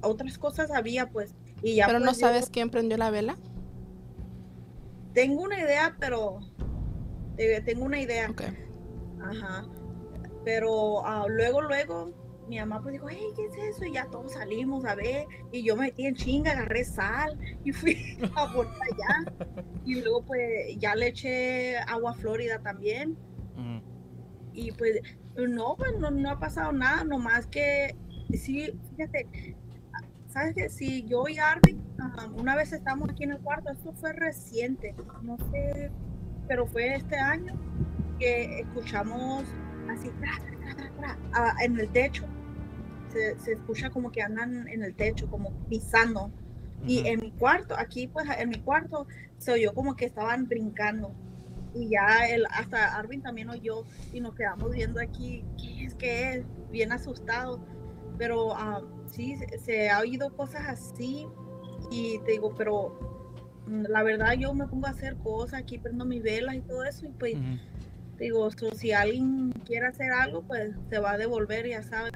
otras 0.00 0.38
cosas 0.38 0.70
había 0.70 1.10
pues. 1.10 1.34
Y 1.62 1.76
ya 1.76 1.86
Pero 1.86 2.00
no 2.00 2.06
pues, 2.06 2.18
yo 2.18 2.26
sabes 2.26 2.50
quién 2.50 2.70
prendió 2.70 2.96
la 2.96 3.10
vela. 3.10 3.36
Tengo 5.12 5.42
una 5.42 5.60
idea, 5.60 5.94
pero 6.00 6.40
eh, 7.36 7.60
tengo 7.64 7.84
una 7.84 8.00
idea. 8.00 8.30
Ok. 8.30 8.42
Ajá. 9.22 9.66
Pero 10.44 11.06
ah, 11.06 11.26
luego, 11.28 11.60
luego, 11.60 12.12
mi 12.48 12.58
mamá 12.58 12.80
pues 12.82 12.94
dijo, 12.94 13.08
hey, 13.08 13.28
¿qué 13.36 13.46
es 13.46 13.76
eso? 13.76 13.84
Y 13.84 13.92
ya 13.92 14.06
todos 14.06 14.32
salimos 14.32 14.84
a 14.84 14.94
ver. 14.94 15.26
Y 15.52 15.62
yo 15.62 15.76
me 15.76 15.82
metí 15.82 16.06
en 16.06 16.14
chinga, 16.14 16.52
agarré 16.52 16.84
sal 16.84 17.38
y 17.64 17.72
fui 17.72 18.18
a 18.36 18.52
por 18.52 18.66
allá. 18.66 19.54
Y 19.84 20.00
luego 20.00 20.22
pues 20.24 20.76
ya 20.78 20.94
le 20.94 21.08
eché 21.08 21.76
agua 21.78 22.14
florida 22.14 22.58
también. 22.60 23.16
Y 24.52 24.72
pues 24.72 25.00
no, 25.36 25.76
pues 25.76 25.98
no, 25.98 26.10
no 26.10 26.30
ha 26.30 26.38
pasado 26.38 26.72
nada, 26.72 27.04
nomás 27.04 27.46
que 27.46 27.96
sí, 28.32 28.72
fíjate, 28.90 29.56
¿sabes 30.28 30.54
qué? 30.54 30.68
Si 30.68 31.04
yo 31.04 31.28
y 31.28 31.38
Arvin, 31.38 31.82
ah, 31.98 32.30
una 32.34 32.56
vez 32.56 32.72
estamos 32.72 33.10
aquí 33.10 33.24
en 33.24 33.32
el 33.32 33.38
cuarto, 33.38 33.70
esto 33.70 33.92
fue 33.94 34.12
reciente, 34.12 34.94
no 35.22 35.36
sé, 35.50 35.90
pero 36.48 36.66
fue 36.66 36.94
este 36.94 37.16
año 37.16 37.54
que 38.18 38.60
escuchamos 38.60 39.44
así, 39.90 40.10
tra, 40.20 40.32
tra, 40.38 40.58
tra, 40.58 40.76
tra, 40.76 40.96
tra, 40.96 41.18
ah, 41.34 41.54
en 41.62 41.78
el 41.78 41.88
techo. 41.90 42.24
Se, 43.08 43.38
se 43.40 43.52
escucha 43.52 43.90
como 43.90 44.10
que 44.10 44.22
andan 44.22 44.66
en 44.68 44.82
el 44.82 44.94
techo, 44.94 45.28
como 45.28 45.50
pisando. 45.68 46.30
Y 46.86 47.06
en 47.06 47.20
mi 47.20 47.30
cuarto, 47.32 47.76
aquí 47.78 48.08
pues 48.08 48.26
en 48.38 48.48
mi 48.48 48.58
cuarto, 48.58 49.06
se 49.38 49.52
oyó 49.52 49.74
como 49.74 49.94
que 49.94 50.06
estaban 50.06 50.48
brincando. 50.48 51.14
Y 51.74 51.88
ya 51.88 52.28
el, 52.28 52.46
hasta 52.50 52.96
Arvin 52.96 53.22
también 53.22 53.48
oyó 53.48 53.84
y 54.12 54.20
nos 54.20 54.34
quedamos 54.34 54.72
viendo 54.72 55.00
aquí, 55.00 55.44
¿qué 55.58 55.84
es? 55.84 55.94
¿Qué 55.94 56.32
es? 56.34 56.44
Bien 56.70 56.92
asustados. 56.92 57.60
Pero 58.18 58.54
ah, 58.54 58.82
sí, 59.06 59.36
se, 59.36 59.58
se 59.58 59.90
ha 59.90 60.00
oído 60.00 60.34
cosas 60.36 60.68
así 60.68 61.26
y 61.90 62.18
te 62.20 62.32
digo, 62.32 62.54
pero 62.56 62.98
mm, 63.66 63.84
la 63.88 64.02
verdad 64.02 64.32
yo 64.32 64.54
me 64.54 64.66
pongo 64.66 64.86
a 64.86 64.90
hacer 64.90 65.16
cosas, 65.16 65.60
aquí 65.60 65.78
prendo 65.78 66.04
mis 66.04 66.22
velas 66.22 66.56
y 66.56 66.60
todo 66.60 66.84
eso 66.84 67.06
y 67.06 67.10
pues 67.10 67.34
te 68.16 68.24
digo, 68.24 68.50
so, 68.50 68.70
si 68.74 68.92
alguien 68.92 69.52
quiere 69.64 69.86
hacer 69.86 70.12
algo, 70.12 70.42
pues 70.42 70.74
se 70.90 70.98
va 70.98 71.12
a 71.12 71.18
devolver, 71.18 71.68
ya 71.68 71.82
sabes, 71.82 72.12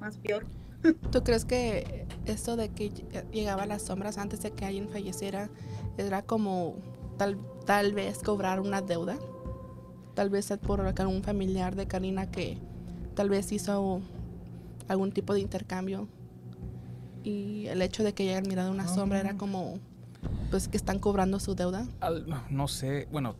más 0.00 0.18
peor. 0.18 0.46
¿Tú 1.10 1.22
crees 1.22 1.44
que 1.44 2.06
esto 2.26 2.56
de 2.56 2.70
que 2.70 2.90
llegaba 3.32 3.64
a 3.64 3.66
las 3.66 3.82
sombras 3.82 4.18
antes 4.18 4.42
de 4.42 4.52
que 4.52 4.64
alguien 4.64 4.88
falleciera 4.88 5.48
era 5.98 6.22
como 6.22 6.76
tal, 7.16 7.38
tal 7.66 7.92
vez 7.92 8.22
cobrar 8.22 8.60
una 8.60 8.80
deuda? 8.80 9.18
Tal 10.14 10.30
vez 10.30 10.50
por 10.66 10.80
algún 10.80 11.22
familiar 11.22 11.76
de 11.76 11.86
Karina 11.86 12.30
que 12.30 12.58
tal 13.14 13.28
vez 13.28 13.52
hizo 13.52 14.00
algún 14.88 15.12
tipo 15.12 15.34
de 15.34 15.40
intercambio 15.40 16.08
y 17.22 17.66
el 17.66 17.82
hecho 17.82 18.04
de 18.04 18.14
que 18.14 18.30
hayan 18.30 18.48
mirado 18.48 18.70
una 18.70 18.86
sombra 18.86 19.20
era 19.20 19.36
como 19.36 19.80
pues 20.50 20.68
que 20.68 20.76
están 20.76 21.00
cobrando 21.00 21.40
su 21.40 21.54
deuda. 21.54 21.86
no, 22.50 22.68
sé, 22.68 23.08
bueno, 23.10 23.34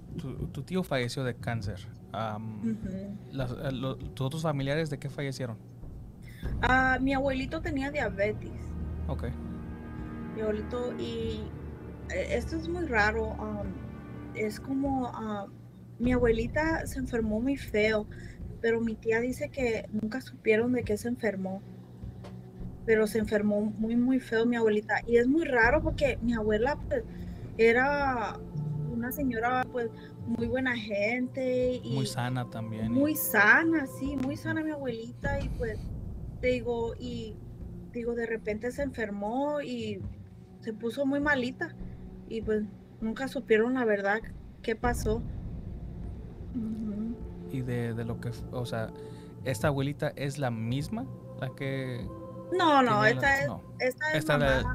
tu, 0.52 0.62
tío 0.62 0.82
falleció 0.82 1.22
de 1.24 1.36
cáncer. 1.36 1.86
Eh, 2.12 3.14
¿Tus 4.14 4.26
otros 4.26 4.42
familiares 4.42 4.90
de 4.90 4.98
qué 4.98 5.08
fallecieron? 5.08 5.56
Ah, 6.62 6.98
mi 7.00 7.14
abuelito 7.14 7.60
tenía 7.60 7.90
diabetes. 7.90 8.50
Ok. 9.08 9.24
Mi 10.34 10.42
abuelito, 10.42 10.92
y 10.98 11.42
eh, 12.10 12.26
esto 12.30 12.56
es 12.56 12.68
muy 12.68 12.86
raro. 12.86 13.36
Es 14.36 14.60
como 14.60 15.08
ah, 15.08 15.46
mi 15.98 16.12
abuelita 16.12 16.86
se 16.86 16.98
enfermó 16.98 17.40
muy 17.40 17.56
feo, 17.56 18.06
pero 18.60 18.80
mi 18.80 18.94
tía 18.94 19.20
dice 19.20 19.48
que 19.48 19.88
nunca 19.92 20.20
supieron 20.20 20.72
de 20.72 20.82
qué 20.82 20.96
se 20.96 21.08
enfermó. 21.08 21.62
Pero 22.84 23.06
se 23.06 23.18
enfermó 23.18 23.62
muy, 23.62 23.96
muy 23.96 24.20
feo 24.20 24.46
mi 24.46 24.56
abuelita. 24.56 25.00
Y 25.06 25.16
es 25.16 25.26
muy 25.26 25.44
raro 25.44 25.82
porque 25.82 26.18
mi 26.22 26.34
abuela 26.34 26.78
pues, 26.88 27.02
era 27.58 28.38
una 28.92 29.10
señora 29.10 29.64
pues 29.72 29.90
muy 30.26 30.46
buena 30.46 30.76
gente. 30.76 31.80
Y 31.82 31.94
muy 31.94 32.06
sana 32.06 32.48
también. 32.48 32.92
Muy 32.92 33.16
sana, 33.16 33.86
sí, 33.98 34.16
muy 34.16 34.36
sana 34.36 34.62
mi 34.62 34.70
abuelita. 34.70 35.40
Y 35.40 35.48
pues 35.50 35.78
digo, 36.40 36.94
y 36.98 37.34
digo, 37.92 38.14
de 38.14 38.26
repente 38.26 38.70
se 38.70 38.82
enfermó 38.82 39.60
y 39.60 40.00
se 40.60 40.72
puso 40.72 41.06
muy 41.06 41.20
malita 41.20 41.74
y 42.28 42.42
pues 42.42 42.64
nunca 43.00 43.28
supieron 43.28 43.74
la 43.74 43.84
verdad 43.84 44.20
qué 44.62 44.76
pasó. 44.76 45.22
Y 47.52 47.60
de, 47.62 47.92
lo 48.04 48.20
que, 48.20 48.30
o 48.52 48.66
sea, 48.66 48.90
¿esta 49.44 49.68
abuelita 49.68 50.12
es 50.16 50.38
la 50.38 50.50
misma? 50.50 51.06
La 51.40 51.54
que... 51.54 52.06
No, 52.56 52.82
no, 52.82 53.04
esta, 53.04 53.44
Es, 53.78 53.96
esta 54.14 54.58
es, 54.58 54.66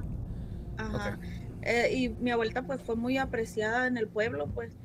Ajá. 0.78 1.20
Eh, 1.64 1.94
y 1.94 2.10
mi 2.10 2.32
abuelita 2.32 2.64
pues 2.64 2.82
fue 2.82 2.96
muy 2.96 3.18
apreciada 3.18 3.88
en 3.88 3.98
el 3.98 4.08
pueblo, 4.08 4.48
pues 4.48 4.76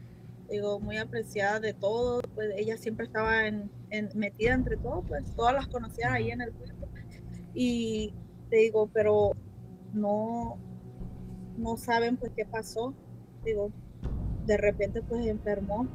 digo, 0.51 0.78
muy 0.78 0.99
apreciada 0.99 1.59
de 1.59 1.72
todo, 1.72 2.20
pues 2.34 2.53
ella 2.57 2.76
siempre 2.76 3.07
estaba 3.07 3.47
en, 3.47 3.70
metida 4.14 4.53
entre 4.53 4.76
todos, 4.76 5.05
pues 5.09 5.24
todas 5.34 5.55
las 5.55 5.66
conocían 5.68 6.12
ahí 6.12 6.30
en 6.30 6.41
el 6.41 6.53
pueblo. 6.53 6.74
Y 7.55 8.14
te 8.51 8.57
digo, 8.57 8.91
pero 8.93 9.32
no, 9.93 10.59
no 11.57 11.76
saben 11.76 12.16
pues 12.16 12.32
qué 12.37 12.45
pasó. 12.45 12.95
Digo, 13.47 13.71
de 14.45 14.57
repente 14.59 15.01
pues 15.03 15.25
enfermó. 15.27 15.87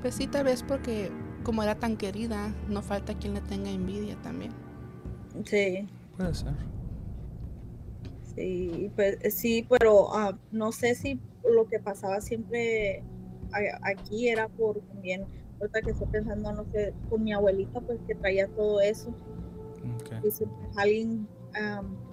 Pues 0.00 0.14
sí, 0.14 0.26
tal 0.26 0.44
vez 0.44 0.62
porque 0.62 1.10
como 1.42 1.62
era 1.62 1.74
tan 1.74 1.96
querida, 1.96 2.54
no 2.68 2.80
falta 2.80 3.14
quien 3.14 3.34
le 3.34 3.40
tenga 3.42 3.70
envidia 3.70 4.16
también. 4.22 4.52
Sí. 5.44 5.86
Puede 6.16 6.34
ser. 6.34 6.54
Sí, 8.34 8.90
pues 8.94 9.18
sí, 9.34 9.66
pero 9.68 10.14
ah, 10.14 10.38
no 10.52 10.72
sé 10.72 10.94
si 10.94 11.20
lo 11.44 11.66
que 11.66 11.78
pasaba 11.78 12.20
siempre 12.20 13.02
aquí 13.82 14.28
era 14.28 14.48
por 14.48 14.80
también, 14.80 15.24
ahorita 15.60 15.82
que 15.82 15.90
estoy 15.90 16.08
pensando, 16.08 16.52
no 16.52 16.64
sé, 16.72 16.92
con 17.08 17.24
mi 17.24 17.32
abuelita, 17.32 17.80
pues 17.80 17.98
que 18.06 18.14
traía 18.14 18.46
todo 18.48 18.80
eso. 18.80 19.14
Y 20.22 20.30
siempre 20.30 20.68
es 20.70 20.76
alguien 20.76 21.26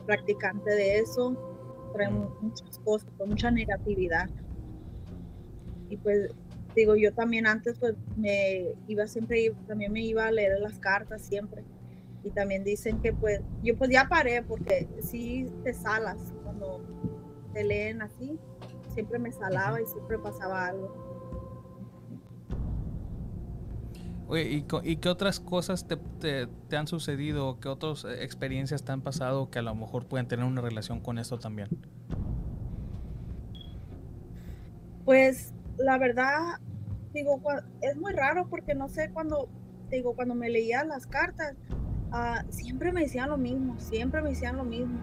practicante 0.06 0.72
de 0.72 1.00
eso, 1.00 1.36
trae 1.94 2.10
muchas 2.10 2.80
cosas, 2.80 3.10
mucha 3.26 3.52
negatividad. 3.52 4.30
Y 5.90 5.98
pues 5.98 6.32
digo, 6.76 6.96
yo 6.96 7.14
también 7.14 7.48
antes 7.48 7.78
pues 7.80 7.96
me 8.18 8.74
iba 8.88 9.08
siempre, 9.08 9.54
también 9.68 9.92
me 9.92 10.02
iba 10.02 10.26
a 10.26 10.32
leer 10.32 10.60
las 10.60 10.80
cartas 10.80 11.22
siempre. 11.22 11.64
Y 12.24 12.32
también 12.32 12.64
dicen 12.64 13.02
que 13.02 13.14
pues, 13.14 13.42
yo 13.64 13.78
pues 13.78 13.90
ya 13.92 14.08
paré 14.08 14.42
porque 14.44 14.88
sí 15.02 15.52
te 15.64 15.74
salas 15.74 16.18
cuando 16.44 16.82
te 17.54 17.64
leen 17.64 18.02
así 18.02 18.40
siempre 18.94 19.20
me 19.20 19.32
salaba 19.32 19.82
y 19.82 19.86
siempre 19.86 20.18
pasaba 20.20 20.68
algo. 20.68 21.13
Oye, 24.28 24.64
¿y, 24.84 24.96
qué 24.98 25.10
otras 25.10 25.40
cosas 25.40 25.88
te, 25.88 25.98
te, 25.98 26.78
han 26.78 26.88
sucedido? 26.88 27.60
¿Qué 27.60 27.68
otras 27.68 28.06
eh, 28.06 28.24
experiencias 28.24 28.84
te 28.84 28.92
han 28.92 29.02
pasado 29.02 29.50
que 29.50 29.60
a 29.60 29.62
lo 29.62 29.76
mejor 29.76 30.06
pueden 30.06 30.28
tener 30.28 30.46
una 30.46 30.62
relación 30.62 31.02
con 31.02 31.18
esto 31.18 31.38
también? 31.38 31.68
Pues 35.04 35.54
la 35.78 35.98
verdad, 35.98 36.60
digo, 37.14 37.42
es 37.82 37.98
muy 37.98 38.14
raro 38.14 38.48
porque 38.50 38.74
no 38.74 38.88
sé 38.88 39.10
cuando, 39.12 39.50
digo, 39.90 40.16
cuando 40.16 40.36
me 40.36 40.50
leía 40.50 40.86
las 40.86 41.06
cartas, 41.06 41.56
ah, 42.12 42.46
siempre 42.50 42.94
me 42.94 43.02
decían 43.02 43.30
lo 43.30 43.38
mismo, 43.38 43.78
siempre 43.78 44.22
me 44.22 44.30
decían 44.30 44.56
lo 44.56 44.64
mismo, 44.64 45.00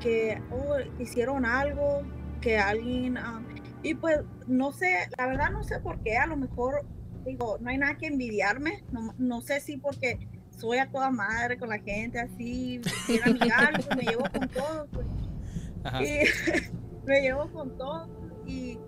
que 0.00 0.42
oh, 0.50 0.76
hicieron 1.00 1.46
algo, 1.46 2.02
que 2.40 2.58
alguien, 2.58 3.16
ah, 3.18 3.40
y 3.84 3.94
pues 3.94 4.20
no 4.48 4.72
sé, 4.72 5.08
la 5.16 5.26
verdad 5.26 5.50
no 5.52 5.62
sé 5.62 5.78
por 5.78 6.00
qué, 6.00 6.16
a 6.16 6.26
lo 6.26 6.36
mejor 6.36 6.84
digo, 7.26 7.58
no 7.60 7.70
hay 7.70 7.78
nada 7.78 7.96
que 7.96 8.06
envidiarme, 8.06 8.84
no, 8.92 9.14
no 9.18 9.40
sé 9.40 9.60
si 9.60 9.76
porque 9.76 10.18
soy 10.50 10.78
a 10.78 10.90
toda 10.90 11.10
madre 11.10 11.58
con 11.58 11.68
la 11.68 11.78
gente, 11.78 12.18
así, 12.18 12.80
bien 13.08 13.22
amigable, 13.24 13.84
pues, 13.84 13.96
me 13.96 14.02
llevo 14.04 14.24
con 14.32 14.48
todos, 14.48 14.88
pues. 14.92 15.06
me 17.06 17.20
llevo 17.20 17.50
con 17.52 17.76
todos 17.76 18.08
y 18.46 18.78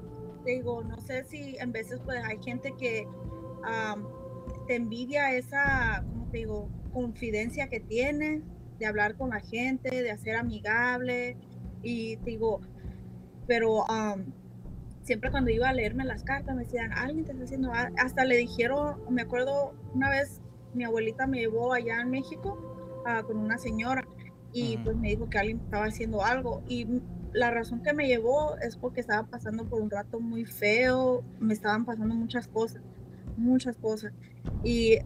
digo, 0.45 0.82
no 0.82 0.99
sé 1.01 1.24
si 1.24 1.57
en 1.59 1.72
veces 1.72 2.01
pues 2.05 2.24
hay 2.24 2.43
gente 2.43 2.74
que 2.78 3.07
te 4.66 4.76
envidia 4.76 5.34
esa, 5.34 6.05
como 6.11 6.30
te 6.30 6.39
digo, 6.39 6.68
confidencia 6.93 7.68
que 7.68 7.80
tienes 7.80 8.43
de 8.78 8.86
hablar 8.86 9.16
con 9.16 9.30
la 9.30 9.41
gente, 9.41 10.03
de 10.03 10.11
hacer 10.11 10.36
amigable 10.36 11.36
y 11.82 12.16
digo, 12.16 12.61
pero 13.47 13.84
siempre 15.09 15.31
cuando 15.31 15.51
iba 15.51 15.67
a 15.67 15.73
leerme 15.73 16.05
las 16.05 16.23
cartas 16.23 16.55
me 16.55 16.65
decían, 16.65 16.93
alguien 16.93 17.25
te 17.25 17.33
está 17.33 17.45
haciendo, 17.45 17.73
hasta 17.73 18.27
le 18.27 18.37
dijeron, 18.37 18.99
me 19.09 19.23
acuerdo 19.23 19.75
una 19.95 20.11
vez 20.11 20.43
mi 20.75 20.85
abuelita 20.85 21.27
me 21.27 21.39
llevó 21.39 21.73
allá 21.73 22.03
en 22.03 22.11
México 22.11 23.03
ah, 23.07 23.23
con 23.23 23.39
una 23.39 23.57
señora 23.57 24.07
y 24.53 24.77
pues 24.77 24.97
me 24.97 25.09
dijo 25.09 25.31
que 25.31 25.39
alguien 25.39 25.61
estaba 25.65 25.87
haciendo 25.87 26.23
algo 26.23 26.63
y 26.69 27.01
la 27.33 27.51
razón 27.51 27.83
que 27.83 27.95
me 27.95 28.07
llevó 28.07 28.59
es 28.59 28.77
porque 28.77 29.01
estaba 29.01 29.27
pasando 29.27 29.65
por 29.65 29.81
un 29.81 29.89
rato 29.89 30.21
muy 30.21 30.45
feo, 30.45 31.25
me 31.41 31.55
estaban 31.55 31.87
pasando 31.87 32.15
muchas 32.15 32.47
cosas, 32.47 32.83
muchas 33.39 33.77
cosas. 33.77 34.13
Y 34.63 34.99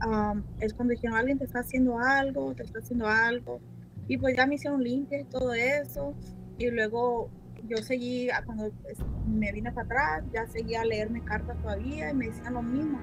es 0.58 0.74
cuando 0.74 0.92
dijeron, 0.92 1.16
alguien 1.16 1.38
te 1.38 1.44
está 1.44 1.60
haciendo 1.60 2.00
algo, 2.00 2.54
te 2.54 2.64
está 2.64 2.80
haciendo 2.80 3.06
algo. 3.06 3.60
Y 4.08 4.18
pues 4.18 4.36
ya 4.36 4.46
me 4.46 4.56
hicieron 4.56 4.82
limpia 4.82 5.20
y 5.20 5.24
todo 5.24 5.52
eso. 5.52 6.14
Y 6.58 6.70
luego 6.70 7.30
yo 7.68 7.76
seguí, 7.78 8.28
cuando 8.44 8.70
pues, 8.82 8.98
me 9.26 9.52
vine 9.52 9.72
para 9.72 9.86
atrás, 9.86 10.24
ya 10.32 10.46
seguía 10.46 10.82
a 10.82 10.84
leerme 10.84 11.22
cartas 11.22 11.60
todavía 11.62 12.10
y 12.10 12.14
me 12.14 12.26
decían 12.26 12.54
lo 12.54 12.62
mismo. 12.62 13.00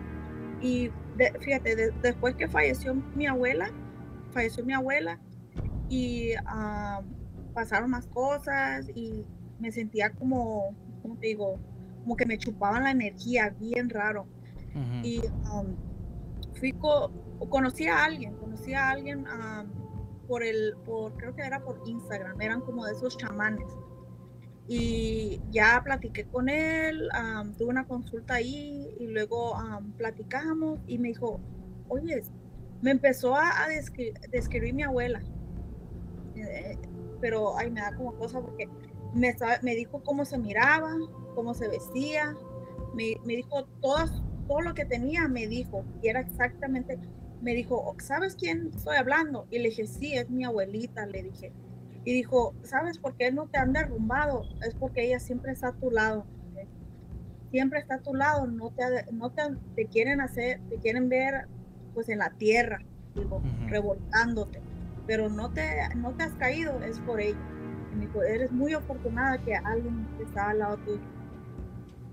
Y 0.61 0.91
fíjate, 1.39 1.91
después 2.01 2.35
que 2.35 2.47
falleció 2.47 2.93
mi 3.15 3.27
abuela, 3.27 3.71
falleció 4.31 4.65
mi 4.65 4.73
abuela 4.73 5.19
y 5.87 6.33
ah, 6.45 7.01
pasaron 7.53 7.91
más 7.91 8.07
cosas 8.07 8.89
y 8.93 9.25
me 9.59 9.71
sentía 9.71 10.11
como, 10.11 10.75
como 11.01 11.17
te 11.17 11.27
digo, 11.27 11.59
como 12.01 12.15
que 12.15 12.25
me 12.25 12.37
chupaban 12.37 12.83
la 12.83 12.91
energía, 12.91 13.55
bien 13.59 13.89
raro. 13.89 14.27
Y 15.03 15.19
um, 15.51 15.75
fui 16.53 16.73
conocí 17.49 17.87
a 17.87 18.03
alguien, 18.03 18.35
conocí 18.35 18.73
a 18.73 18.89
alguien 18.89 19.25
um, 19.27 20.27
por 20.27 20.43
el, 20.43 20.75
por, 20.85 21.17
creo 21.17 21.35
que 21.35 21.41
era 21.41 21.63
por 21.63 21.81
Instagram, 21.85 22.39
eran 22.39 22.61
como 22.61 22.85
de 22.85 22.93
esos 22.93 23.17
chamanes 23.17 23.65
y 24.71 25.41
ya 25.49 25.81
platiqué 25.83 26.25
con 26.25 26.47
él, 26.47 27.09
tuve 27.57 27.69
una 27.69 27.87
consulta 27.87 28.35
ahí 28.35 28.87
y 28.99 29.07
luego 29.07 29.57
platicamos 29.97 30.79
y 30.85 30.99
me 30.99 31.07
dijo, 31.07 31.39
oye, 31.87 32.21
me 32.83 32.91
empezó 32.91 33.35
a, 33.35 33.51
describir 34.31 34.75
mi 34.75 34.83
abuela, 34.83 35.23
eh, 36.35 36.77
pero 37.19 37.57
ay, 37.57 37.71
me 37.71 37.81
da 37.81 37.95
como 37.95 38.13
cosa 38.13 38.41
porque 38.41 38.69
me, 39.15 39.35
me 39.63 39.73
dijo 39.73 40.03
cómo 40.03 40.23
se 40.23 40.37
miraba, 40.37 40.95
cómo 41.33 41.55
se 41.55 41.67
vestía, 41.67 42.37
me, 42.93 43.15
me 43.25 43.37
dijo 43.37 43.65
todas, 43.81 44.21
todo 44.47 44.61
lo 44.61 44.75
que 44.75 44.85
tenía, 44.85 45.27
me 45.27 45.47
dijo, 45.47 45.83
y 46.03 46.09
era 46.09 46.19
exactamente, 46.19 46.99
me 47.41 47.55
dijo, 47.55 47.95
¿sabes 47.97 48.35
quién 48.35 48.69
estoy 48.75 48.97
hablando? 48.97 49.47
Y 49.49 49.57
le 49.57 49.69
dije, 49.69 49.87
sí, 49.87 50.13
es 50.13 50.29
mi 50.29 50.43
abuelita, 50.43 51.07
le 51.07 51.23
dije 51.23 51.51
y 52.05 52.13
dijo, 52.13 52.53
¿sabes 52.63 52.97
por 52.97 53.15
qué 53.15 53.31
no 53.31 53.47
te 53.47 53.57
han 53.57 53.73
derrumbado? 53.73 54.43
Es 54.65 54.73
porque 54.75 55.05
ella 55.05 55.19
siempre 55.19 55.51
está 55.51 55.69
a 55.69 55.73
tu 55.73 55.91
lado. 55.91 56.25
Siempre 57.51 57.79
está 57.79 57.95
a 57.95 58.01
tu 58.01 58.13
lado, 58.13 58.45
no 58.45 58.71
te, 58.71 58.83
no 59.11 59.31
te, 59.31 59.87
quieren 59.87 60.21
hacer, 60.21 60.61
te 60.69 60.77
quieren 60.77 61.09
ver 61.09 61.47
pues 61.95 62.07
en 62.09 62.19
la 62.19 62.29
tierra, 62.29 62.79
digo, 63.15 63.41
revoltándote. 63.67 64.61
pero 65.07 65.29
no 65.29 65.51
te, 65.51 65.63
no 65.95 66.13
te 66.13 66.23
has 66.23 66.33
caído, 66.33 66.79
es 66.83 66.99
por 66.99 67.19
ella. 67.19 67.39
Y 67.91 67.95
me 67.95 68.05
dijo, 68.05 68.21
eres 68.21 68.51
muy 68.51 68.73
afortunada 68.73 69.39
que 69.39 69.55
alguien 69.55 70.07
está 70.21 70.51
al 70.51 70.59
lado 70.59 70.77
tuyo. 70.77 71.01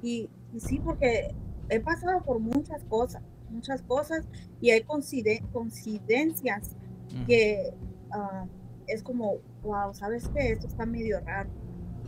Y, 0.02 0.30
y 0.54 0.60
sí, 0.60 0.80
porque 0.82 1.34
he 1.68 1.80
pasado 1.80 2.22
por 2.24 2.38
muchas 2.38 2.82
cosas, 2.84 3.22
muchas 3.50 3.82
cosas, 3.82 4.26
y 4.60 4.70
hay 4.70 4.82
coincidencias 4.82 6.76
que 7.26 7.74
ah, 8.12 8.46
es 8.86 9.02
como, 9.02 9.36
wow, 9.62 9.92
¿sabes 9.94 10.28
qué? 10.34 10.52
Esto 10.52 10.66
está 10.66 10.86
medio 10.86 11.20
raro. 11.20 11.50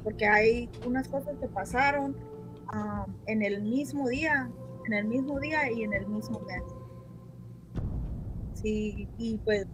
Porque 0.05 0.27
hay 0.27 0.71
unas 0.87 1.09
cosas 1.09 1.37
que 1.41 1.49
pasaron 1.49 2.17
ah, 2.69 3.07
en 3.27 3.43
el 3.43 3.63
mismo 3.63 4.09
día, 4.09 4.51
en 4.87 4.93
el 4.93 5.07
mismo 5.07 5.39
día 5.41 5.71
y 5.71 5.83
en 5.83 5.93
el 5.93 6.07
mismo 6.07 6.41
mes. 6.41 6.63
Sí, 8.55 9.09
y 9.19 9.39
pues 9.39 9.67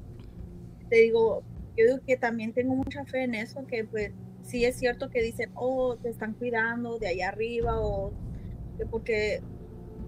te 0.91 0.97
digo, 0.97 1.43
yo 1.77 2.01
que 2.07 2.17
también 2.17 2.53
tengo 2.53 2.75
mucha 2.75 3.05
fe 3.05 3.25
en 3.25 3.35
eso, 3.35 3.67
que 3.67 3.85
pues 3.85 4.13
sí 4.43 4.65
es 4.65 4.77
cierto 4.77 5.09
que 5.11 5.23
dicen, 5.23 5.51
oh, 5.55 5.97
te 5.97 6.11
están 6.11 6.35
cuidando 6.35 6.99
de 6.99 7.09
allá 7.09 7.29
arriba, 7.29 7.81
o 7.81 8.13
que 8.77 8.87
porque 8.87 9.41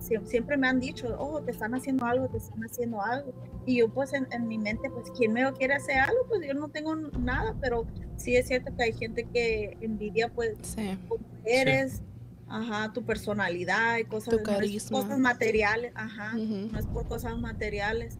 sie- 0.00 0.24
siempre 0.26 0.56
me 0.56 0.68
han 0.68 0.80
dicho, 0.80 1.16
oh, 1.18 1.40
te 1.40 1.52
están 1.52 1.74
haciendo 1.74 2.04
algo, 2.04 2.28
te 2.28 2.36
están 2.38 2.60
haciendo 2.62 3.00
algo. 3.02 3.32
Y 3.66 3.78
yo 3.78 3.88
pues 3.88 4.12
en, 4.12 4.28
en 4.30 4.46
mi 4.46 4.58
mente, 4.58 4.88
pues, 4.90 5.10
¿quién 5.10 5.32
me 5.32 5.52
quiere 5.54 5.74
hacer 5.74 5.98
algo? 5.98 6.18
Pues 6.28 6.46
yo 6.46 6.54
no 6.54 6.68
tengo 6.68 6.94
nada, 6.94 7.54
pero 7.60 7.84
sí 8.16 8.36
es 8.36 8.46
cierto 8.46 8.74
que 8.76 8.84
hay 8.84 8.92
gente 8.92 9.24
que 9.24 9.76
envidia 9.80 10.28
pues 10.32 10.56
Sí. 10.62 10.96
cómo 11.08 11.24
eres, 11.44 12.00
ajá, 12.48 12.92
tu 12.92 13.04
personalidad 13.04 13.98
y 13.98 14.04
cosas, 14.04 14.30
Tu 14.30 14.36
no 14.36 14.42
es 14.42 14.48
carisma. 14.48 15.00
cosas 15.00 15.18
materiales, 15.18 15.92
ajá, 15.96 16.34
no 16.34 16.78
es 16.78 16.86
por 16.86 17.06
cosas 17.08 17.36
materiales. 17.38 18.18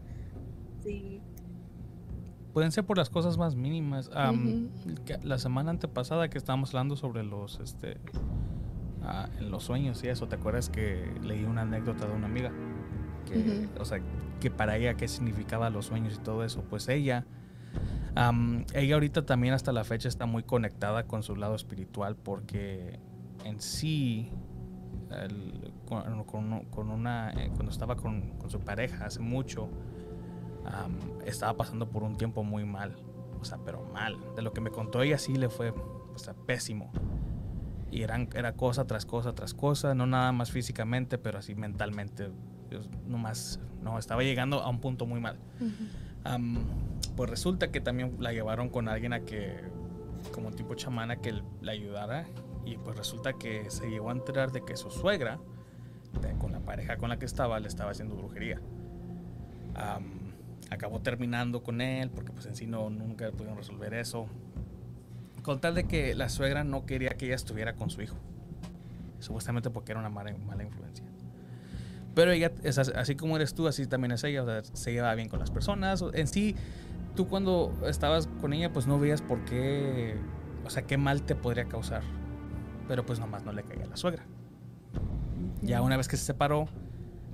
Sí, 0.83 1.21
Pueden 2.53 2.71
ser 2.71 2.85
por 2.85 2.97
las 2.97 3.09
cosas 3.11 3.37
más 3.37 3.55
mínimas. 3.55 4.09
Que 5.05 5.17
La 5.23 5.37
semana 5.37 5.69
antepasada 5.69 6.27
que 6.29 6.37
estábamos 6.39 6.69
hablando 6.71 6.95
sobre 6.95 7.23
los, 7.23 7.59
este, 7.59 7.99
en 9.39 9.51
los 9.51 9.63
sueños 9.63 10.03
y 10.03 10.07
eso, 10.07 10.27
¿te 10.27 10.35
acuerdas 10.35 10.67
que 10.69 11.05
leí 11.23 11.43
una 11.43 11.61
anécdota 11.61 12.07
de 12.07 12.13
una 12.13 12.25
amiga? 12.25 12.51
Que, 13.27 13.37
Ujú. 13.39 13.81
O 13.81 13.85
sea, 13.85 13.99
que 14.39 14.49
para 14.51 14.77
ella 14.77 14.95
qué 14.95 15.07
significaba 15.07 15.69
los 15.69 15.85
sueños 15.87 16.15
y 16.15 16.23
todo 16.23 16.43
eso. 16.43 16.63
Pues 16.69 16.87
ella, 16.87 17.25
am, 18.15 18.65
ella 18.73 18.95
ahorita 18.95 19.25
también 19.25 19.53
hasta 19.53 19.71
la 19.71 19.83
fecha 19.83 20.07
está 20.07 20.25
muy 20.25 20.43
conectada 20.43 21.03
con 21.03 21.23
su 21.23 21.35
lado 21.35 21.55
espiritual 21.55 22.15
porque 22.15 22.99
en 23.43 23.59
sí, 23.61 24.31
el- 25.11 25.73
con, 25.85 26.23
con- 26.25 26.65
con 26.65 26.89
una, 26.89 27.31
eh, 27.31 27.49
cuando 27.53 27.71
estaba 27.71 27.95
con, 27.95 28.37
con 28.37 28.49
su 28.49 28.59
pareja 28.59 29.05
hace 29.05 29.19
mucho, 29.19 29.69
am, 30.65 30.97
estaba 31.25 31.55
pasando 31.55 31.89
por 31.89 32.03
un 32.03 32.17
tiempo 32.17 32.43
muy 32.43 32.65
mal. 32.65 32.95
O 33.39 33.45
sea, 33.45 33.59
pero 33.63 33.83
mal. 33.93 34.17
De 34.35 34.41
lo 34.41 34.51
que 34.53 34.61
me 34.61 34.71
contó 34.71 35.01
ella 35.01 35.17
sí 35.17 35.35
le 35.35 35.49
fue 35.49 35.69
o 35.71 36.17
sea, 36.17 36.33
pésimo. 36.33 36.91
Y 37.91 38.01
eran, 38.01 38.27
era 38.35 38.53
cosa 38.53 38.85
tras 38.85 39.05
cosa 39.05 39.33
tras 39.33 39.53
cosa, 39.53 39.93
no 39.95 40.05
nada 40.07 40.31
más 40.31 40.51
físicamente, 40.51 41.17
pero 41.17 41.39
así 41.39 41.55
mentalmente. 41.55 42.29
Yo 42.69 42.79
nomás, 43.07 43.59
no, 43.81 43.97
estaba 43.99 44.23
llegando 44.23 44.59
a 44.61 44.69
un 44.69 44.79
punto 44.79 45.05
muy 45.05 45.19
mal. 45.19 45.37
Am, 46.23 46.57
pues 47.15 47.29
resulta 47.29 47.71
que 47.71 47.79
también 47.81 48.15
la 48.19 48.33
llevaron 48.33 48.69
con 48.69 48.87
alguien 48.89 49.13
a 49.13 49.21
que, 49.21 49.55
como 50.33 50.51
tipo 50.51 50.75
chamana, 50.75 51.17
que 51.17 51.41
la 51.61 51.71
ayudara. 51.71 52.25
Y 52.65 52.77
pues 52.77 52.97
resulta 52.97 53.33
que 53.33 53.69
se 53.69 53.89
llegó 53.89 54.09
a 54.09 54.13
enterar 54.13 54.51
de 54.51 54.61
que 54.65 54.75
su 54.75 54.91
suegra, 54.91 55.39
de- 56.21 56.33
con 56.37 56.51
la 56.51 56.59
pareja 56.59 56.97
con 56.97 57.09
la 57.09 57.17
que 57.17 57.25
estaba, 57.25 57.59
le 57.59 57.67
estaba 57.69 57.91
haciendo 57.91 58.15
brujería. 58.15 58.59
Am, 59.75 60.03
acabó 60.69 60.99
terminando 60.99 61.63
con 61.63 61.79
él 61.81 62.09
porque 62.09 62.31
pues 62.33 62.45
en 62.47 62.55
sí 62.55 62.67
no, 62.67 62.89
nunca 62.89 63.31
pudieron 63.31 63.55
resolver 63.57 63.93
eso. 63.93 64.27
Con 65.43 65.61
tal 65.61 65.75
de 65.75 65.85
que 65.85 66.13
la 66.13 66.27
suegra 66.27 66.63
no 66.65 66.85
quería 66.85 67.11
que 67.11 67.27
ella 67.27 67.35
estuviera 67.35 67.73
con 67.75 67.89
su 67.89 68.01
hijo. 68.01 68.17
Supuestamente 69.19 69.69
porque 69.69 69.93
era 69.93 69.99
una 70.01 70.09
mala, 70.09 70.35
mala 70.45 70.63
influencia. 70.63 71.05
Pero 72.17 72.31
ella, 72.31 72.51
es 72.63 72.79
así 72.79 73.15
como 73.15 73.35
eres 73.35 73.53
tú, 73.53 73.67
así 73.67 73.85
también 73.85 74.11
es 74.11 74.23
ella. 74.23 74.41
O 74.41 74.45
sea, 74.47 74.63
se 74.63 74.91
lleva 74.91 75.13
bien 75.13 75.29
con 75.29 75.37
las 75.37 75.51
personas. 75.51 76.03
En 76.13 76.27
sí, 76.27 76.55
tú 77.15 77.27
cuando 77.27 77.71
estabas 77.85 78.25
con 78.41 78.53
ella, 78.53 78.73
pues 78.73 78.87
no 78.87 78.97
veías 78.97 79.21
por 79.21 79.45
qué, 79.45 80.17
o 80.65 80.69
sea, 80.71 80.81
qué 80.81 80.97
mal 80.97 81.21
te 81.21 81.35
podría 81.35 81.65
causar. 81.65 82.01
Pero 82.87 83.05
pues 83.05 83.19
nomás 83.19 83.45
no 83.45 83.51
le 83.51 83.61
caía 83.61 83.83
a 83.83 83.87
la 83.89 83.97
suegra. 83.97 84.25
Ya 85.61 85.83
una 85.83 85.95
vez 85.95 86.07
que 86.07 86.17
se 86.17 86.25
separó, 86.25 86.67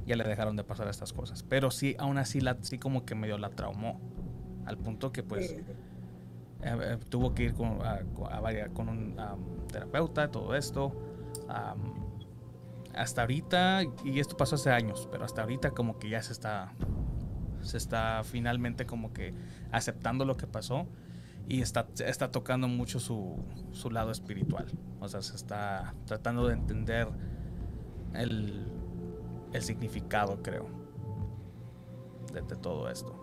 ya 0.06 0.18
le 0.18 0.26
dejaron 0.26 0.58
de 0.58 0.66
pasar 0.66 0.90
estas 0.90 1.14
cosas. 1.14 1.44
Pero 1.44 1.72
sí, 1.72 1.96
aún 1.98 2.18
así, 2.18 2.42
la, 2.42 2.58
sí 2.60 2.78
como 2.78 3.06
que 3.06 3.16
medio 3.16 3.38
la 3.38 3.52
traumó. 3.52 4.02
Al 4.66 4.78
punto 4.78 5.14
que 5.14 5.24
pues 5.24 5.50
eh, 5.50 5.64
eh, 6.62 6.98
tuvo 7.08 7.34
que 7.34 7.44
ir 7.44 7.54
con, 7.54 7.82
a, 7.84 8.02
a 8.34 8.70
con 8.74 8.90
un 8.90 9.16
terapeuta, 9.72 10.30
todo 10.30 10.54
esto. 10.58 10.94
Hasta 12.96 13.22
ahorita, 13.22 13.82
y 14.04 14.20
esto 14.20 14.38
pasó 14.38 14.56
hace 14.56 14.72
años, 14.72 15.08
pero 15.12 15.26
hasta 15.26 15.42
ahorita 15.42 15.72
como 15.72 15.98
que 16.00 16.10
ya 16.10 16.22
se 16.22 16.34
está, 16.34 16.74
se 17.62 17.78
está 17.78 18.22
finalmente 18.24 18.86
como 18.86 19.14
que 19.14 19.34
aceptando 19.72 20.26
lo 20.26 20.38
que 20.38 20.48
pasó 20.48 20.88
y 21.48 21.62
está, 21.62 21.88
está 22.06 22.32
tocando 22.32 22.68
mucho 22.68 23.00
su, 23.00 23.44
su 23.72 23.90
lado 23.92 24.12
espiritual. 24.12 24.68
O 25.00 25.08
sea, 25.10 25.22
se 25.22 25.36
está 25.36 25.94
tratando 26.06 26.48
de 26.48 26.54
entender 26.54 27.08
el, 28.14 28.68
el 29.54 29.62
significado, 29.62 30.42
creo, 30.42 30.68
de, 32.34 32.42
de 32.42 32.56
todo 32.56 32.90
esto. 32.90 33.20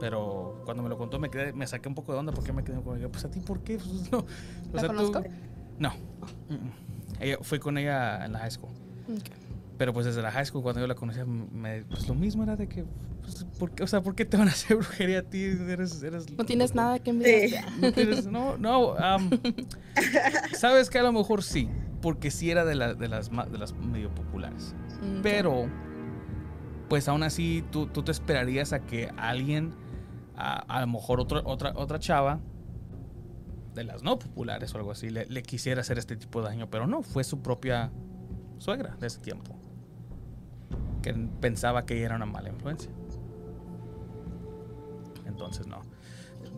Pero 0.00 0.62
cuando 0.64 0.82
me 0.82 0.88
lo 0.88 0.96
contó 0.98 1.18
me 1.18 1.30
quedé, 1.30 1.52
me 1.52 1.66
saqué 1.66 1.88
un 1.88 1.94
poco 1.94 2.12
de 2.12 2.18
onda 2.18 2.32
porque 2.32 2.52
me 2.52 2.64
quedé 2.64 2.80
como, 2.82 2.96
pues 3.08 3.24
a 3.24 3.30
ti, 3.30 3.40
¿por 3.40 3.60
qué? 3.62 3.78
Pues, 3.84 4.10
no. 4.12 4.18
O 4.18 4.26
¿La 4.72 4.80
sea, 4.80 4.88
tú- 4.90 4.96
conozco? 4.96 5.22
no. 5.78 5.90
Mm, 6.48 6.54
mm. 6.54 6.72
Ella, 7.20 7.36
fui 7.42 7.58
con 7.60 7.78
ella 7.78 8.24
en 8.24 8.32
la 8.32 8.40
high 8.40 8.50
school. 8.50 8.73
Pero 9.76 9.92
pues 9.92 10.06
desde 10.06 10.22
la 10.22 10.30
high 10.30 10.46
school, 10.46 10.62
cuando 10.62 10.80
yo 10.80 10.86
la 10.86 10.94
conocía, 10.94 11.24
me, 11.24 11.82
pues 11.82 12.06
lo 12.08 12.14
mismo 12.14 12.44
era 12.44 12.54
de 12.54 12.68
que, 12.68 12.84
pues, 13.22 13.44
¿por 13.58 13.72
qué, 13.72 13.82
o 13.82 13.86
sea, 13.88 14.02
¿por 14.02 14.14
qué 14.14 14.24
te 14.24 14.36
van 14.36 14.46
a 14.48 14.52
hacer 14.52 14.76
brujería 14.78 15.18
a 15.18 15.22
ti? 15.22 15.42
Eres, 15.42 16.00
eres, 16.02 16.30
No 16.38 16.44
tienes 16.44 16.74
nada 16.76 16.98
que 17.00 17.10
envidiar. 17.10 17.64
no, 17.80 17.92
tienes- 17.92 18.26
no, 18.26 18.56
sabes 20.56 20.90
que 20.90 20.98
a 20.98 21.02
lo 21.02 21.12
mejor 21.12 21.42
sí, 21.42 21.68
porque 22.00 22.30
sí 22.30 22.50
era 22.50 22.64
de, 22.64 22.74
la- 22.76 22.94
de, 22.94 23.08
las, 23.08 23.30
de 23.30 23.58
las 23.58 23.74
medio 23.74 24.14
populares. 24.14 24.74
Mm, 25.02 25.22
Pero, 25.22 25.66
pues 26.88 27.08
aún 27.08 27.22
así, 27.22 27.64
tú, 27.70 27.86
tú 27.86 28.02
te 28.02 28.12
esperarías 28.12 28.72
a 28.72 28.80
que 28.80 29.10
alguien, 29.16 29.74
a, 30.36 30.58
a 30.58 30.80
lo 30.82 30.86
mejor 30.86 31.20
otro- 31.20 31.42
otra, 31.44 31.72
otra 31.76 31.98
chava, 31.98 32.40
de 33.74 33.82
las 33.82 34.04
no 34.04 34.18
populares 34.20 34.72
o 34.74 34.78
algo 34.78 34.92
así, 34.92 35.10
le, 35.10 35.26
le 35.26 35.42
quisiera 35.42 35.80
hacer 35.80 35.98
este 35.98 36.14
tipo 36.16 36.40
de 36.40 36.48
daño, 36.48 36.70
pero 36.70 36.86
no, 36.86 37.02
fue 37.02 37.24
su 37.24 37.42
propia 37.42 37.90
suegra 38.58 38.96
de 39.00 39.06
ese 39.06 39.20
tiempo, 39.20 39.56
que 41.02 41.14
pensaba 41.40 41.86
que 41.86 41.96
ella 41.96 42.06
era 42.06 42.16
una 42.16 42.26
mala 42.26 42.48
influencia. 42.48 42.90
Entonces, 45.26 45.66
no. 45.66 45.82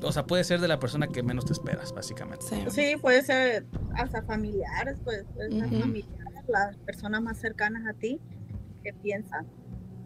O 0.02 0.12
sea, 0.12 0.26
puede 0.26 0.44
ser 0.44 0.60
de 0.60 0.68
la 0.68 0.78
persona 0.78 1.08
que 1.08 1.22
menos 1.22 1.46
te 1.46 1.52
esperas, 1.52 1.92
básicamente. 1.92 2.44
Sí. 2.44 2.64
Sí, 2.70 2.94
puede 3.00 3.22
ser 3.22 3.66
hasta 3.94 4.22
familiares, 4.22 4.98
pues, 5.02 5.24
puede 5.34 5.50
ser 5.50 5.80
familiares, 5.80 6.26
las 6.48 6.76
personas 6.78 7.22
más 7.22 7.38
cercanas 7.38 7.86
a 7.86 7.94
ti 7.94 8.20
que 8.82 8.92
piensan, 8.92 9.46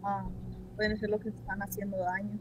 ah, 0.03 0.27
pueden 0.75 0.97
ser 0.97 1.09
los 1.09 1.21
que 1.21 1.29
están 1.29 1.61
haciendo 1.61 1.97
daño. 1.97 2.39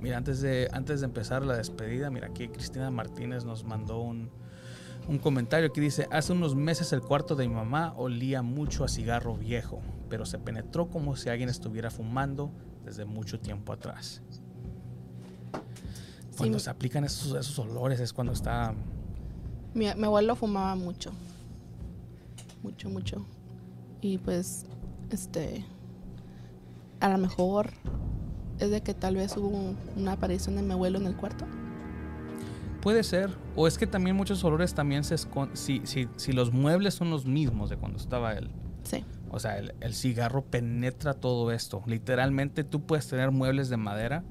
Mira, 0.00 0.16
antes 0.16 0.40
de, 0.40 0.68
antes 0.72 1.00
de 1.00 1.06
empezar 1.06 1.44
la 1.44 1.56
despedida, 1.56 2.10
mira, 2.10 2.28
aquí 2.28 2.48
Cristina 2.48 2.90
Martínez 2.90 3.44
nos 3.44 3.64
mandó 3.64 4.00
un, 4.00 4.30
un 5.08 5.18
comentario 5.18 5.72
que 5.72 5.80
dice, 5.80 6.06
hace 6.10 6.32
unos 6.32 6.54
meses 6.54 6.92
el 6.92 7.00
cuarto 7.00 7.34
de 7.34 7.48
mi 7.48 7.54
mamá 7.54 7.94
olía 7.96 8.42
mucho 8.42 8.84
a 8.84 8.88
cigarro 8.88 9.36
viejo, 9.36 9.80
pero 10.10 10.26
se 10.26 10.38
penetró 10.38 10.88
como 10.90 11.16
si 11.16 11.30
alguien 11.30 11.48
estuviera 11.48 11.90
fumando 11.90 12.50
desde 12.84 13.04
mucho 13.06 13.40
tiempo 13.40 13.72
atrás. 13.72 14.22
Cuando 16.36 16.58
Sí. 16.58 16.64
se 16.66 16.70
aplican 16.70 17.04
esos, 17.04 17.34
esos 17.34 17.58
olores 17.58 17.98
es 18.00 18.12
cuando 18.12 18.32
está... 18.32 18.74
Mi, 19.74 19.86
mi 19.96 20.04
abuelo 20.04 20.36
fumaba 20.36 20.74
mucho. 20.76 21.10
Mucho, 22.62 22.88
mucho. 22.88 23.24
Y 24.00 24.18
pues, 24.18 24.66
este. 25.10 25.64
A 27.00 27.08
lo 27.08 27.18
mejor 27.18 27.70
es 28.58 28.70
de 28.70 28.80
que 28.82 28.94
tal 28.94 29.16
vez 29.16 29.36
hubo 29.36 29.74
una 29.96 30.12
aparición 30.12 30.56
de 30.56 30.62
mi 30.62 30.72
abuelo 30.72 30.98
en 30.98 31.06
el 31.06 31.16
cuarto. 31.16 31.44
Puede 32.82 33.02
ser, 33.02 33.30
o 33.56 33.66
es 33.66 33.76
que 33.76 33.86
también 33.86 34.14
muchos 34.16 34.42
olores 34.44 34.72
también 34.74 35.02
se 35.04 35.14
esconden, 35.16 35.56
si, 35.56 35.82
si, 35.84 36.08
si 36.16 36.32
los 36.32 36.52
muebles 36.52 36.94
son 36.94 37.10
los 37.10 37.26
mismos 37.26 37.70
de 37.70 37.76
cuando 37.76 37.98
estaba 37.98 38.32
él. 38.34 38.50
Sí. 38.84 39.04
O 39.30 39.40
sea, 39.40 39.58
el, 39.58 39.74
el 39.80 39.94
cigarro 39.94 40.42
penetra 40.44 41.12
todo 41.14 41.50
esto. 41.52 41.82
Literalmente 41.86 42.64
tú 42.64 42.82
puedes 42.86 43.08
tener 43.08 43.30
muebles 43.32 43.68
de 43.68 43.76
madera 43.76 44.24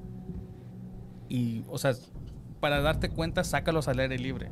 y, 1.28 1.62
o 1.68 1.78
sea, 1.78 1.92
para 2.60 2.80
darte 2.80 3.10
cuenta, 3.10 3.44
sácalos 3.44 3.86
al 3.88 4.00
aire 4.00 4.18
libre 4.18 4.50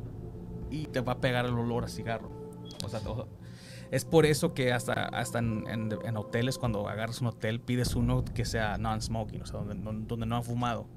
y 0.69 0.85
te 0.85 1.01
va 1.01 1.13
a 1.13 1.17
pegar 1.21 1.45
el 1.45 1.53
olor 1.53 1.83
a 1.85 1.87
cigarro. 1.87 2.31
O 2.85 2.89
sea, 2.89 2.99
todo- 2.99 3.27
es 3.89 4.05
por 4.05 4.25
eso 4.25 4.53
que 4.53 4.73
hasta, 4.73 4.93
hasta 4.93 5.39
en, 5.39 5.63
en- 5.67 5.89
en 6.05 6.17
hoteles, 6.17 6.57
cuando 6.57 6.87
agarras 6.87 7.21
un 7.21 7.27
hotel, 7.27 7.59
pides 7.61 7.95
uno 7.95 8.23
que 8.23 8.45
sea 8.45 8.77
non-smoking, 8.77 9.41
o 9.41 9.45
sea, 9.45 9.59
donde, 9.59 9.75
no- 9.75 9.93
donde 9.93 10.25
no 10.25 10.35
han 10.35 10.43
fumado. 10.43 10.87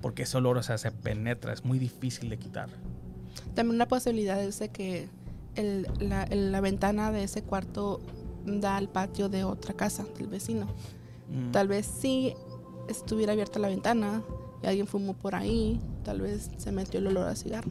Porque 0.00 0.22
ese 0.22 0.36
olor, 0.38 0.56
o 0.58 0.62
sea, 0.62 0.78
se 0.78 0.90
penetra, 0.90 1.52
es 1.52 1.64
muy 1.64 1.78
difícil 1.78 2.28
de 2.30 2.38
quitar. 2.38 2.68
También 3.54 3.76
una 3.76 3.88
posibilidad 3.88 4.42
es 4.42 4.58
de 4.58 4.68
que 4.70 5.08
el- 5.56 5.86
la, 6.00 6.24
el- 6.24 6.52
la 6.52 6.60
ventana 6.60 7.12
de 7.12 7.24
ese 7.24 7.42
cuarto 7.42 8.00
da 8.46 8.76
al 8.76 8.88
patio 8.88 9.28
de 9.28 9.44
otra 9.44 9.74
casa, 9.74 10.06
del 10.16 10.28
vecino. 10.28 10.66
Mm. 11.28 11.50
Tal 11.52 11.68
vez 11.68 11.86
si 11.86 12.34
estuviera 12.88 13.32
abierta 13.32 13.58
la 13.58 13.68
ventana 13.68 14.22
y 14.62 14.66
alguien 14.66 14.86
fumó 14.86 15.14
por 15.14 15.34
ahí, 15.34 15.80
tal 16.04 16.20
vez 16.22 16.50
se 16.56 16.72
metió 16.72 16.98
el 17.00 17.06
olor 17.08 17.28
a 17.28 17.36
cigarro. 17.36 17.70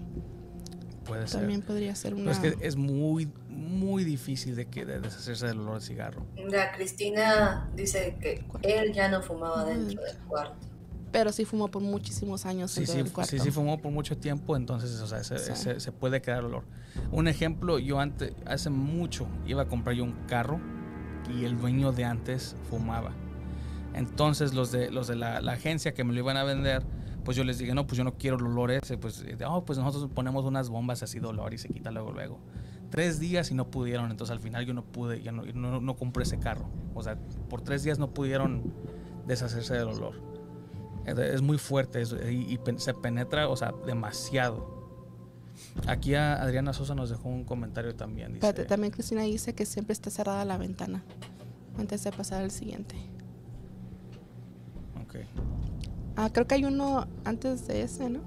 Puede 1.05 1.27
ser. 1.27 1.39
También 1.41 1.61
podría 1.63 1.95
ser 1.95 2.11
Pero 2.13 2.23
una... 2.23 2.31
es 2.31 2.39
que 2.39 2.55
es 2.61 2.75
muy, 2.75 3.27
muy 3.49 4.03
difícil 4.03 4.55
de, 4.55 4.67
que, 4.67 4.85
de 4.85 4.99
deshacerse 4.99 5.47
del 5.47 5.59
olor 5.59 5.79
de 5.79 5.85
cigarro. 5.87 6.23
Mira, 6.35 6.71
Cristina 6.73 7.69
dice 7.75 8.15
que 8.21 8.45
él 8.61 8.93
ya 8.93 9.09
no 9.09 9.21
fumaba 9.23 9.65
dentro 9.65 10.01
del 10.03 10.17
cuarto. 10.27 10.67
Pero 11.11 11.31
sí 11.31 11.43
fumó 11.45 11.69
por 11.69 11.81
muchísimos 11.81 12.45
años 12.45 12.71
Sí, 12.71 12.85
sí, 12.85 13.03
cuarto. 13.11 13.31
sí, 13.31 13.39
sí 13.39 13.51
fumó 13.51 13.79
por 13.79 13.91
mucho 13.91 14.17
tiempo, 14.17 14.55
entonces, 14.55 14.99
o 15.01 15.07
sea, 15.07 15.23
se, 15.23 15.39
Sí. 15.39 15.55
se- 15.55 15.79
se 15.79 15.91
puede 15.91 16.21
quedar 16.21 16.43
olor. 16.45 16.63
Un 17.11 17.27
ejemplo, 17.27 17.79
yo 17.79 17.99
antes, 17.99 18.33
hace 18.45 18.69
mucho, 18.69 19.27
iba 19.47 19.63
a 19.63 19.65
comprar 19.65 19.95
yo 19.95 20.03
un 20.03 20.13
carro 20.27 20.59
y 21.35 21.45
el 21.45 21.57
dueño 21.59 21.91
de 21.91 22.05
antes 22.05 22.55
fumaba. 22.69 23.11
Entonces 23.93 24.53
los 24.53 24.71
de, 24.71 24.91
los 24.91 25.07
de 25.07 25.15
la, 25.15 25.41
la 25.41 25.53
agencia 25.53 25.93
que 25.93 26.03
me 26.03 26.13
lo 26.13 26.19
iban 26.19 26.37
a 26.37 26.43
vender, 26.43 26.83
pues 27.25 27.35
yo 27.35 27.43
les 27.43 27.57
dije, 27.57 27.73
no, 27.73 27.85
pues 27.87 27.97
yo 27.97 28.03
no 28.03 28.13
quiero 28.15 28.37
el 28.37 28.45
olor 28.45 28.71
ese, 28.71 28.97
pues, 28.97 29.23
oh, 29.47 29.65
pues 29.65 29.79
nosotros 29.79 30.09
ponemos 30.13 30.45
unas 30.45 30.69
bombas 30.69 31.01
así 31.03 31.19
de 31.19 31.27
olor 31.27 31.53
y 31.53 31.57
se 31.57 31.69
quita 31.69 31.91
luego, 31.91 32.11
luego. 32.11 32.39
Tres 32.91 33.19
días 33.19 33.51
y 33.51 33.55
no 33.55 33.69
pudieron, 33.69 34.09
entonces 34.09 34.31
al 34.31 34.39
final 34.39 34.65
yo 34.65 34.73
no 34.73 34.83
pude, 34.83 35.21
ya 35.21 35.31
no, 35.31 35.43
no, 35.43 35.79
no 35.81 35.95
compré 35.95 36.23
ese 36.23 36.39
carro. 36.39 36.69
O 36.95 37.03
sea, 37.03 37.17
por 37.49 37.61
tres 37.61 37.83
días 37.83 37.99
no 37.99 38.11
pudieron 38.13 38.73
deshacerse 39.27 39.73
del 39.75 39.89
olor. 39.89 40.28
Es, 41.09 41.41
muy 41.41 41.57
fuerte 41.57 42.01
es- 42.01 42.13
y, 42.13 42.59
se 42.77 42.93
penetra, 42.93 43.47
o 43.49 43.55
sea, 43.55 43.73
demasiado. 43.85 44.79
Aquí 45.87 46.15
a 46.15 46.41
Adriana 46.41 46.73
Sosa 46.73 46.95
nos 46.95 47.09
dejó 47.09 47.29
un 47.29 47.43
comentario 47.43 47.95
también. 47.95 48.33
Dice, 48.35 48.53
también 48.65 48.91
Cristina 48.91 49.21
dice 49.23 49.53
que 49.53 49.65
siempre 49.65 49.93
está 49.93 50.09
cerrada 50.09 50.45
la 50.45 50.57
ventana 50.57 51.03
antes 51.77 52.03
de 52.03 52.11
pasar 52.11 52.41
al 52.43 52.51
siguiente. 52.51 52.95
ok. 55.03 55.15
Ah, 56.15 56.29
creo 56.31 56.47
que 56.47 56.55
hay 56.55 56.65
uno 56.65 57.07
antes 57.23 57.65
de 57.67 57.81
ese, 57.83 58.09
¿no? 58.09 58.19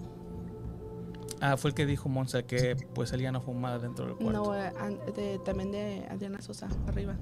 Ah, 1.41 1.57
fue 1.57 1.70
el 1.70 1.74
que 1.74 1.87
dijo 1.87 2.09
Monza 2.09 2.43
que 2.45 2.76
pues 2.95 3.12
él 3.12 3.20
ya 3.20 3.33
no 3.33 3.41
fumaba 3.41 3.78
dentro 3.78 4.07
del 4.07 4.14
cuarto. 4.16 4.33
No, 4.45 4.53
de- 4.53 5.41
también 5.45 5.72
de 5.72 6.07
Adriana 6.09 6.41
Sosa, 6.41 6.68
arriba. 6.87 7.16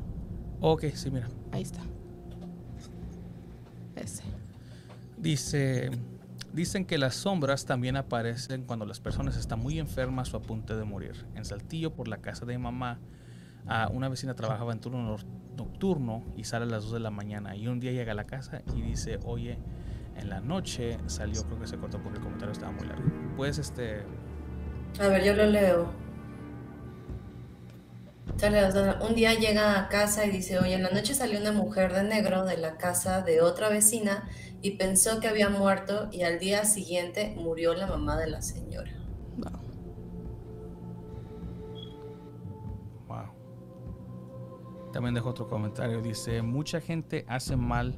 Ok, 0.61 0.85
sí, 0.95 1.11
mira. 1.11 1.29
Ahí 1.53 1.63
está. 1.63 1.81
Ese. 3.97 4.23
Dice, 5.21 5.91
dicen 6.53 6.87
que 6.87 6.97
las 6.97 7.15
sombras 7.15 7.67
también 7.67 7.97
aparecen 7.97 8.65
cuando 8.65 8.87
las 8.87 9.01
personas 9.01 9.37
están 9.37 9.61
muy 9.61 9.79
enfermas 9.79 10.33
o 10.33 10.39
a 10.39 10.41
punto 10.41 10.77
de 10.77 10.85
morir. 10.85 11.27
En 11.35 11.45
Saltillo, 11.45 11.93
por 11.93 12.09
la 12.09 12.19
casa 12.19 12.47
de 12.47 12.57
mi 12.57 12.63
mamá, 12.63 12.99
una 13.93 14.09
vecina 14.09 14.35
trabajaba 14.35 14.73
en 14.73 14.81
turno 14.81 15.17
nocturno 15.57 16.25
y 16.37 16.45
sale 16.45 16.65
a 16.65 16.69
las 16.69 16.85
2 16.85 16.95
de 16.95 17.01
la 17.01 17.11
mañana. 17.11 17.55
Y 17.55 17.69
un 17.69 17.81
día 17.81 17.93
llega 17.93 18.13
a 18.13 18.15
la 18.15 18.25
casa 18.25 18.63
y 18.75 18.81
dice, 18.81 19.19
oye, 19.25 19.59
en 20.17 20.31
la 20.31 20.41
noche 20.41 20.99
salió, 21.07 21.45
creo 21.45 21.61
que 21.61 21.67
se 21.67 21.77
cortó 21.77 22.03
porque 22.03 22.19
el 22.19 22.25
comentario 22.25 22.53
estaba 22.53 22.73
muy 22.73 22.87
largo. 22.87 23.05
Pues 23.37 23.59
este, 23.59 24.03
A 24.99 25.09
ver, 25.09 25.23
yo 25.23 25.35
lo 25.35 25.47
leo. 25.47 25.93
Un 29.01 29.15
día 29.15 29.35
llega 29.35 29.79
a 29.79 29.89
casa 29.89 30.25
y 30.25 30.31
dice, 30.31 30.59
oye, 30.59 30.75
en 30.75 30.83
la 30.83 30.91
noche 30.91 31.15
salió 31.15 31.39
una 31.39 31.53
mujer 31.53 31.93
de 31.93 32.05
negro 32.05 32.45
de 32.45 32.57
la 32.57 32.77
casa 32.77 33.23
de 33.23 33.43
otra 33.43 33.69
vecina 33.69 34.29
y 34.63 34.73
pensó 34.73 35.21
que 35.21 35.29
había 35.29 35.49
muerto 35.51 36.09
y 36.11 36.23
al 36.23 36.39
día 36.39 36.65
siguiente 36.65 37.35
murió 37.37 37.75
la 37.75 37.87
mamá 37.87 38.17
de 38.17 38.29
la 38.29 38.41
señora. 38.43 38.93
Wow. 43.09 43.33
También 44.93 45.15
dejó 45.15 45.31
otro 45.31 45.49
comentario. 45.49 46.01
Dice, 46.01 46.43
mucha 46.43 46.81
gente 46.81 47.25
hace 47.29 47.57
mal 47.57 47.95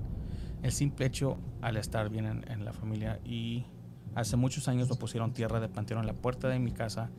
el 0.62 0.72
simple 0.72 1.06
hecho 1.06 1.38
al 1.60 1.76
estar 1.76 2.08
bien 2.08 2.26
en, 2.26 2.50
en 2.50 2.64
la 2.64 2.72
familia 2.72 3.20
y 3.24 3.66
hace 4.14 4.36
muchos 4.36 4.68
años 4.68 4.88
me 4.90 4.96
pusieron 4.96 5.32
tierra 5.32 5.60
de 5.60 5.68
panteón 5.68 6.00
en 6.00 6.06
la 6.06 6.14
puerta 6.14 6.48
de 6.48 6.58
mi 6.58 6.72
casa 6.72 7.10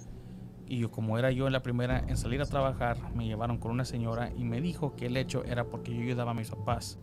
y 0.67 0.79
yo, 0.79 0.91
como 0.91 1.17
era 1.17 1.31
yo 1.31 1.49
la 1.49 1.61
primera 1.61 1.99
en 1.99 2.17
salir 2.17 2.41
a 2.41 2.45
trabajar, 2.45 2.97
me 3.15 3.25
llevaron 3.25 3.57
con 3.57 3.71
una 3.71 3.85
señora 3.85 4.31
y 4.35 4.43
me 4.43 4.61
dijo 4.61 4.95
que 4.95 5.07
el 5.07 5.17
hecho 5.17 5.43
era 5.43 5.65
porque 5.65 5.93
yo 5.93 6.01
ayudaba 6.01 6.31
a 6.31 6.33
mis 6.33 6.49
papás 6.49 6.99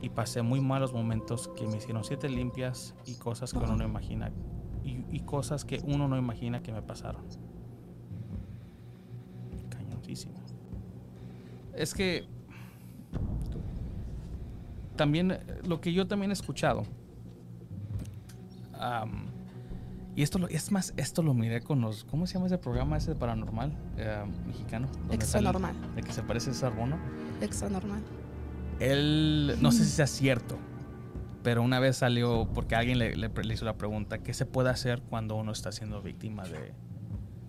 y 0.00 0.10
pasé 0.10 0.42
muy 0.42 0.60
malos 0.60 0.92
momentos 0.92 1.48
que 1.56 1.66
me 1.66 1.76
hicieron 1.76 2.04
siete 2.04 2.28
limpias 2.28 2.94
y 3.06 3.14
cosas 3.14 3.52
que 3.52 3.58
uno 3.58 3.76
no 3.76 3.84
imagina 3.84 4.30
y, 4.84 5.04
y 5.10 5.20
cosas 5.20 5.64
que 5.64 5.80
uno 5.84 6.08
no 6.08 6.16
imagina 6.16 6.62
que 6.62 6.72
me 6.72 6.82
pasaron. 6.82 7.22
Cañoncísimo. 9.70 10.34
Es 11.74 11.94
que 11.94 12.26
también 14.96 15.30
eh, 15.30 15.40
lo 15.66 15.80
que 15.80 15.92
yo 15.92 16.06
también 16.06 16.30
he 16.30 16.34
escuchado 16.34 16.84
y 20.16 20.22
esto 20.22 20.38
lo, 20.38 20.48
es 20.48 20.72
más 20.72 20.92
esto 20.96 21.22
lo 21.22 21.34
miré 21.34 21.60
con 21.60 21.80
los 21.82 22.04
¿cómo 22.04 22.26
se 22.26 22.34
llama 22.34 22.46
ese 22.46 22.58
programa 22.58 22.96
ese 22.96 23.12
de 23.12 23.16
paranormal 23.20 23.72
eh, 23.98 24.24
mexicano 24.46 24.88
donde 25.00 25.14
Extra 25.14 25.40
sale- 25.40 25.44
normal. 25.52 25.76
de 25.94 26.02
que 26.02 26.12
se 26.12 26.22
parece 26.22 26.50
a 26.50 26.54
César 26.54 26.74
Bono 26.74 26.96
Extra 27.40 27.68
normal. 27.68 28.00
él, 28.80 29.56
no 29.60 29.70
sé 29.72 29.84
si 29.84 29.90
sea 29.90 30.06
cierto, 30.06 30.56
pero 31.42 31.62
una 31.62 31.78
vez 31.80 31.98
salió 31.98 32.48
porque 32.54 32.74
alguien 32.74 32.98
le, 32.98 33.14
le- 33.14 33.28
le 33.28 33.54
hizo 33.54 33.64
la 33.64 33.76
pregunta, 33.76 34.18
¿qué 34.18 34.32
se 34.34 34.46
puede 34.46 34.70
hacer 34.70 35.02
cuando 35.02 35.36
uno 35.36 35.52
está 35.52 35.70
siendo 35.70 36.02
víctima 36.02 36.44
de, 36.44 36.72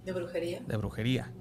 ¿De 0.05 0.11
brujería? 0.13 0.61
de 0.67 0.77
brujería? 0.77 1.31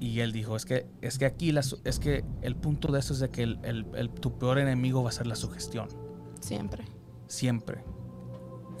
Y 0.00 0.20
él 0.20 0.32
dijo, 0.32 0.56
es 0.56 0.64
que, 0.64 0.86
es 1.02 1.18
que 1.18 1.26
aquí 1.26 1.52
es 1.84 1.98
que 1.98 2.24
el 2.42 2.56
punto 2.56 2.90
de 2.90 3.00
eso 3.00 3.12
es 3.12 3.20
de 3.20 3.28
que 3.30 3.42
el- 3.42 3.58
el- 3.64 3.86
el- 3.94 4.10
tu 4.10 4.38
peor 4.38 4.58
enemigo 4.58 5.02
va 5.02 5.10
a 5.10 5.12
ser 5.12 5.26
la 5.26 5.34
sugestión, 5.36 5.88
Siempre. 6.40 6.84
siempre. 7.26 7.84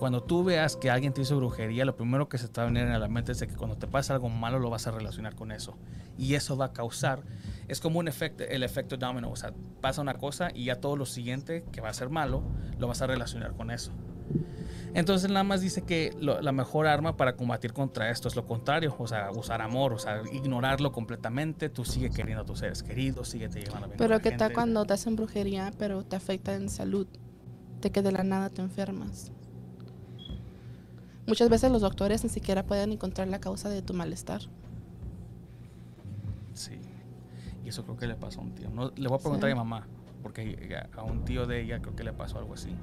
Cuando 0.00 0.22
tú 0.22 0.42
veas 0.42 0.76
que 0.76 0.90
alguien 0.90 1.12
te 1.12 1.20
hizo 1.20 1.36
brujería, 1.36 1.84
lo 1.84 1.94
primero 1.94 2.26
que 2.26 2.38
se 2.38 2.48
te 2.48 2.58
va 2.58 2.66
a 2.66 2.70
venir 2.70 2.84
a 2.88 2.98
la 2.98 3.06
mente 3.06 3.32
es 3.32 3.38
de 3.40 3.46
que 3.46 3.54
cuando 3.54 3.76
te 3.76 3.86
pasa 3.86 4.14
algo 4.14 4.30
malo 4.30 4.58
lo 4.58 4.70
vas 4.70 4.86
a 4.86 4.90
relacionar 4.92 5.34
con 5.34 5.52
eso. 5.52 5.76
Y 6.16 6.34
eso 6.36 6.56
va 6.56 6.64
a 6.66 6.72
causar, 6.72 7.22
es 7.68 7.80
como 7.80 7.98
un 7.98 8.08
efecto, 8.08 8.42
el 8.44 8.62
efecto 8.62 8.96
domino, 8.96 9.30
o 9.30 9.36
sea, 9.36 9.52
pasa 9.82 10.00
una 10.00 10.14
cosa 10.14 10.52
y 10.54 10.64
ya 10.64 10.76
todo 10.76 10.96
lo 10.96 11.04
siguiente 11.04 11.66
que 11.70 11.82
va 11.82 11.90
a 11.90 11.92
ser 11.92 12.08
malo 12.08 12.42
lo 12.78 12.88
vas 12.88 13.02
a 13.02 13.06
relacionar 13.08 13.52
con 13.52 13.70
eso. 13.70 13.92
Entonces 14.94 15.28
nada 15.30 15.44
más 15.44 15.60
dice 15.60 15.82
que 15.82 16.16
lo- 16.18 16.40
la 16.40 16.52
mejor 16.52 16.86
arma 16.86 17.18
para 17.18 17.36
combatir 17.36 17.74
contra 17.74 18.08
esto 18.10 18.26
es 18.26 18.36
lo 18.36 18.46
contrario, 18.46 18.96
o 18.98 19.06
sea, 19.06 19.30
usar 19.32 19.60
amor, 19.60 19.92
o 19.92 19.98
sea, 19.98 20.22
ignorarlo 20.32 20.92
completamente, 20.92 21.68
tú 21.68 21.84
sigue 21.84 22.08
queriendo 22.08 22.42
a 22.44 22.46
tus 22.46 22.60
seres 22.60 22.82
queridos, 22.82 23.28
sigue 23.28 23.50
te 23.50 23.60
llevando 23.60 23.86
bien 23.86 23.98
Pero 23.98 24.14
la 24.14 24.20
¿qué 24.22 24.30
tal 24.30 24.38
gente. 24.48 24.54
cuando 24.54 24.86
te 24.86 24.94
hacen 24.94 25.14
brujería, 25.14 25.72
pero 25.78 26.04
te 26.04 26.16
afecta 26.16 26.54
en 26.54 26.70
salud? 26.70 27.06
De 27.82 27.90
que 27.90 28.00
de 28.00 28.12
la 28.12 28.24
nada 28.24 28.48
te 28.48 28.62
enfermas. 28.62 29.30
Muchas 31.30 31.48
veces 31.48 31.70
los 31.70 31.80
doctores 31.80 32.24
ni 32.24 32.28
siquiera 32.28 32.64
pueden 32.64 32.90
encontrar 32.90 33.28
la 33.28 33.38
causa 33.40 33.68
de 33.68 33.82
tu 33.82 33.94
malestar. 33.94 34.40
Sí. 36.54 36.80
Y 37.64 37.68
eso 37.68 37.84
creo 37.84 37.96
que 37.96 38.08
le 38.08 38.16
pasó 38.16 38.40
a 38.40 38.42
un 38.42 38.52
tío. 38.56 38.68
No, 38.68 38.90
le 38.96 39.08
voy 39.08 39.16
a 39.16 39.20
preguntar 39.20 39.48
Sí. 39.48 39.52
a 39.52 39.54
mi 39.54 39.58
mamá, 39.60 39.86
porque 40.24 40.76
a 40.96 41.02
un 41.04 41.24
tío 41.24 41.46
de 41.46 41.62
ella 41.62 41.80
creo 41.80 41.94
que 41.94 42.02
le 42.02 42.12
pasó 42.12 42.38
algo 42.38 42.54
así. 42.54 42.74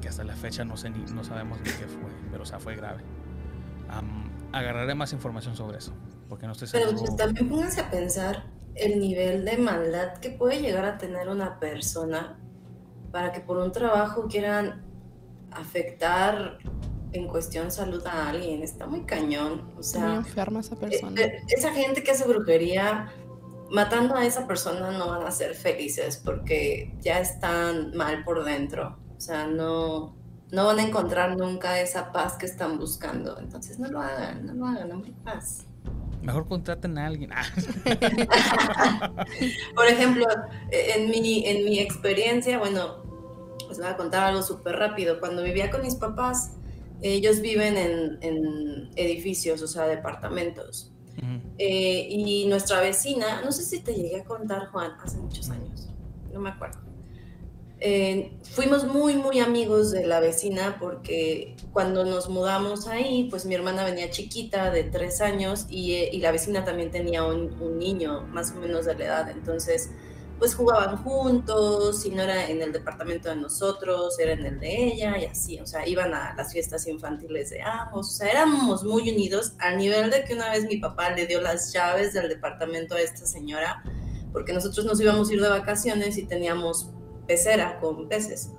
Que 0.00 0.08
hasta 0.08 0.24
la 0.24 0.34
fecha 0.34 0.64
no 0.64 0.78
sé 0.78 0.88
ni, 0.88 1.00
no 1.12 1.22
sabemos 1.24 1.58
ni 1.58 1.64
qué 1.66 1.86
fue, 1.86 2.08
pero 2.30 2.44
o 2.44 2.46
sea, 2.46 2.58
fue 2.58 2.74
grave. 2.74 3.02
Am, 3.90 4.30
agarraré 4.52 4.94
más 4.94 5.12
información 5.12 5.54
sobre 5.54 5.76
eso, 5.76 5.92
porque 6.30 6.46
no 6.46 6.52
estoy 6.52 6.68
Pero 6.72 6.86
seguro. 6.88 7.04
pues 7.04 7.16
también 7.16 7.50
pónganse 7.50 7.82
a 7.82 7.90
pensar 7.90 8.44
el 8.76 8.98
nivel 8.98 9.44
de 9.44 9.58
maldad 9.58 10.14
que 10.18 10.30
puede 10.30 10.62
llegar 10.62 10.86
a 10.86 10.96
tener 10.96 11.28
una 11.28 11.58
persona 11.60 12.38
para 13.12 13.30
que 13.32 13.40
por 13.40 13.58
un 13.58 13.72
trabajo 13.72 14.26
quieran 14.26 14.82
afectar 15.50 16.58
en 17.12 17.28
cuestión 17.28 17.70
salud 17.70 18.04
a 18.06 18.28
alguien. 18.28 18.62
Está 18.62 18.86
muy 18.86 19.04
cañón. 19.04 19.70
O 19.78 19.82
Muy 19.82 19.84
sea, 19.84 20.16
enferma 20.16 20.60
esa 20.60 20.74
eh, 20.74 20.78
persona. 20.78 21.20
eh, 21.20 21.42
esa 21.48 21.72
gente 21.72 22.02
que 22.02 22.10
hace 22.12 22.26
brujería, 22.26 23.12
matando 23.70 24.14
a 24.16 24.24
esa 24.24 24.46
persona 24.46 24.90
no 24.92 25.08
van 25.08 25.26
a 25.26 25.30
ser 25.30 25.54
felices 25.54 26.20
porque 26.24 26.94
ya 27.00 27.20
están 27.20 27.94
mal 27.96 28.24
por 28.24 28.44
dentro. 28.44 28.98
O 29.16 29.20
sea, 29.20 29.46
no, 29.46 30.16
no 30.50 30.66
van 30.66 30.78
a 30.78 30.82
encontrar 30.82 31.36
nunca 31.36 31.80
esa 31.80 32.12
paz 32.12 32.34
que 32.34 32.46
están 32.46 32.78
buscando. 32.78 33.38
Entonces 33.38 33.78
no 33.78 33.88
lo 33.88 34.00
hagan, 34.00 34.46
no 34.46 34.54
lo 34.54 34.66
hagan, 34.66 34.92
hombre, 34.92 35.12
paz. 35.24 35.64
Mejor 36.22 36.46
contraten 36.48 36.98
a 36.98 37.06
alguien. 37.06 37.30
Ah, 37.32 37.44
Por 39.74 39.86
ejemplo, 39.86 40.24
en 40.70 41.10
mi, 41.10 41.46
en 41.46 41.64
mi 41.64 41.78
experiencia, 41.78 42.58
bueno, 42.58 43.02
les 43.68 43.78
voy 43.78 43.86
a 43.86 43.96
contar 43.96 44.24
algo 44.24 44.42
súper 44.42 44.76
rápido. 44.76 45.20
Cuando 45.20 45.42
vivía 45.42 45.70
con 45.70 45.82
mis 45.82 45.94
papás, 45.94 46.52
ellos 47.02 47.40
viven 47.40 47.76
en, 47.76 48.18
en 48.20 48.90
edificios, 48.96 49.62
o 49.62 49.68
sea, 49.68 49.86
departamentos. 49.86 50.92
Ujú. 51.16 51.40
Eh, 51.58 52.06
y 52.10 52.46
nuestra 52.46 52.80
vecina, 52.80 53.42
no 53.42 53.52
sé 53.52 53.64
si 53.64 53.80
te 53.80 53.94
llegué 53.94 54.20
a 54.20 54.24
contar, 54.24 54.68
Juan, 54.68 54.92
hace 55.02 55.18
muchos 55.18 55.50
años, 55.50 55.88
no 56.32 56.40
me 56.40 56.50
acuerdo. 56.50 56.88
Eh, 57.80 58.32
fuimos 58.42 58.84
muy, 58.84 59.14
muy 59.14 59.38
amigos 59.38 59.92
de 59.92 60.04
la 60.04 60.18
vecina 60.18 60.78
porque 60.80 61.54
cuando 61.72 62.04
nos 62.04 62.28
mudamos 62.28 62.88
ahí, 62.88 63.28
pues 63.30 63.46
mi 63.46 63.54
hermana 63.54 63.84
venía 63.84 64.10
chiquita 64.10 64.72
de 64.72 64.82
tres 64.82 65.20
años 65.20 65.66
y, 65.70 65.94
eh, 65.94 66.10
y 66.12 66.18
la 66.18 66.32
vecina 66.32 66.64
también 66.64 66.90
tenía 66.90 67.24
un, 67.24 67.52
un, 67.60 67.78
niño 67.78 68.22
más 68.32 68.50
o 68.50 68.56
menos 68.56 68.84
de 68.84 68.96
la 68.96 69.04
edad. 69.04 69.30
Entonces, 69.30 69.90
pues 70.38 70.54
jugaban 70.54 70.96
juntos, 70.98 72.02
si 72.02 72.10
no 72.10 72.22
era 72.22 72.48
en 72.48 72.62
el 72.62 72.72
departamento 72.72 73.28
de 73.28 73.36
nosotros, 73.36 74.18
era 74.18 74.32
en 74.32 74.46
el 74.46 74.60
de 74.60 74.84
ella 74.84 75.18
y 75.18 75.24
así, 75.24 75.58
o 75.58 75.66
sea, 75.66 75.86
iban 75.86 76.14
a 76.14 76.34
las 76.34 76.52
fiestas 76.52 76.86
infantiles 76.86 77.50
de 77.50 77.60
ambos, 77.62 78.08
o 78.08 78.10
sea, 78.10 78.28
éramos 78.30 78.84
muy 78.84 79.10
unidos 79.10 79.54
al 79.58 79.78
nivel 79.78 80.10
de 80.10 80.24
que 80.24 80.34
una 80.34 80.50
vez 80.50 80.64
mi 80.64 80.76
papá 80.76 81.10
le 81.10 81.26
dio 81.26 81.40
las 81.40 81.72
llaves 81.72 82.12
del 82.12 82.28
departamento 82.28 82.94
a 82.94 83.00
esta 83.00 83.26
señora, 83.26 83.82
porque 84.32 84.52
nosotros 84.52 84.86
nos 84.86 85.00
íbamos 85.00 85.28
a 85.28 85.34
ir 85.34 85.42
de 85.42 85.48
vacaciones 85.48 86.16
y 86.18 86.24
teníamos 86.24 86.90
pecera 87.26 87.78
con 87.80 88.08
peces. 88.08 88.50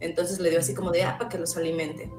Entonces 0.00 0.38
le 0.40 0.50
dio 0.50 0.58
así 0.58 0.74
como 0.74 0.90
de, 0.90 1.02
ah, 1.02 1.16
para 1.18 1.28
que 1.28 1.38
los 1.38 1.56
alimente. 1.56 2.10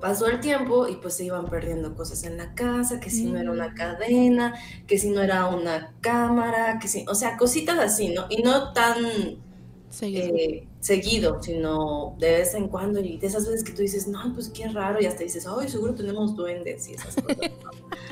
Pasó 0.00 0.26
el 0.26 0.40
tiempo 0.40 0.86
y 0.86 0.96
pues 0.96 1.14
se 1.14 1.24
iban 1.24 1.46
perdiendo 1.46 1.94
cosas 1.94 2.22
en 2.24 2.36
la 2.36 2.54
casa, 2.54 3.00
que 3.00 3.10
si 3.10 3.24
no 3.24 3.38
era 3.38 3.50
una 3.50 3.70
mm. 3.70 3.74
cadena, 3.74 4.54
que 4.86 4.98
si 4.98 5.10
no 5.10 5.22
era 5.22 5.46
una 5.46 5.94
cámara, 6.00 6.78
que 6.80 6.86
si, 6.86 7.04
o 7.08 7.14
sea, 7.14 7.36
cositas 7.36 7.78
así, 7.78 8.10
¿no? 8.10 8.26
Y 8.28 8.42
no 8.42 8.72
tan 8.72 8.96
seguido, 9.90 10.36
eh, 10.36 10.68
seguido 10.80 11.42
sino 11.42 12.14
de 12.18 12.30
vez 12.30 12.54
en 12.54 12.68
cuando 12.68 13.00
y 13.00 13.18
de 13.18 13.26
esas 13.26 13.46
veces 13.46 13.64
que 13.64 13.72
tú 13.72 13.82
dices, 13.82 14.06
no, 14.06 14.32
pues 14.34 14.48
qué 14.50 14.68
raro, 14.68 15.00
y 15.00 15.06
hasta 15.06 15.24
dices, 15.24 15.46
ay, 15.46 15.68
seguro 15.68 15.94
tenemos 15.94 16.36
duendes 16.36 16.88
y 16.88 16.94
esas 16.94 17.16
cosas. 17.16 17.50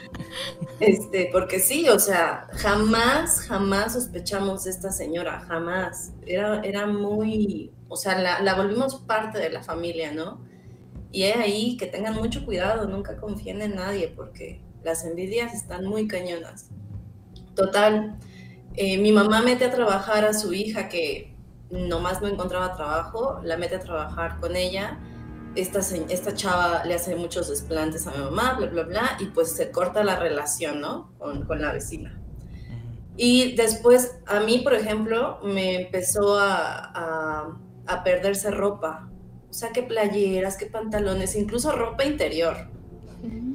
este, 0.81 1.29
porque 1.33 1.61
sí, 1.61 1.89
o 1.89 1.99
sea, 1.99 2.49
jamás, 2.53 3.41
jamás 3.43 3.93
sospechamos 3.93 4.65
de 4.65 4.71
esta 4.71 4.91
señora, 4.91 5.41
jamás. 5.47 6.13
Era, 6.27 6.61
era 6.63 6.87
muy, 6.87 7.71
o 7.89 7.97
sea, 7.97 8.19
la, 8.19 8.41
la 8.41 8.55
volvimos 8.55 8.97
parte 8.97 9.39
de 9.39 9.51
la 9.51 9.63
familia, 9.63 10.13
¿no? 10.13 10.41
Y 11.17 11.23
es 11.23 11.37
ahí 11.39 11.79
que 11.79 11.87
tengan 11.87 12.15
mucho 12.17 12.45
cuidado, 12.45 12.87
nunca 12.87 13.17
confíen 13.17 13.63
en 13.63 13.77
nadie 13.77 14.13
porque 14.15 14.61
las 14.85 15.03
envidias 15.03 15.55
están 15.55 15.87
muy 15.87 16.07
cañonas. 16.07 16.69
Total, 17.55 18.19
eh, 18.75 18.99
mi 18.99 19.13
mamá 19.13 19.41
mete 19.41 19.65
a 19.65 19.71
trabajar 19.71 20.27
a 20.27 20.35
su 20.35 20.53
hija 20.53 20.91
que 20.91 21.35
nomás 21.71 22.21
no 22.21 22.29
encontraba 22.29 22.77
trabajo, 22.77 23.41
la 23.43 23.57
mete 23.57 23.77
a 23.77 23.81
trabajar 23.81 24.39
con 24.41 24.57
ella. 24.57 25.01
Esta, 25.55 25.79
esta 26.11 26.35
chava 26.35 26.85
le 26.85 26.93
hace 26.93 27.17
muchos 27.17 27.49
desplantes 27.49 28.07
a 28.07 28.11
mi 28.11 28.19
mamá, 28.19 28.53
bla, 28.59 28.67
bla, 28.67 28.83
bla, 28.83 29.17
y 29.19 29.25
pues 29.25 29.57
se 29.57 29.71
corta 29.71 30.05
la 30.05 30.17
relación, 30.17 30.83
¿no? 30.83 31.15
Con, 31.17 31.47
con 31.47 31.63
la 31.63 31.73
vecina. 31.73 32.21
Y 33.17 33.57
después, 33.57 34.19
a 34.27 34.41
mí, 34.41 34.59
por 34.59 34.75
ejemplo, 34.75 35.39
me 35.43 35.77
empezó 35.77 36.39
a, 36.39 36.93
a, 36.95 37.57
a 37.87 38.05
perderse 38.05 38.51
ropa 38.51 39.09
o 39.49 39.53
sea, 39.53 39.71
qué 39.71 39.83
playeras, 39.83 40.57
qué 40.57 40.67
pantalones, 40.67 41.35
incluso 41.37 41.73
ropa 41.73 42.05
interior. 42.05 42.69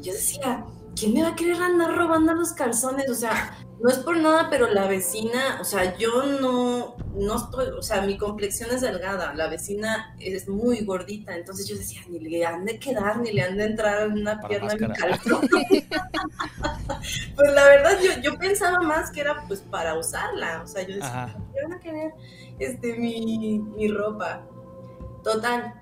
Yo 0.02 0.14
decía, 0.14 0.66
¿quién 0.96 1.14
me 1.14 1.24
va 1.24 1.30
a 1.30 1.36
querer 1.36 1.62
andar 1.62 1.96
robando 1.96 2.34
los 2.34 2.54
calzones? 2.54 3.10
O 3.10 3.16
sea, 3.16 3.58
no 3.82 3.90
es 3.90 3.98
por 3.98 4.18
nada, 4.18 4.48
pero 4.50 4.68
la 4.68 4.88
vecina, 4.88 5.58
o 5.60 5.64
sea, 5.64 5.98
yo 5.98 6.24
no, 6.40 6.96
no 7.16 7.36
estoy, 7.36 7.68
o 7.70 7.82
sea, 7.82 8.02
mi 8.02 8.18
complexión 8.18 8.70
es 8.70 8.82
delgada, 8.82 9.34
la 9.34 9.48
vecina 9.48 10.16
es 10.20 10.48
muy 10.48 10.86
gordita, 10.86 11.36
entonces 11.36 11.68
yo 11.68 11.76
decía, 11.76 12.02
ni 12.08 12.20
le 12.20 12.46
han 12.46 12.66
de 12.66 12.78
quedar, 12.78 13.20
ni 13.20 13.32
le 13.32 13.42
han 13.42 13.58
de 13.58 13.66
entrar 13.66 14.08
una 14.08 14.40
pierna 14.40 14.74
en 14.74 14.82
mi 14.82 14.94
calzón. 14.94 15.50
pues 17.36 17.54
la 17.54 17.64
verdad, 17.64 17.98
yo, 18.04 18.22
yo, 18.22 18.38
pensaba 18.38 18.82
más 18.82 19.10
que 19.10 19.22
era 19.22 19.44
pues 19.48 19.62
para 19.62 19.98
usarla, 19.98 20.62
o 20.64 20.68
sea, 20.68 20.84
yo 20.84 20.96
decía, 20.96 21.36
¿qué 21.54 21.64
van 21.64 21.74
a 21.74 21.80
querer 21.80 22.14
este, 22.60 22.94
mi, 22.98 23.60
mi 23.60 23.88
ropa? 23.88 24.46
Total, 25.24 25.81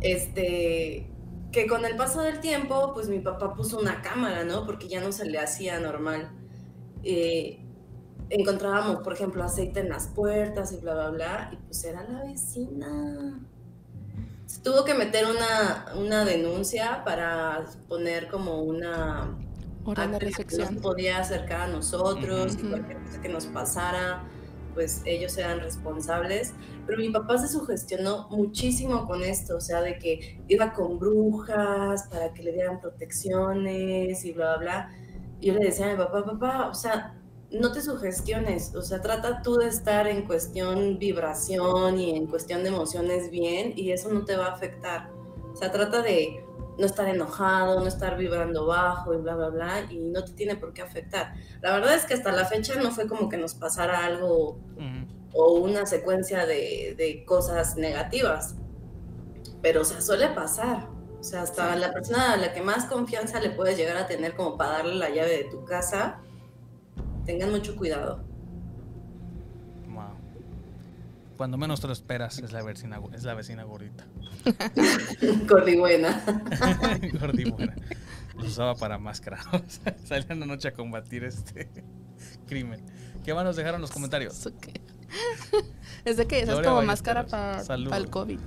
este, 0.00 1.10
que 1.52 1.66
con 1.66 1.84
el 1.84 1.96
paso 1.96 2.22
del 2.22 2.40
tiempo, 2.40 2.92
pues 2.94 3.08
mi 3.08 3.20
papá 3.20 3.54
puso 3.54 3.78
una 3.78 4.02
cámara, 4.02 4.44
¿no? 4.44 4.64
Porque 4.66 4.88
ya 4.88 5.00
no 5.00 5.12
se 5.12 5.26
le 5.26 5.38
hacía 5.38 5.80
normal. 5.80 6.30
Eh, 7.02 7.64
encontrábamos, 8.28 9.02
por 9.02 9.12
ejemplo, 9.12 9.42
aceite 9.42 9.80
en 9.80 9.88
las 9.88 10.08
puertas 10.08 10.72
y 10.72 10.76
bla, 10.76 10.94
bla, 10.94 11.10
bla, 11.10 11.50
y 11.52 11.56
pues 11.56 11.84
era 11.84 12.02
la 12.04 12.24
vecina. 12.24 13.40
Se 14.46 14.60
tuvo 14.62 14.84
que 14.84 14.94
meter 14.94 15.26
una, 15.26 15.92
una 15.96 16.24
denuncia 16.24 17.04
para 17.04 17.64
poner 17.88 18.28
como 18.28 18.62
una... 18.62 19.36
Hora 19.84 20.06
de. 20.06 20.30
No 20.72 20.80
podía 20.82 21.18
acercar 21.18 21.62
a 21.62 21.66
nosotros, 21.68 22.58
y 22.62 22.68
cualquier 22.68 22.98
cosa 23.02 23.22
que 23.22 23.28
nos 23.30 23.46
pasara 23.46 24.24
pues 24.74 25.02
ellos 25.04 25.36
eran 25.38 25.60
responsables, 25.60 26.52
pero 26.86 26.98
mi 26.98 27.10
papá 27.10 27.38
se 27.38 27.48
sugestionó 27.48 28.28
muchísimo 28.30 29.06
con 29.06 29.22
esto, 29.22 29.56
o 29.56 29.60
sea, 29.60 29.80
de 29.82 29.98
que 29.98 30.42
iba 30.48 30.72
con 30.72 30.98
brujas 30.98 32.08
para 32.08 32.32
que 32.32 32.42
le 32.42 32.52
dieran 32.52 32.80
protecciones 32.80 34.24
y 34.24 34.32
bla, 34.32 34.56
bla, 34.56 34.58
bla. 34.58 34.90
Y 35.40 35.46
yo 35.46 35.54
le 35.54 35.66
decía 35.66 35.86
a 35.86 35.92
mi 35.92 35.96
papá, 35.96 36.24
papá, 36.24 36.68
o 36.68 36.74
sea, 36.74 37.16
no 37.50 37.72
te 37.72 37.80
sugestiones, 37.80 38.74
o 38.74 38.82
sea, 38.82 39.00
trata 39.00 39.42
tú 39.42 39.56
de 39.56 39.68
estar 39.68 40.06
en 40.06 40.26
cuestión 40.26 40.98
vibración 40.98 41.98
y 41.98 42.16
en 42.16 42.26
cuestión 42.26 42.62
de 42.62 42.68
emociones 42.68 43.30
bien 43.30 43.72
y 43.76 43.90
eso 43.90 44.08
no 44.12 44.24
te 44.24 44.36
va 44.36 44.46
a 44.46 44.52
afectar. 44.52 45.10
O 45.52 45.56
sea, 45.56 45.72
trata 45.72 46.02
de 46.02 46.44
no 46.80 46.86
estar 46.86 47.06
enojado, 47.08 47.80
no 47.80 47.86
estar 47.86 48.16
vibrando 48.16 48.66
bajo 48.66 49.14
y 49.14 49.18
bla, 49.18 49.36
bla, 49.36 49.48
bla, 49.50 49.80
y 49.90 49.98
no 49.98 50.24
te 50.24 50.32
tiene 50.32 50.56
por 50.56 50.72
qué 50.72 50.82
afectar. 50.82 51.34
La 51.60 51.72
verdad 51.72 51.94
es 51.94 52.06
que 52.06 52.14
hasta 52.14 52.32
la 52.32 52.46
fecha 52.46 52.74
no 52.80 52.90
fue 52.90 53.06
como 53.06 53.28
que 53.28 53.36
nos 53.36 53.54
pasara 53.54 54.04
algo 54.04 54.58
o 55.32 55.52
una 55.52 55.86
secuencia 55.86 56.46
de, 56.46 56.94
de, 56.96 57.24
cosas 57.24 57.76
negativas, 57.76 58.56
pero 59.62 59.82
o 59.82 59.84
sea, 59.84 60.00
suele 60.00 60.28
pasar. 60.28 60.88
O 61.20 61.22
sea, 61.22 61.42
hasta 61.42 61.76
la 61.76 61.92
persona 61.92 62.32
a 62.32 62.36
la 62.38 62.52
que 62.54 62.62
más 62.62 62.86
confianza 62.86 63.40
le 63.40 63.50
puedes 63.50 63.76
llegar 63.76 63.98
a 63.98 64.06
tener 64.06 64.34
como 64.34 64.56
para 64.56 64.78
darle 64.78 64.94
la 64.94 65.10
llave 65.10 65.36
de 65.36 65.44
tu 65.44 65.64
casa, 65.66 66.20
tengan 67.26 67.50
mucho 67.50 67.76
cuidado. 67.76 68.24
Cuando 71.40 71.56
menos 71.56 71.80
te 71.80 71.86
lo 71.86 71.94
esperas 71.94 72.38
es 72.40 72.52
la 72.52 72.62
vecina, 72.62 73.00
es 73.14 73.24
la 73.24 73.32
vecina 73.32 73.62
gordita. 73.64 74.04
Gordibuena. 75.48 76.22
Gordibuena. 77.18 77.74
Los 78.36 78.48
usaba 78.48 78.74
para 78.74 78.98
máscaras. 78.98 79.46
Salían 80.04 80.40
la 80.40 80.44
noche 80.44 80.68
a 80.68 80.74
combatir 80.74 81.24
este 81.24 81.70
crimen. 82.46 82.84
¿Qué 83.24 83.32
más 83.32 83.44
nos 83.44 83.56
dejaron 83.56 83.76
en 83.76 83.80
los 83.80 83.90
comentarios? 83.90 84.50
Es 86.04 86.18
de 86.18 86.26
que 86.26 86.40
esa 86.40 86.60
es 86.60 86.60
como 86.60 86.82
máscara 86.82 87.24
para 87.24 87.62
el 87.96 88.10
COVID. 88.10 88.38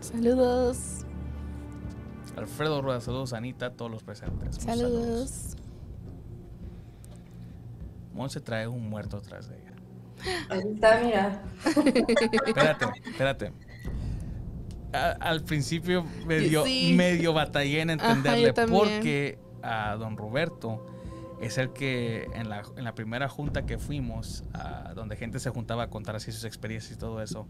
saludos. 0.00 1.06
Alfredo 2.36 2.82
Rueda, 2.82 3.00
saludos 3.00 3.32
Anita, 3.32 3.72
todos 3.72 3.90
los 3.90 4.02
presentes. 4.02 4.56
Saludos. 4.56 5.30
saludos. 5.30 5.56
Monse 8.12 8.42
trae 8.42 8.66
un 8.66 8.86
muerto 8.90 9.16
atrás 9.16 9.48
de 9.48 9.56
ella. 9.56 9.67
Ahí 10.48 10.62
está, 10.74 11.00
mira. 11.00 11.42
Espérate, 12.46 12.86
espérate. 13.06 13.52
al 14.92 15.42
principio 15.44 16.04
medio, 16.26 16.64
medio 16.64 17.32
batallé 17.32 17.80
en 17.80 17.90
entenderle 17.90 18.52
porque 18.52 19.38
a 19.62 19.96
don 19.96 20.16
Roberto 20.16 20.86
es 21.40 21.58
el 21.58 21.72
que 21.72 22.26
en 22.34 22.48
la, 22.48 22.62
en 22.76 22.84
la 22.84 22.94
primera 22.94 23.28
junta 23.28 23.64
que 23.66 23.78
fuimos, 23.78 24.44
donde 24.94 25.16
gente 25.16 25.38
se 25.38 25.50
juntaba 25.50 25.84
a 25.84 25.90
contar 25.90 26.16
así 26.16 26.32
sus 26.32 26.44
experiencias 26.44 26.92
y 26.92 26.98
todo 26.98 27.22
eso, 27.22 27.46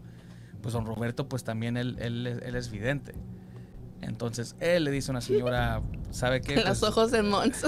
pues 0.61 0.73
don 0.73 0.85
Roberto 0.85 1.27
pues 1.27 1.43
también 1.43 1.77
él, 1.77 1.97
él, 1.99 2.27
él 2.27 2.55
es 2.55 2.69
vidente. 2.69 3.13
Entonces 4.01 4.55
él 4.59 4.85
le 4.85 4.91
dice 4.91 5.11
a 5.11 5.13
una 5.13 5.21
señora, 5.21 5.81
¿sabe 6.11 6.41
qué? 6.41 6.55
Los 6.55 6.79
pues, 6.79 6.83
ojos 6.83 7.11
de 7.11 7.23
Mons. 7.23 7.63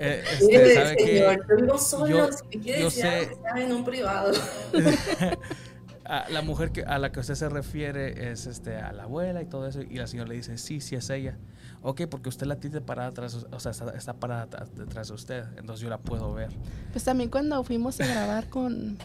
Eh, 0.00 0.22
este, 0.32 0.74
¿sabe 0.74 0.96
qué? 0.96 1.38
Yo, 2.08 2.30
yo 2.60 2.90
sé. 2.90 3.30
en 3.56 3.72
un 3.72 3.84
privado. 3.84 4.32
a 6.08 6.28
la 6.30 6.40
mujer 6.40 6.72
que, 6.72 6.82
a 6.82 6.98
la 6.98 7.12
que 7.12 7.20
usted 7.20 7.34
se 7.34 7.48
refiere 7.48 8.30
es 8.30 8.46
este, 8.46 8.76
a 8.76 8.92
la 8.92 9.04
abuela 9.04 9.42
y 9.42 9.46
todo 9.46 9.66
eso. 9.66 9.82
Y 9.82 9.96
la 9.96 10.06
señora 10.06 10.30
le 10.30 10.36
dice, 10.36 10.56
sí, 10.56 10.80
sí 10.80 10.94
es 10.94 11.10
ella. 11.10 11.36
Ok, 11.82 12.02
porque 12.10 12.28
usted 12.28 12.46
la 12.46 12.56
tiene 12.56 12.80
parada 12.80 13.10
atrás, 13.10 13.46
o 13.50 13.60
sea, 13.60 13.70
está, 13.70 13.90
está 13.90 14.14
parada 14.14 14.66
detrás 14.74 15.08
de 15.08 15.14
usted. 15.14 15.44
Entonces 15.56 15.80
yo 15.80 15.90
la 15.90 15.98
puedo 15.98 16.32
ver. 16.32 16.50
Pues 16.92 17.04
también 17.04 17.30
cuando 17.30 17.62
fuimos 17.62 18.00
a 18.00 18.06
grabar 18.06 18.48
con 18.48 18.98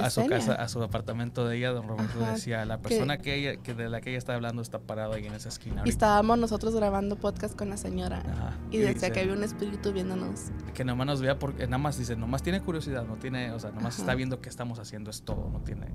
a 0.00 0.10
su 0.10 0.26
casa, 0.26 0.54
a 0.54 0.68
su 0.68 0.82
apartamento 0.82 1.46
de 1.46 1.56
ella, 1.56 1.70
don 1.70 1.88
Roberto 1.88 2.18
decía, 2.20 2.64
la 2.64 2.78
persona 2.78 3.18
que, 3.18 3.34
ella, 3.34 3.62
que 3.62 3.74
de 3.74 3.88
la 3.88 4.00
que 4.00 4.10
ella 4.10 4.18
está 4.18 4.34
hablando 4.34 4.62
está 4.62 4.78
parada 4.78 5.16
ahí 5.16 5.26
en 5.26 5.34
esa 5.34 5.48
esquina. 5.48 5.82
Y 5.84 5.88
estábamos 5.88 6.38
nosotros 6.38 6.74
grabando 6.74 7.16
podcast 7.16 7.56
con 7.56 7.70
la 7.70 7.76
señora. 7.76 8.22
Y, 8.70 8.78
decía 8.78 9.10
que 9.10 9.20
había 9.20 9.32
un 9.32 9.44
espíritu 9.44 9.92
viéndonos. 9.92 10.50
Que 10.74 10.84
nomás 10.84 11.06
nos 11.06 11.20
vea 11.20 11.38
porque 11.38 11.64
nada 11.66 11.78
más 11.78 11.98
dice, 11.98 12.16
nomás 12.16 12.42
tiene 12.42 12.60
curiosidad, 12.60 13.04
no 13.04 13.16
tiene, 13.16 13.52
o 13.52 13.58
sea, 13.58 13.70
nomás 13.70 13.98
está 13.98 14.14
viendo 14.14 14.40
qué 14.40 14.48
estamos 14.48 14.78
haciendo, 14.78 15.10
es 15.10 15.22
todo, 15.22 15.48
no 15.50 15.60
tiene. 15.60 15.86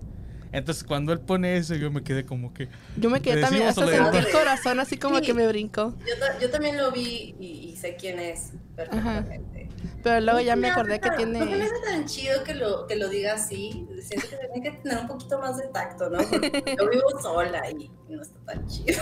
Entonces 0.52 0.84
cuando 0.84 1.12
él 1.12 1.20
pone 1.20 1.58
eso, 1.58 1.76
yo 1.76 1.92
me 1.92 2.04
quedé 2.04 2.26
como 2.26 2.54
que. 2.54 2.70
Yo 2.96 3.10
me 3.10 3.22
quedé 3.22 3.42
también, 3.42 3.68
hasta 3.68 3.86
sentí 3.86 4.18
el 4.18 4.32
corazón 4.32 4.80
así 4.80 4.98
como 4.98 5.20
que 5.22 5.34
me 5.34 5.48
brincó. 5.48 5.94
Yo, 6.00 6.40
yo, 6.42 6.50
también 6.50 6.78
lo 6.78 6.92
vi 6.92 7.36
y, 7.40 7.76
sé 7.76 7.96
quién 8.00 8.20
es 8.20 8.54
perfectamente. 8.76 9.57
Pero 10.04 10.22
luego 10.22 10.40
ya 10.40 10.56
me 10.56 10.70
acordé 10.70 11.00
que 11.00 11.10
No 11.10 11.16
me 11.18 11.46
tiene. 11.46 11.64
hace 11.64 11.74
tan 11.86 12.06
chido 12.06 12.44
que 12.44 12.54
lo, 12.56 12.88
que 12.88 12.96
lo 12.96 13.10
diga 13.10 13.34
así. 13.34 13.88
Siento 14.02 14.28
que 14.30 14.38
tiene 14.38 14.62
que 14.62 14.78
tener 14.78 14.98
un 15.00 15.08
poquito 15.08 15.40
más 15.40 15.58
de 15.58 15.68
tacto, 15.68 16.10
¿no? 16.10 16.18
Porque 16.20 16.76
yo 16.80 16.90
vivo 16.92 17.22
sola 17.22 17.70
y 17.72 17.92
no 18.10 18.22
está 18.22 18.40
tan 18.46 18.66
chido. 18.68 19.02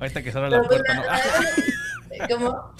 Ahorita 0.00 0.22
que 0.22 0.32
se 0.32 0.38
abra 0.38 0.50
la 0.50 0.56
Pero 0.58 0.68
puerta, 0.68 0.94
¿no? 0.94 1.02
la- 1.04 1.20
la- 2.18 2.28
como, 2.28 2.74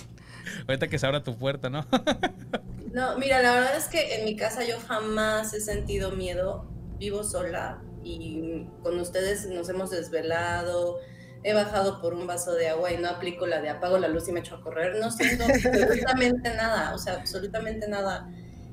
Ahorita 0.68 0.89
que 0.89 0.99
se 0.99 1.07
abra 1.07 1.22
tu 1.22 1.37
puerta, 1.39 1.70
¿no? 1.70 1.87
no, 2.93 3.18
mira, 3.18 3.41
la 3.43 3.53
verdad 3.55 3.77
es 3.77 3.87
que 3.87 4.16
en 4.18 4.25
mi 4.25 4.37
casa 4.37 4.64
yo 4.64 4.79
jamás 4.87 5.53
he 5.55 5.61
sentido 5.61 6.11
miedo. 6.12 6.66
Vivo 6.99 7.25
sola 7.25 7.83
y 8.05 8.66
con 8.83 8.99
ustedes 9.01 9.47
nos 9.47 9.68
hemos 9.68 9.91
desvelado. 9.91 10.99
He 11.47 11.53
bajado 11.53 12.01
por 12.01 12.14
un 12.14 12.26
vaso 12.26 12.55
de 12.55 12.68
agua 12.68 12.90
y 12.90 12.97
no 12.97 13.09
aplico 13.09 13.47
la 13.47 13.61
de 13.61 13.68
apago 13.68 13.99
la 13.99 14.09
luz 14.09 14.26
y 14.28 14.32
me 14.32 14.40
echo 14.40 14.57
a 14.57 14.62
correr. 14.62 14.97
No 14.99 15.11
siento 15.11 15.45
absolutamente 15.45 16.55
nada, 16.55 16.95
o 16.95 16.99
sea, 16.99 17.14
absolutamente 17.14 17.86
nada. 17.86 18.30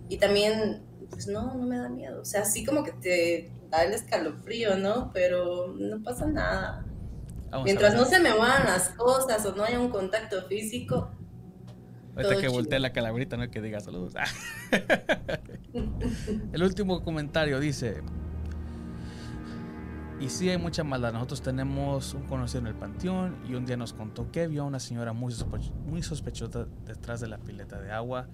Y 0.07 0.17
también, 0.17 0.81
pues 1.09 1.27
no, 1.27 1.53
no 1.53 1.65
me 1.65 1.77
da 1.77 1.89
miedo. 1.89 2.21
O 2.21 2.25
sea, 2.25 2.45
sí 2.45 2.63
como 2.63 2.83
que 2.83 2.93
te 2.93 3.51
da 3.69 3.83
el 3.83 3.93
escalofrío, 3.93 4.77
¿no? 4.77 5.11
Pero 5.13 5.75
no 5.77 6.01
pasa 6.01 6.25
nada. 6.27 6.85
Vamos 7.49 7.65
Mientras 7.65 7.93
no 7.93 8.05
se 8.05 8.21
me 8.21 8.29
muevan 8.29 8.63
las 8.63 8.89
cosas 8.89 9.45
o 9.45 9.53
no 9.53 9.63
haya 9.63 9.77
un 9.77 9.89
contacto 9.89 10.41
físico. 10.43 11.11
Ahorita 12.15 12.35
que 12.35 12.41
chido. 12.41 12.53
voltee 12.53 12.79
la 12.79 12.93
calabrita, 12.93 13.35
¿no? 13.35 13.51
Que 13.51 13.61
diga 13.61 13.81
saludos. 13.81 14.13
El 16.53 16.63
último 16.63 17.03
comentario 17.03 17.59
dice: 17.59 18.01
Y 20.21 20.29
sí 20.29 20.49
hay 20.49 20.57
mucha 20.59 20.83
maldad. 20.83 21.13
Nosotros 21.13 21.41
tenemos 21.41 22.13
un 22.13 22.23
conocido 22.23 22.59
en 22.61 22.67
el 22.67 22.75
panteón 22.75 23.37
y 23.49 23.55
un 23.55 23.65
día 23.65 23.75
nos 23.75 23.93
contó 23.93 24.31
que 24.31 24.47
vio 24.47 24.61
a 24.61 24.65
una 24.65 24.79
señora 24.79 25.13
muy, 25.13 25.33
sospe- 25.33 25.71
muy 25.85 26.03
sospechosa 26.03 26.67
detrás 26.85 27.21
de 27.21 27.27
la 27.27 27.39
pileta 27.39 27.81
de 27.81 27.91
agua 27.91 28.27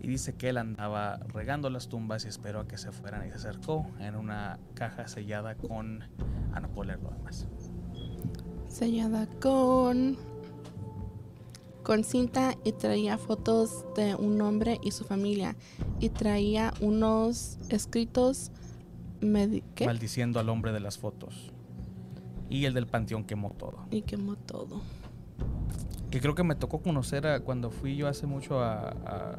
y 0.00 0.06
dice 0.06 0.34
que 0.36 0.50
él 0.50 0.56
andaba 0.56 1.18
regando 1.34 1.68
las 1.68 1.88
tumbas 1.88 2.24
y 2.24 2.28
esperó 2.28 2.60
a 2.60 2.68
que 2.68 2.78
se 2.78 2.92
fueran 2.92 3.26
y 3.26 3.30
se 3.30 3.36
acercó 3.36 3.86
en 3.98 4.14
una 4.14 4.60
caja 4.74 5.08
sellada 5.08 5.56
con... 5.56 6.04
Ah, 6.52 6.60
no 6.60 6.68
puedo 6.70 6.92
además. 6.92 7.46
sellada 8.68 9.26
con 9.40 10.16
con 11.82 12.04
cinta 12.04 12.54
y 12.62 12.70
traía 12.70 13.18
fotos 13.18 13.84
de 13.96 14.14
un 14.14 14.40
hombre 14.40 14.78
y 14.84 14.92
su 14.92 15.02
familia 15.02 15.56
y 15.98 16.10
traía 16.10 16.72
unos 16.80 17.58
escritos 17.70 18.52
medi- 19.22 19.62
¿qué? 19.74 19.86
Maldiciendo 19.86 20.38
al 20.40 20.48
hombre 20.48 20.72
de 20.72 20.80
las 20.80 20.98
fotos. 20.98 21.52
Y 22.50 22.64
el 22.66 22.74
del 22.74 22.86
panteón 22.86 23.24
quemó 23.24 23.50
todo. 23.50 23.86
y 23.90 24.02
quemó 24.02 24.36
todo. 24.36 24.82
Que 26.10 26.20
creo 26.20 26.34
que 26.34 26.42
me 26.44 26.54
tocó 26.54 26.82
conocer 26.82 27.26
a, 27.26 27.40
cuando 27.40 27.70
fui 27.70 27.96
yo 27.96 28.06
hace 28.08 28.26
mucho 28.26 28.60
a, 28.60 28.88
a- 28.90 29.36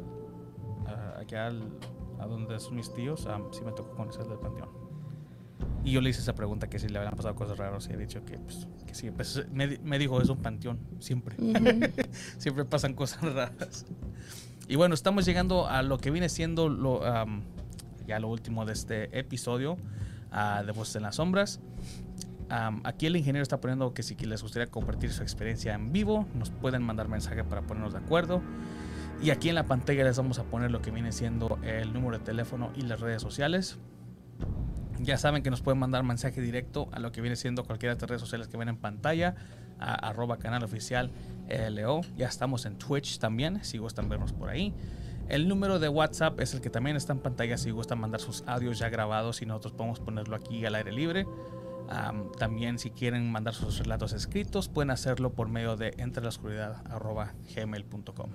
a- 0.87 1.19
allá 1.19 1.47
al- 1.47 1.69
a 2.19 2.25
donde 2.25 2.59
son 2.59 2.75
mis 2.75 2.91
tíos. 2.93 3.27
sí 3.51 3.61
me 3.63 3.71
tocó 3.73 3.95
conocer 3.95 4.25
del 4.27 4.39
panteón. 4.39 4.69
Y 5.85 5.91
yo 5.91 6.01
le 6.01 6.09
hice 6.09 6.21
esa 6.21 6.33
pregunta 6.33 6.67
que 6.69 6.79
si 6.79 6.87
le 6.89 6.97
habían 6.97 7.13
pasado 7.13 7.35
cosas 7.35 7.57
raras 7.57 7.87
y 7.89 7.93
he 7.93 7.97
dicho 7.97 8.23
que, 8.25 8.37
pues, 8.39 8.67
que 8.87 8.95
sí. 8.95 9.11
Pues, 9.11 9.45
me, 9.51 9.77
me 9.79 9.99
dijo, 9.99 10.19
es 10.21 10.29
un 10.29 10.37
panteón, 10.39 10.79
siempre. 10.99 11.35
Siempre 12.37 12.65
pasan 12.65 12.93
cosas 12.95 13.21
raras. 13.21 13.85
Y 14.67 14.75
bueno, 14.77 14.95
estamos 14.95 15.25
llegando 15.25 15.67
a 15.67 15.83
lo 15.83 15.97
que 15.99 16.09
viene 16.09 16.29
siendo 16.29 16.69
lo, 16.69 17.05
am, 17.05 17.43
ya 18.07 18.19
lo 18.19 18.29
último 18.29 18.65
de 18.65 18.73
este 18.73 19.17
episodio 19.17 19.77
ah, 20.31 20.63
de 20.65 20.71
Voces 20.71 20.97
en 20.97 21.03
las 21.03 21.15
Sombras. 21.15 21.59
Aquí 22.49 23.07
el 23.07 23.15
ingeniero 23.15 23.41
está 23.41 23.59
poniendo 23.59 23.95
que 23.95 24.03
si 24.03 24.15
les 24.15 24.43
gustaría 24.43 24.67
compartir 24.67 25.11
su 25.11 25.23
experiencia 25.23 25.73
en 25.73 25.91
vivo, 25.91 26.27
nos 26.35 26.51
pueden 26.51 26.83
mandar 26.83 27.07
mensaje 27.07 27.43
para 27.43 27.63
ponernos 27.63 27.93
de 27.93 27.99
acuerdo. 27.99 28.43
Y 29.23 29.31
aquí 29.31 29.49
en 29.49 29.55
la 29.55 29.63
pantalla 29.63 30.03
les 30.03 30.17
vamos 30.17 30.37
a 30.37 30.43
poner 30.43 30.69
lo 30.69 30.81
que 30.81 30.91
viene 30.91 31.11
siendo 31.11 31.57
el 31.63 31.93
número 31.93 32.19
de 32.19 32.25
teléfono 32.25 32.71
y 32.75 32.81
las 32.81 32.99
redes 32.99 33.21
sociales. 33.23 33.79
Ya 34.99 35.17
saben 35.17 35.41
que 35.41 35.49
nos 35.49 35.61
pueden 35.61 35.79
mandar 35.79 36.03
mensaje 36.03 36.41
directo 36.41 36.89
a 36.91 36.99
lo 36.99 37.11
que 37.11 37.21
viene 37.21 37.35
siendo 37.35 37.63
cualquiera 37.63 37.95
de 37.95 38.01
las 38.01 38.09
redes 38.09 38.21
sociales 38.21 38.47
que 38.47 38.57
ven 38.57 38.69
en 38.69 38.77
pantalla, 38.77 39.35
a 39.79 40.09
arroba 40.09 40.37
canal 40.37 40.63
oficial 40.63 41.11
LO. 41.47 42.01
Ya 42.15 42.27
estamos 42.27 42.65
en 42.65 42.77
Twitch 42.77 43.17
también, 43.17 43.63
si 43.63 43.79
gustan 43.79 44.09
vernos 44.09 44.31
por 44.31 44.49
ahí. 44.49 44.73
El 45.29 45.47
número 45.47 45.79
de 45.79 45.89
WhatsApp 45.89 46.39
es 46.39 46.53
el 46.53 46.61
que 46.61 46.69
también 46.69 46.95
está 46.95 47.13
en 47.13 47.19
pantalla 47.19 47.57
si 47.57 47.71
gustan 47.71 47.99
mandar 47.99 48.21
sus 48.21 48.43
audios 48.45 48.79
ya 48.79 48.89
grabados 48.89 49.41
y 49.41 49.45
nosotros 49.45 49.73
podemos 49.73 49.99
ponerlo 49.99 50.35
aquí 50.35 50.65
al 50.65 50.75
aire 50.75 50.91
libre. 50.91 51.25
Am, 51.89 52.31
también 52.31 52.79
si 52.79 52.91
quieren 52.91 53.31
mandar 53.31 53.53
sus 53.53 53.79
relatos 53.79 54.13
escritos 54.13 54.69
pueden 54.69 54.89
hacerlo 54.89 55.33
por 55.33 55.49
medio 55.49 55.75
de 55.75 55.93
entre 55.97 56.23
la 56.23 56.29
oscuridad 56.29 56.81
arroba 56.89 57.33
gmail.com. 57.53 58.29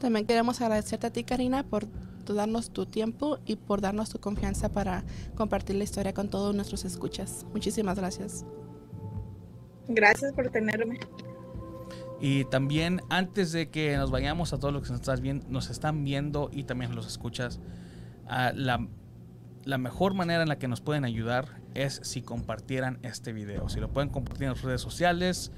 También 0.00 0.26
queremos 0.26 0.60
agradecerte 0.60 1.06
a 1.06 1.12
ti, 1.12 1.24
Karina, 1.24 1.62
por 1.62 1.86
darnos 2.34 2.70
tu 2.70 2.86
tiempo 2.86 3.38
y 3.46 3.56
por 3.56 3.80
darnos 3.80 4.10
tu 4.10 4.20
confianza 4.20 4.70
para 4.70 5.04
compartir 5.34 5.76
la 5.76 5.84
historia 5.84 6.12
con 6.12 6.28
todos 6.28 6.54
nuestros 6.54 6.84
escuchas. 6.84 7.46
Muchísimas 7.52 7.98
gracias. 7.98 8.44
Gracias 9.88 10.32
por 10.34 10.50
tenerme. 10.50 10.98
Y 12.20 12.44
también 12.46 13.00
antes 13.10 13.52
de 13.52 13.70
que 13.70 13.96
nos 13.96 14.10
vayamos 14.10 14.52
a 14.52 14.58
todos 14.58 14.74
los 14.74 14.82
que 14.82 14.90
nos, 14.90 15.00
estás 15.00 15.20
viendo, 15.20 15.46
nos 15.48 15.70
están 15.70 16.04
viendo 16.04 16.50
y 16.52 16.64
también 16.64 16.94
los 16.94 17.06
escuchas, 17.06 17.60
ah, 18.26 18.52
la, 18.54 18.86
la 19.64 19.78
mejor 19.78 20.14
manera 20.14 20.42
en 20.42 20.48
la 20.48 20.58
que 20.58 20.66
nos 20.66 20.80
pueden 20.80 21.04
ayudar 21.04 21.60
es 21.74 22.00
si 22.02 22.22
compartieran 22.22 22.98
este 23.02 23.32
video. 23.32 23.68
Si 23.68 23.78
lo 23.78 23.92
pueden 23.92 24.10
compartir 24.10 24.48
en 24.48 24.56
sus 24.56 24.64
redes 24.64 24.80
sociales, 24.80 25.52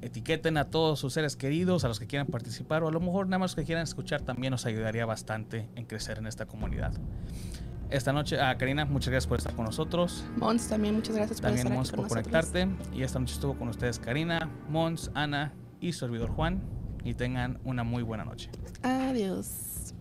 etiqueten 0.00 0.56
a 0.56 0.70
todos 0.70 0.98
sus 0.98 1.12
seres 1.12 1.36
queridos, 1.36 1.84
a 1.84 1.88
los 1.88 2.00
que 2.00 2.06
quieran 2.06 2.26
participar 2.26 2.82
o 2.82 2.88
a 2.88 2.90
lo 2.90 3.00
mejor 3.00 3.26
nada 3.26 3.38
más 3.38 3.52
los 3.52 3.56
que 3.56 3.64
quieran 3.64 3.84
escuchar 3.84 4.22
también 4.22 4.50
nos 4.50 4.66
ayudaría 4.66 5.06
bastante 5.06 5.68
en 5.76 5.84
crecer 5.84 6.18
en 6.18 6.26
esta 6.26 6.46
comunidad 6.46 6.92
esta 7.90 8.12
noche. 8.12 8.40
A 8.40 8.56
Karina, 8.56 8.84
muchas 8.84 9.10
gracias 9.10 9.28
por 9.28 9.38
estar 9.38 9.54
con 9.54 9.64
nosotros. 9.64 10.24
Mons, 10.36 10.68
también 10.68 10.94
muchas 10.94 11.16
gracias 11.16 11.40
por 11.40 11.50
también, 11.50 11.66
estar 11.66 11.76
Mons, 11.76 11.88
aquí 11.88 11.96
con 11.96 12.06
por 12.06 12.16
conectarte. 12.16 12.68
Y 12.92 13.02
esta 13.02 13.18
noche 13.18 13.34
estuvo 13.34 13.54
con 13.54 13.68
ustedes 13.68 13.98
Karina, 13.98 14.48
Mons, 14.68 15.10
Ana 15.14 15.54
y 15.80 15.92
servidor 15.92 16.30
Juan. 16.30 16.62
Y 17.04 17.14
tengan 17.14 17.60
una 17.64 17.84
muy 17.84 18.02
buena 18.02 18.24
noche. 18.24 18.50
Adiós. 18.82 19.94